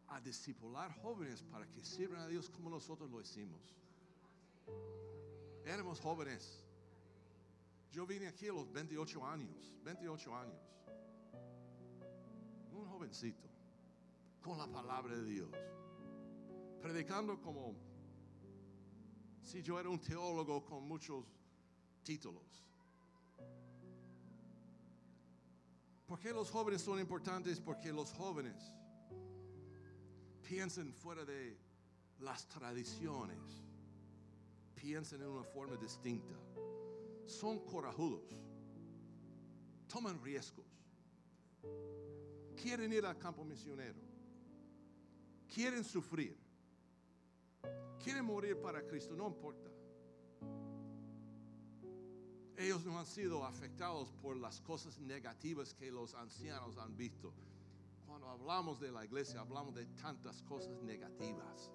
a 0.08 0.20
discipular 0.20 0.92
jóvenes 1.02 1.42
para 1.42 1.66
que 1.66 1.84
sirvan 1.84 2.20
a 2.20 2.28
Dios 2.28 2.48
como 2.48 2.70
nosotros 2.70 3.10
lo 3.10 3.20
hicimos. 3.20 3.74
Éramos 5.64 6.00
jóvenes. 6.00 6.63
Yo 7.94 8.04
vine 8.04 8.26
aquí 8.26 8.48
a 8.48 8.52
los 8.52 8.72
28 8.72 9.24
años, 9.24 9.72
28 9.84 10.34
años. 10.34 10.60
Un 12.72 12.84
jovencito, 12.86 13.48
con 14.42 14.58
la 14.58 14.66
palabra 14.66 15.14
de 15.14 15.24
Dios, 15.24 15.48
predicando 16.82 17.40
como 17.40 17.76
si 19.40 19.62
yo 19.62 19.78
era 19.78 19.88
un 19.88 20.00
teólogo 20.00 20.64
con 20.64 20.88
muchos 20.88 21.24
títulos. 22.02 22.66
¿Por 26.04 26.18
qué 26.18 26.32
los 26.32 26.50
jóvenes 26.50 26.82
son 26.82 26.98
importantes? 26.98 27.60
Porque 27.60 27.92
los 27.92 28.12
jóvenes 28.12 28.72
piensan 30.42 30.92
fuera 30.92 31.24
de 31.24 31.56
las 32.18 32.48
tradiciones, 32.48 33.38
piensan 34.74 35.22
en 35.22 35.28
una 35.28 35.44
forma 35.44 35.76
distinta, 35.76 36.34
son 37.26 37.60
corajudos, 37.60 38.42
toman 39.86 40.22
riesgos, 40.22 40.66
quieren 42.60 42.92
ir 42.92 43.04
al 43.06 43.18
campo 43.18 43.44
misionero, 43.44 44.00
quieren 45.52 45.84
sufrir, 45.84 46.36
quieren 48.02 48.24
morir 48.24 48.60
para 48.60 48.86
Cristo, 48.86 49.16
no 49.16 49.28
importa. 49.28 49.70
Ellos 52.56 52.84
no 52.84 52.98
han 52.98 53.06
sido 53.06 53.44
afectados 53.44 54.12
por 54.22 54.36
las 54.36 54.60
cosas 54.60 54.98
negativas 55.00 55.74
que 55.74 55.90
los 55.90 56.14
ancianos 56.14 56.78
han 56.78 56.96
visto. 56.96 57.32
Cuando 58.06 58.28
hablamos 58.28 58.78
de 58.78 58.92
la 58.92 59.04
iglesia, 59.04 59.40
hablamos 59.40 59.74
de 59.74 59.86
tantas 59.86 60.40
cosas 60.42 60.80
negativas. 60.82 61.72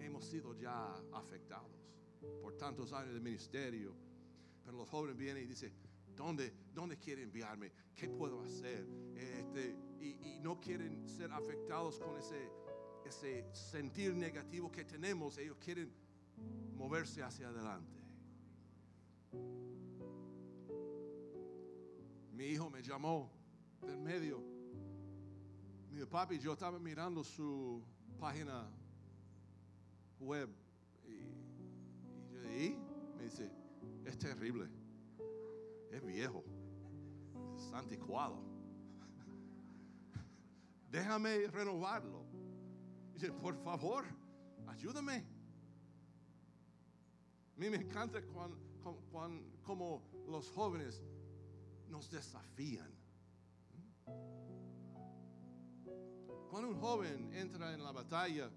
Hemos 0.00 0.24
sido 0.24 0.54
ya 0.58 0.94
afectados 1.12 1.70
por 2.42 2.56
tantos 2.56 2.92
años 2.92 3.14
de 3.14 3.20
ministerio. 3.20 3.94
Los 4.76 4.88
jóvenes 4.88 5.16
vienen 5.16 5.44
y 5.44 5.46
dicen, 5.46 5.72
¿dónde, 6.16 6.52
dónde 6.74 6.98
quiere 6.98 7.22
enviarme? 7.22 7.72
¿Qué 7.94 8.08
puedo 8.08 8.42
hacer? 8.42 8.86
Este, 9.16 9.76
y, 10.00 10.36
y 10.36 10.40
no 10.40 10.60
quieren 10.60 11.08
ser 11.08 11.32
afectados 11.32 11.98
con 11.98 12.16
ese, 12.18 12.50
ese 13.04 13.46
sentir 13.52 14.14
negativo 14.14 14.70
que 14.70 14.84
tenemos. 14.84 15.38
Ellos 15.38 15.56
quieren 15.58 15.92
moverse 16.74 17.22
hacia 17.22 17.48
adelante. 17.48 18.00
Mi 22.32 22.46
hijo 22.46 22.70
me 22.70 22.82
llamó 22.82 23.30
del 23.82 23.98
medio. 23.98 24.42
Mi 25.90 26.04
papi, 26.06 26.38
yo 26.38 26.52
estaba 26.52 26.78
mirando 26.78 27.22
su 27.22 27.82
página 28.18 28.70
web 30.18 30.48
y, 31.06 31.10
y 31.10 32.32
yo 32.32 32.42
y 32.44 32.76
me 33.16 33.24
dice, 33.24 33.50
es 34.10 34.18
terrible, 34.18 34.68
es 35.92 36.04
viejo, 36.04 36.44
es 37.56 37.72
anticuado. 37.72 38.42
Déjame 40.90 41.46
renovarlo. 41.46 42.24
Dice, 43.14 43.30
por 43.32 43.54
favor, 43.62 44.04
ayúdame. 44.66 45.24
A 47.56 47.60
mí 47.60 47.70
me 47.70 47.76
encanta 47.76 48.20
cuando, 48.22 48.58
cuando, 49.12 49.44
como 49.62 50.02
los 50.26 50.50
jóvenes 50.50 51.00
nos 51.88 52.10
desafían. 52.10 52.90
Cuando 56.50 56.68
un 56.68 56.80
joven 56.80 57.32
entra 57.32 57.72
en 57.74 57.84
la 57.84 57.92
batalla, 57.92 58.50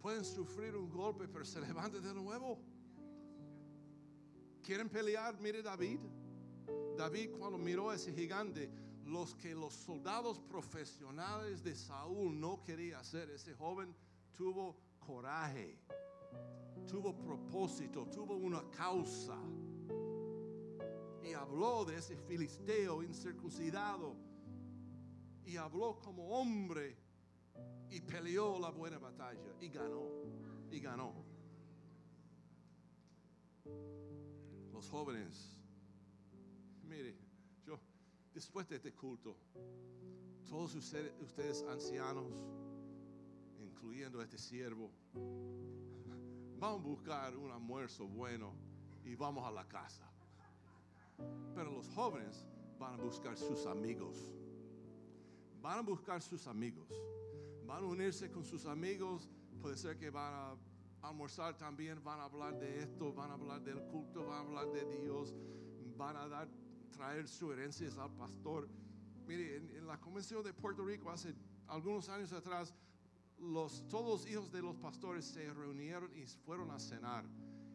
pueden 0.00 0.24
sufrir 0.24 0.76
un 0.76 0.88
golpe, 0.88 1.26
pero 1.26 1.44
se 1.44 1.60
levanta 1.60 1.98
de 1.98 2.14
nuevo. 2.14 2.62
¿Quieren 4.62 4.88
pelear? 4.88 5.38
Mire 5.40 5.62
David. 5.62 6.00
David 6.96 7.30
cuando 7.38 7.58
miró 7.58 7.90
a 7.90 7.94
ese 7.94 8.12
gigante, 8.12 8.70
los 9.04 9.34
que 9.34 9.54
los 9.54 9.74
soldados 9.74 10.38
profesionales 10.38 11.62
de 11.62 11.74
Saúl 11.74 12.38
no 12.38 12.62
querían 12.62 13.00
hacer, 13.00 13.30
ese 13.30 13.54
joven 13.54 13.94
tuvo 14.34 14.76
coraje, 14.98 15.78
tuvo 16.86 17.16
propósito, 17.16 18.06
tuvo 18.06 18.36
una 18.36 18.62
causa 18.70 19.38
y 21.22 21.32
habló 21.32 21.84
de 21.84 21.96
ese 21.96 22.16
filisteo 22.16 23.02
incircuncidado 23.02 24.16
y 25.44 25.56
habló 25.56 25.98
como 25.98 26.28
hombre 26.28 26.96
y 27.90 28.00
peleó 28.00 28.58
la 28.58 28.70
buena 28.70 28.98
batalla 28.98 29.56
y 29.60 29.68
ganó, 29.68 30.06
y 30.70 30.80
ganó. 30.80 31.30
Los 34.80 34.88
jóvenes, 34.88 35.60
mire, 36.88 37.14
yo 37.66 37.78
después 38.32 38.66
de 38.66 38.76
este 38.76 38.94
culto, 38.94 39.36
todos 40.48 40.74
ustedes, 40.74 41.12
ustedes 41.20 41.62
ancianos, 41.68 42.24
incluyendo 43.58 44.22
este 44.22 44.38
siervo, 44.38 44.90
vamos 46.58 46.80
a 46.80 46.82
buscar 46.82 47.36
un 47.36 47.50
almuerzo 47.50 48.08
bueno 48.08 48.54
y 49.04 49.14
vamos 49.16 49.46
a 49.46 49.50
la 49.50 49.68
casa. 49.68 50.10
Pero 51.54 51.72
los 51.72 51.86
jóvenes 51.90 52.46
van 52.78 52.94
a 52.94 53.02
buscar 53.02 53.36
sus 53.36 53.66
amigos. 53.66 54.32
Van 55.60 55.80
a 55.80 55.82
buscar 55.82 56.22
sus 56.22 56.46
amigos. 56.46 56.88
Van 57.66 57.84
a 57.84 57.86
unirse 57.86 58.30
con 58.30 58.46
sus 58.46 58.64
amigos. 58.64 59.28
Puede 59.60 59.76
ser 59.76 59.98
que 59.98 60.08
van 60.08 60.32
a 60.32 60.56
almorzar 61.02 61.56
también. 61.56 62.02
Van 62.02 62.20
a 62.20 62.24
hablar 62.24 62.58
de 62.58 62.80
esto. 62.80 63.12
Van 63.12 63.30
a 63.30 63.34
hablar 63.34 63.62
del 63.62 63.82
culto. 63.84 64.26
Van 64.26 64.38
a 64.38 64.40
hablar 64.40 64.72
de 64.72 64.84
Dios. 65.02 65.34
Van 65.96 66.16
a 66.16 66.28
dar, 66.28 66.48
traer 66.90 67.28
sugerencias 67.28 67.96
al 67.98 68.10
pastor. 68.12 68.68
Mire, 69.26 69.56
en, 69.56 69.70
en 69.70 69.86
la 69.86 70.00
convención 70.00 70.42
de 70.42 70.52
Puerto 70.52 70.84
Rico 70.84 71.10
hace 71.10 71.34
algunos 71.68 72.08
años 72.08 72.32
atrás, 72.32 72.74
los, 73.40 73.88
todos 73.88 74.22
los 74.22 74.30
hijos 74.30 74.52
de 74.52 74.60
los 74.60 74.76
pastores 74.76 75.24
se 75.24 75.52
reunieron 75.52 76.14
y 76.16 76.26
fueron 76.26 76.70
a 76.70 76.78
cenar. 76.78 77.24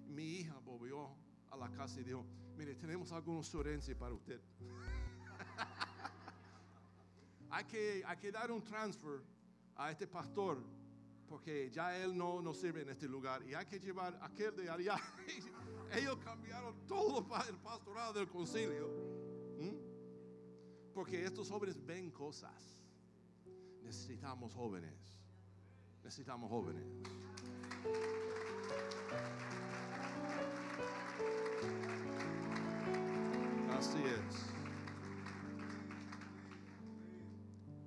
Mi 0.08 0.24
hija 0.24 0.58
volvió 0.60 1.10
a 1.50 1.58
la 1.58 1.70
casa 1.72 2.00
y 2.00 2.04
dijo, 2.04 2.26
mire, 2.56 2.76
tenemos 2.76 3.12
algunos 3.12 3.48
sugerencias 3.48 3.98
para 3.98 4.14
usted. 4.14 4.40
hay, 7.50 7.66
que, 7.66 8.04
hay 8.06 8.18
que 8.18 8.32
dar 8.32 8.52
un 8.52 8.64
transfer 8.64 9.22
a 9.76 9.92
este 9.92 10.08
pastor 10.08 10.64
porque 11.28 11.70
ya 11.72 11.98
él 11.98 12.18
no, 12.18 12.42
no 12.42 12.54
sirve 12.54 12.82
en 12.82 12.90
este 12.90 13.08
lugar 13.08 13.44
y 13.44 13.54
hay 13.54 13.66
que 13.66 13.80
llevar 13.80 14.18
aquel 14.22 14.56
de 14.56 14.70
allá. 14.70 14.98
Ellos 15.94 16.18
cambiaron 16.24 16.76
todo 16.88 17.26
el 17.48 17.58
pastorado 17.58 18.14
del 18.14 18.28
concilio. 18.28 18.88
¿Mm? 19.60 20.94
Porque 20.94 21.26
estos 21.26 21.50
jóvenes 21.50 21.84
ven 21.86 22.12
cosas. 22.12 22.84
Necesitamos 23.82 24.54
jóvenes. 24.54 25.20
Necesitamos 26.04 26.50
jóvenes. 26.50 26.86
Así 33.78 34.02
es. 34.04 34.55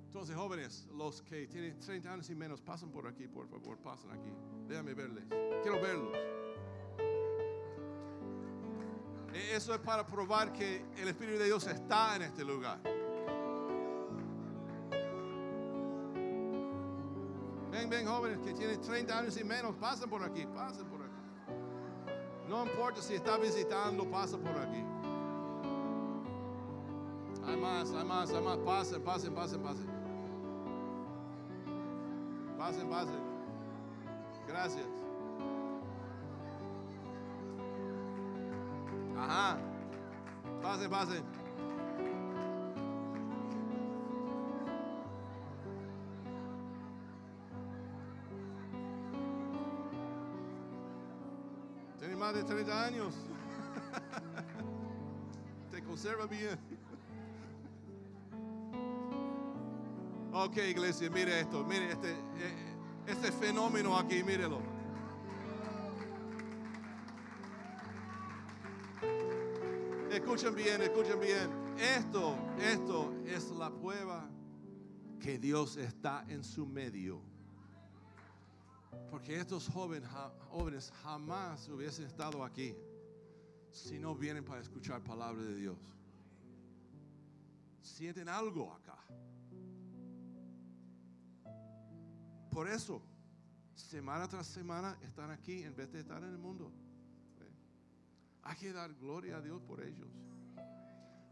Entonces, 0.09 0.35
jóvenes, 0.35 0.87
los 0.97 1.21
que 1.21 1.45
tienen 1.45 1.79
30 1.79 2.11
años 2.11 2.27
y 2.31 2.35
menos, 2.35 2.59
pasen 2.61 2.89
por 2.89 3.05
aquí, 3.07 3.27
por 3.27 3.47
favor, 3.47 3.77
pasen 3.77 4.09
aquí. 4.09 4.31
Déjame 4.67 4.95
verles. 4.95 5.23
Quiero 5.61 5.79
verlos. 5.79 6.11
E- 9.31 9.55
Eso 9.55 9.71
es 9.71 9.79
para 9.81 10.03
probar 10.07 10.51
que 10.51 10.83
el 10.97 11.09
Espíritu 11.09 11.37
de 11.37 11.45
Dios 11.45 11.67
está 11.67 12.15
en 12.15 12.23
este 12.23 12.43
lugar. 12.43 12.79
Ven, 17.71 17.87
ven, 17.87 18.07
jóvenes 18.07 18.39
que 18.39 18.53
tienen 18.55 18.81
30 18.81 19.19
años 19.19 19.37
y 19.39 19.43
menos, 19.43 19.75
pasen 19.75 20.09
por 20.09 20.23
aquí, 20.23 20.43
pasen 20.47 20.87
por 20.87 21.01
aquí. 21.03 21.13
No 22.49 22.65
importa 22.65 22.99
si 22.99 23.13
está 23.13 23.37
visitando, 23.37 24.09
pasa 24.09 24.39
por 24.39 24.57
aquí. 24.57 24.83
Hay 27.45 27.57
más, 27.57 27.91
hay 27.91 28.05
más, 28.05 28.31
hay 28.31 28.43
más. 28.43 28.57
Pasen, 28.57 29.03
pasen, 29.03 29.35
pasen, 29.35 29.61
pasen. 29.61 29.98
Pasen, 32.59 32.89
pasen. 32.89 33.21
Gracias. 34.45 34.85
Ajá. 39.17 39.57
Pasen, 40.61 40.89
pasen. 40.89 41.23
Tiene 51.97 52.15
más 52.17 52.33
de 52.33 52.43
30 52.43 52.85
años. 52.85 53.15
Te 55.71 55.81
conserva 55.81 56.25
bien. 56.25 56.59
Ok, 60.41 60.55
iglesia, 60.55 61.09
mire 61.09 61.41
esto, 61.41 61.65
mire 61.65 61.91
este, 61.91 62.11
eh, 62.11 62.75
este 63.07 63.29
fenómeno 63.29 63.97
aquí, 63.97 64.23
mírelo. 64.23 64.61
Escuchen 70.09 70.55
bien, 70.55 70.81
escuchen 70.81 71.19
bien. 71.19 71.49
Esto, 71.77 72.37
esto 72.57 73.13
es 73.25 73.51
la 73.51 73.69
prueba 73.69 74.29
que 75.19 75.37
Dios 75.37 75.75
está 75.75 76.23
en 76.29 76.41
su 76.45 76.65
medio. 76.65 77.21
Porque 79.11 79.35
estos 79.41 79.67
jóvenes, 79.67 80.09
jóvenes 80.51 80.93
jamás 81.03 81.67
hubiesen 81.67 82.05
estado 82.05 82.45
aquí 82.45 82.73
si 83.71 83.99
no 83.99 84.15
vienen 84.15 84.45
para 84.45 84.61
escuchar 84.61 85.03
palabra 85.03 85.43
de 85.43 85.55
Dios. 85.55 85.77
Sienten 87.81 88.29
algo 88.29 88.71
acá. 88.71 88.97
Por 92.49 92.67
eso, 92.67 93.01
semana 93.73 94.27
tras 94.27 94.47
semana 94.47 94.97
están 95.01 95.31
aquí 95.31 95.63
en 95.63 95.75
vez 95.75 95.91
de 95.91 95.99
estar 95.99 96.21
en 96.23 96.29
el 96.29 96.37
mundo. 96.37 96.71
Hay 98.43 98.55
que 98.55 98.73
dar 98.73 98.93
gloria 98.95 99.37
a 99.37 99.41
Dios 99.41 99.61
por 99.61 99.81
ellos. 99.83 100.09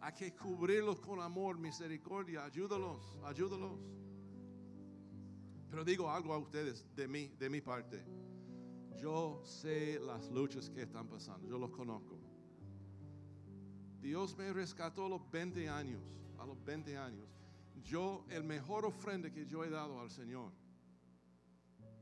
Hay 0.02 0.14
que 0.14 0.36
cubrirlos 0.36 1.00
con 1.00 1.20
amor, 1.20 1.58
misericordia. 1.58 2.46
Ayúdalos, 2.46 3.20
ayúdalos. 3.26 3.80
Pero 5.70 5.84
digo 5.84 6.10
algo 6.10 6.34
a 6.34 6.38
ustedes 6.38 6.86
de 6.96 7.08
mí, 7.08 7.28
de 7.40 7.50
mi 7.50 7.62
parte. 7.62 8.06
Yo 8.96 9.42
sé 9.44 10.00
las 10.00 10.30
luchas 10.32 10.70
que 10.70 10.84
están 10.84 11.08
pasando. 11.08 11.48
Yo 11.48 11.58
los 11.58 11.72
conozco. 11.72 12.20
Dios 14.00 14.38
me 14.38 14.54
rescató 14.54 15.06
a 15.06 15.10
los 15.10 15.30
20 15.32 15.68
años. 15.70 16.02
A 16.38 16.46
los 16.46 16.64
20 16.64 16.98
años. 16.98 17.28
Yo, 17.84 18.26
el 18.30 18.44
mejor 18.44 18.86
ofrenda 18.86 19.32
que 19.32 19.46
yo 19.46 19.64
he 19.64 19.70
dado 19.70 20.00
al 20.00 20.10
Señor. 20.10 20.52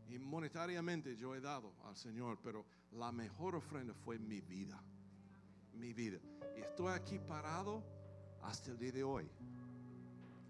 Y 0.09 0.19
monetariamente 0.19 1.15
yo 1.15 1.35
he 1.35 1.41
dado 1.41 1.73
al 1.83 1.95
Señor. 1.95 2.39
Pero 2.43 2.65
la 2.91 3.11
mejor 3.11 3.55
ofrenda 3.55 3.93
fue 3.93 4.19
mi 4.19 4.41
vida. 4.41 4.81
Mi 5.73 5.93
vida. 5.93 6.19
Y 6.57 6.61
estoy 6.61 6.93
aquí 6.93 7.19
parado 7.19 7.83
hasta 8.43 8.71
el 8.71 8.77
día 8.77 8.91
de 8.91 9.03
hoy. 9.03 9.29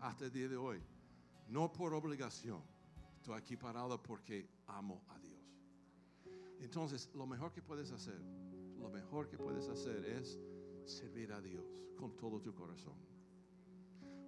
Hasta 0.01 0.25
el 0.25 0.31
día 0.31 0.47
de 0.47 0.57
hoy. 0.57 0.81
No 1.47 1.71
por 1.71 1.93
obligación. 1.93 2.61
Estoy 3.17 3.37
aquí 3.37 3.57
parado 3.57 4.01
porque 4.01 4.47
amo 4.67 5.01
a 5.09 5.19
Dios. 5.19 5.39
Entonces, 6.59 7.09
lo 7.15 7.25
mejor 7.25 7.51
que 7.51 7.61
puedes 7.61 7.91
hacer, 7.91 8.19
lo 8.79 8.89
mejor 8.89 9.27
que 9.27 9.37
puedes 9.37 9.67
hacer 9.67 10.05
es 10.05 10.39
servir 10.85 11.31
a 11.31 11.41
Dios 11.41 11.65
con 11.97 12.15
todo 12.15 12.39
tu 12.39 12.53
corazón. 12.53 12.93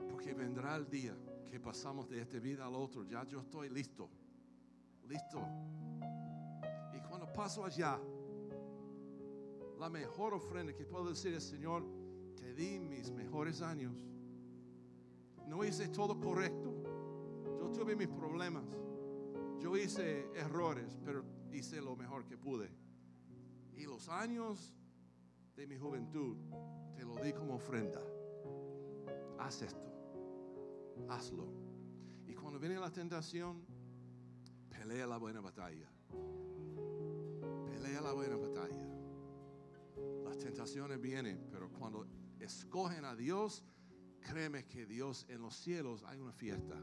Porque 0.09 0.33
vendrá 0.33 0.75
el 0.75 0.89
día 0.89 1.15
que 1.49 1.59
pasamos 1.59 2.09
de 2.09 2.21
esta 2.21 2.39
vida 2.39 2.65
al 2.65 2.75
otro. 2.75 3.03
Ya 3.03 3.23
yo 3.25 3.39
estoy 3.41 3.69
listo. 3.69 4.09
Listo. 5.07 5.41
Y 6.93 6.99
cuando 7.07 7.31
paso 7.33 7.63
allá, 7.63 7.99
la 9.79 9.89
mejor 9.89 10.33
ofrenda 10.33 10.73
que 10.73 10.85
puedo 10.85 11.09
decir 11.09 11.33
es, 11.33 11.43
Señor, 11.43 11.83
te 12.35 12.53
di 12.53 12.79
mis 12.79 13.11
mejores 13.11 13.61
años. 13.61 13.93
No 15.45 15.63
hice 15.63 15.87
todo 15.89 16.19
correcto. 16.19 16.73
Yo 17.59 17.71
tuve 17.71 17.95
mis 17.95 18.07
problemas. 18.07 18.65
Yo 19.59 19.75
hice 19.77 20.29
errores, 20.35 20.97
pero 21.03 21.23
hice 21.51 21.81
lo 21.81 21.95
mejor 21.95 22.25
que 22.25 22.37
pude. 22.37 22.69
Y 23.75 23.85
los 23.85 24.09
años 24.09 24.73
de 25.55 25.67
mi 25.67 25.77
juventud 25.77 26.37
te 26.95 27.03
lo 27.03 27.15
di 27.15 27.31
como 27.33 27.55
ofrenda. 27.55 28.01
Haz 29.39 29.61
esto. 29.61 29.91
Hazlo. 31.09 31.47
Y 32.25 32.33
cuando 32.33 32.59
viene 32.59 32.77
la 32.79 32.91
tentación, 32.91 33.65
pelea 34.69 35.07
la 35.07 35.17
buena 35.17 35.41
batalla. 35.41 35.89
Pelea 37.65 38.01
la 38.01 38.13
buena 38.13 38.35
batalla. 38.35 38.87
Las 40.23 40.37
tentaciones 40.37 40.99
vienen, 40.99 41.47
pero 41.51 41.69
cuando 41.69 42.05
escogen 42.39 43.05
a 43.05 43.15
Dios, 43.15 43.63
créeme 44.21 44.65
que 44.65 44.85
Dios 44.85 45.25
en 45.29 45.41
los 45.41 45.55
cielos 45.55 46.03
hay 46.03 46.19
una 46.19 46.33
fiesta. 46.33 46.75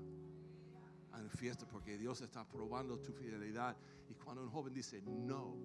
Hay 1.12 1.20
una 1.20 1.30
fiesta 1.30 1.66
porque 1.66 1.96
Dios 1.96 2.20
está 2.20 2.46
probando 2.46 2.98
tu 2.98 3.12
fidelidad. 3.12 3.76
Y 4.08 4.14
cuando 4.14 4.42
un 4.42 4.50
joven 4.50 4.74
dice 4.74 5.00
no, 5.02 5.56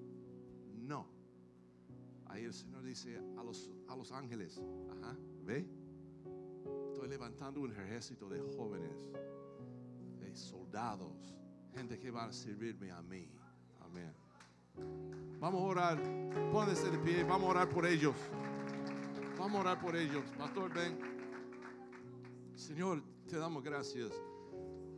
no, 0.75 1.07
ahí 2.27 2.45
el 2.45 2.53
Señor 2.53 2.83
dice 2.83 3.17
a 3.37 3.43
los, 3.43 3.69
a 3.87 3.95
los 3.95 4.11
ángeles, 4.11 4.61
ajá, 4.91 5.17
ve, 5.43 5.67
estoy 6.87 7.09
levantando 7.09 7.61
un 7.61 7.71
ejército 7.71 8.29
de 8.29 8.39
jóvenes, 8.55 9.09
de 10.19 10.35
soldados, 10.35 11.35
gente 11.73 11.97
que 11.99 12.11
va 12.11 12.25
a 12.25 12.33
servirme 12.33 12.91
a 12.91 13.01
mí. 13.01 13.27
Amén. 13.81 14.13
Vamos 15.39 15.61
a 15.61 15.65
orar, 15.65 15.97
pónganse 16.51 16.89
de 16.89 16.97
pie, 16.99 17.23
vamos 17.23 17.47
a 17.47 17.51
orar 17.51 17.69
por 17.69 17.85
ellos. 17.85 18.15
Vamos 19.37 19.57
a 19.57 19.59
orar 19.61 19.79
por 19.79 19.95
ellos. 19.95 20.23
Pastor, 20.37 20.73
ven. 20.73 20.97
Señor, 22.55 23.01
te 23.27 23.37
damos 23.37 23.63
gracias 23.63 24.11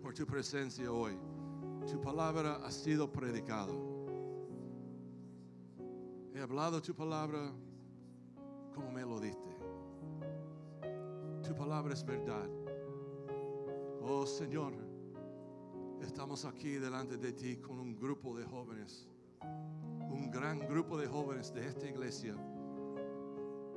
por 0.01 0.13
tu 0.13 0.25
presencia 0.25 0.91
hoy. 0.91 1.17
Tu 1.89 1.99
palabra 2.01 2.59
ha 2.63 2.71
sido 2.71 3.11
predicada. 3.11 3.73
He 6.33 6.39
hablado 6.39 6.81
tu 6.81 6.95
palabra 6.95 7.51
como 8.73 8.91
me 8.91 9.01
lo 9.01 9.19
diste. 9.19 9.49
Tu 11.43 11.55
palabra 11.55 11.93
es 11.93 12.03
verdad. 12.03 12.49
Oh 14.01 14.25
Señor, 14.25 14.73
estamos 16.01 16.45
aquí 16.45 16.73
delante 16.73 17.17
de 17.17 17.33
ti 17.33 17.57
con 17.57 17.79
un 17.79 17.95
grupo 17.95 18.37
de 18.37 18.45
jóvenes, 18.45 19.07
un 19.41 20.29
gran 20.31 20.59
grupo 20.59 20.97
de 20.97 21.07
jóvenes 21.07 21.53
de 21.53 21.67
esta 21.67 21.87
iglesia, 21.87 22.35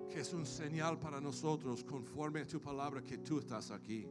que 0.09 0.20
es 0.20 0.33
un 0.33 0.47
señal 0.47 0.99
para 0.99 1.20
nosotros 1.20 1.85
conforme 1.85 2.41
a 2.41 2.47
tu 2.47 2.61
palabra 2.61 3.03
que 3.03 3.18
tú 3.18 3.39
estás 3.39 3.70
aquí. 3.70 4.09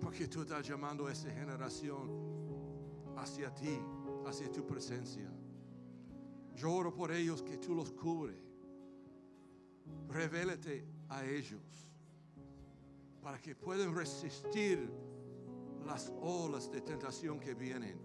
Porque 0.00 0.28
tú 0.28 0.42
estás 0.42 0.66
llamando 0.66 1.06
a 1.06 1.12
esa 1.12 1.30
generación 1.30 2.10
hacia 3.16 3.52
ti, 3.54 3.78
hacia 4.26 4.50
tu 4.52 4.66
presencia. 4.66 5.30
Yo 6.54 6.72
oro 6.72 6.94
por 6.94 7.12
ellos 7.12 7.42
que 7.42 7.56
tú 7.58 7.74
los 7.74 7.92
cubres. 7.92 8.36
Revélate 10.08 10.86
a 11.08 11.24
ellos 11.24 11.62
para 13.22 13.40
que 13.40 13.54
puedan 13.54 13.94
resistir 13.94 14.88
las 15.86 16.12
olas 16.20 16.70
de 16.70 16.80
tentación 16.80 17.38
que 17.38 17.54
vienen. 17.54 17.98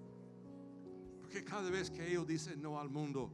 Porque 1.20 1.44
cada 1.44 1.70
vez 1.70 1.90
que 1.90 2.08
ellos 2.08 2.28
dicen 2.28 2.62
no 2.62 2.80
al 2.80 2.90
mundo, 2.90 3.32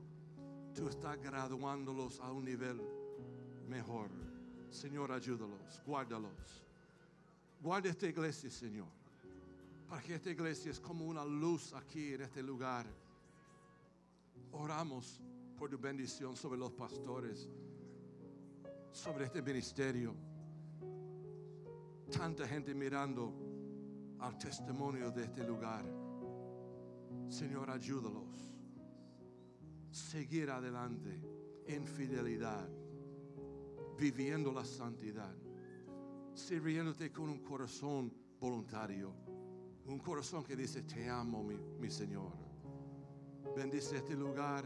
tú 0.73 0.87
estás 0.87 1.21
graduándolos 1.21 2.19
a 2.21 2.31
un 2.31 2.45
nivel 2.45 2.81
mejor. 3.67 4.09
Señor, 4.69 5.11
ayúdalos, 5.11 5.81
guárdalos. 5.85 6.63
Guarda 7.61 7.89
esta 7.89 8.07
iglesia, 8.07 8.49
Señor. 8.49 8.87
Para 9.89 10.01
que 10.01 10.15
esta 10.15 10.29
iglesia 10.29 10.71
es 10.71 10.79
como 10.79 11.05
una 11.05 11.25
luz 11.25 11.73
aquí 11.73 12.13
en 12.13 12.21
este 12.21 12.43
lugar. 12.43 12.85
Oramos 14.51 15.19
por 15.57 15.69
tu 15.69 15.77
bendición 15.77 16.35
sobre 16.35 16.59
los 16.59 16.71
pastores, 16.71 17.49
sobre 18.91 19.25
este 19.25 19.41
ministerio. 19.41 20.13
Tanta 22.11 22.47
gente 22.47 22.73
mirando 22.73 23.46
al 24.19 24.37
testimonio 24.37 25.11
de 25.11 25.23
este 25.23 25.43
lugar. 25.45 25.85
Señor, 27.29 27.69
ayúdalos. 27.69 28.51
Seguir 29.91 30.49
adelante 30.49 31.21
en 31.65 31.85
fidelidad, 31.85 32.69
viviendo 33.97 34.51
la 34.51 34.63
santidad, 34.63 35.35
sirviéndote 36.33 37.11
con 37.11 37.29
un 37.29 37.39
corazón 37.39 38.13
voluntario, 38.39 39.13
un 39.85 39.99
corazón 39.99 40.43
que 40.43 40.55
dice, 40.55 40.83
te 40.83 41.09
amo, 41.09 41.43
mi, 41.43 41.57
mi 41.79 41.89
Señor. 41.89 42.33
Bendice 43.55 43.97
este 43.97 44.15
lugar 44.15 44.65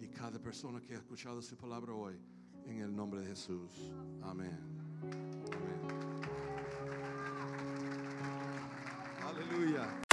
y 0.00 0.08
cada 0.08 0.38
persona 0.38 0.80
que 0.80 0.94
ha 0.94 0.98
escuchado 0.98 1.42
su 1.42 1.56
palabra 1.56 1.92
hoy, 1.92 2.18
en 2.66 2.78
el 2.78 2.94
nombre 2.94 3.20
de 3.20 3.28
Jesús. 3.28 3.92
Amén. 4.22 4.58
Amén. 9.48 9.58
Aleluya. 9.58 10.07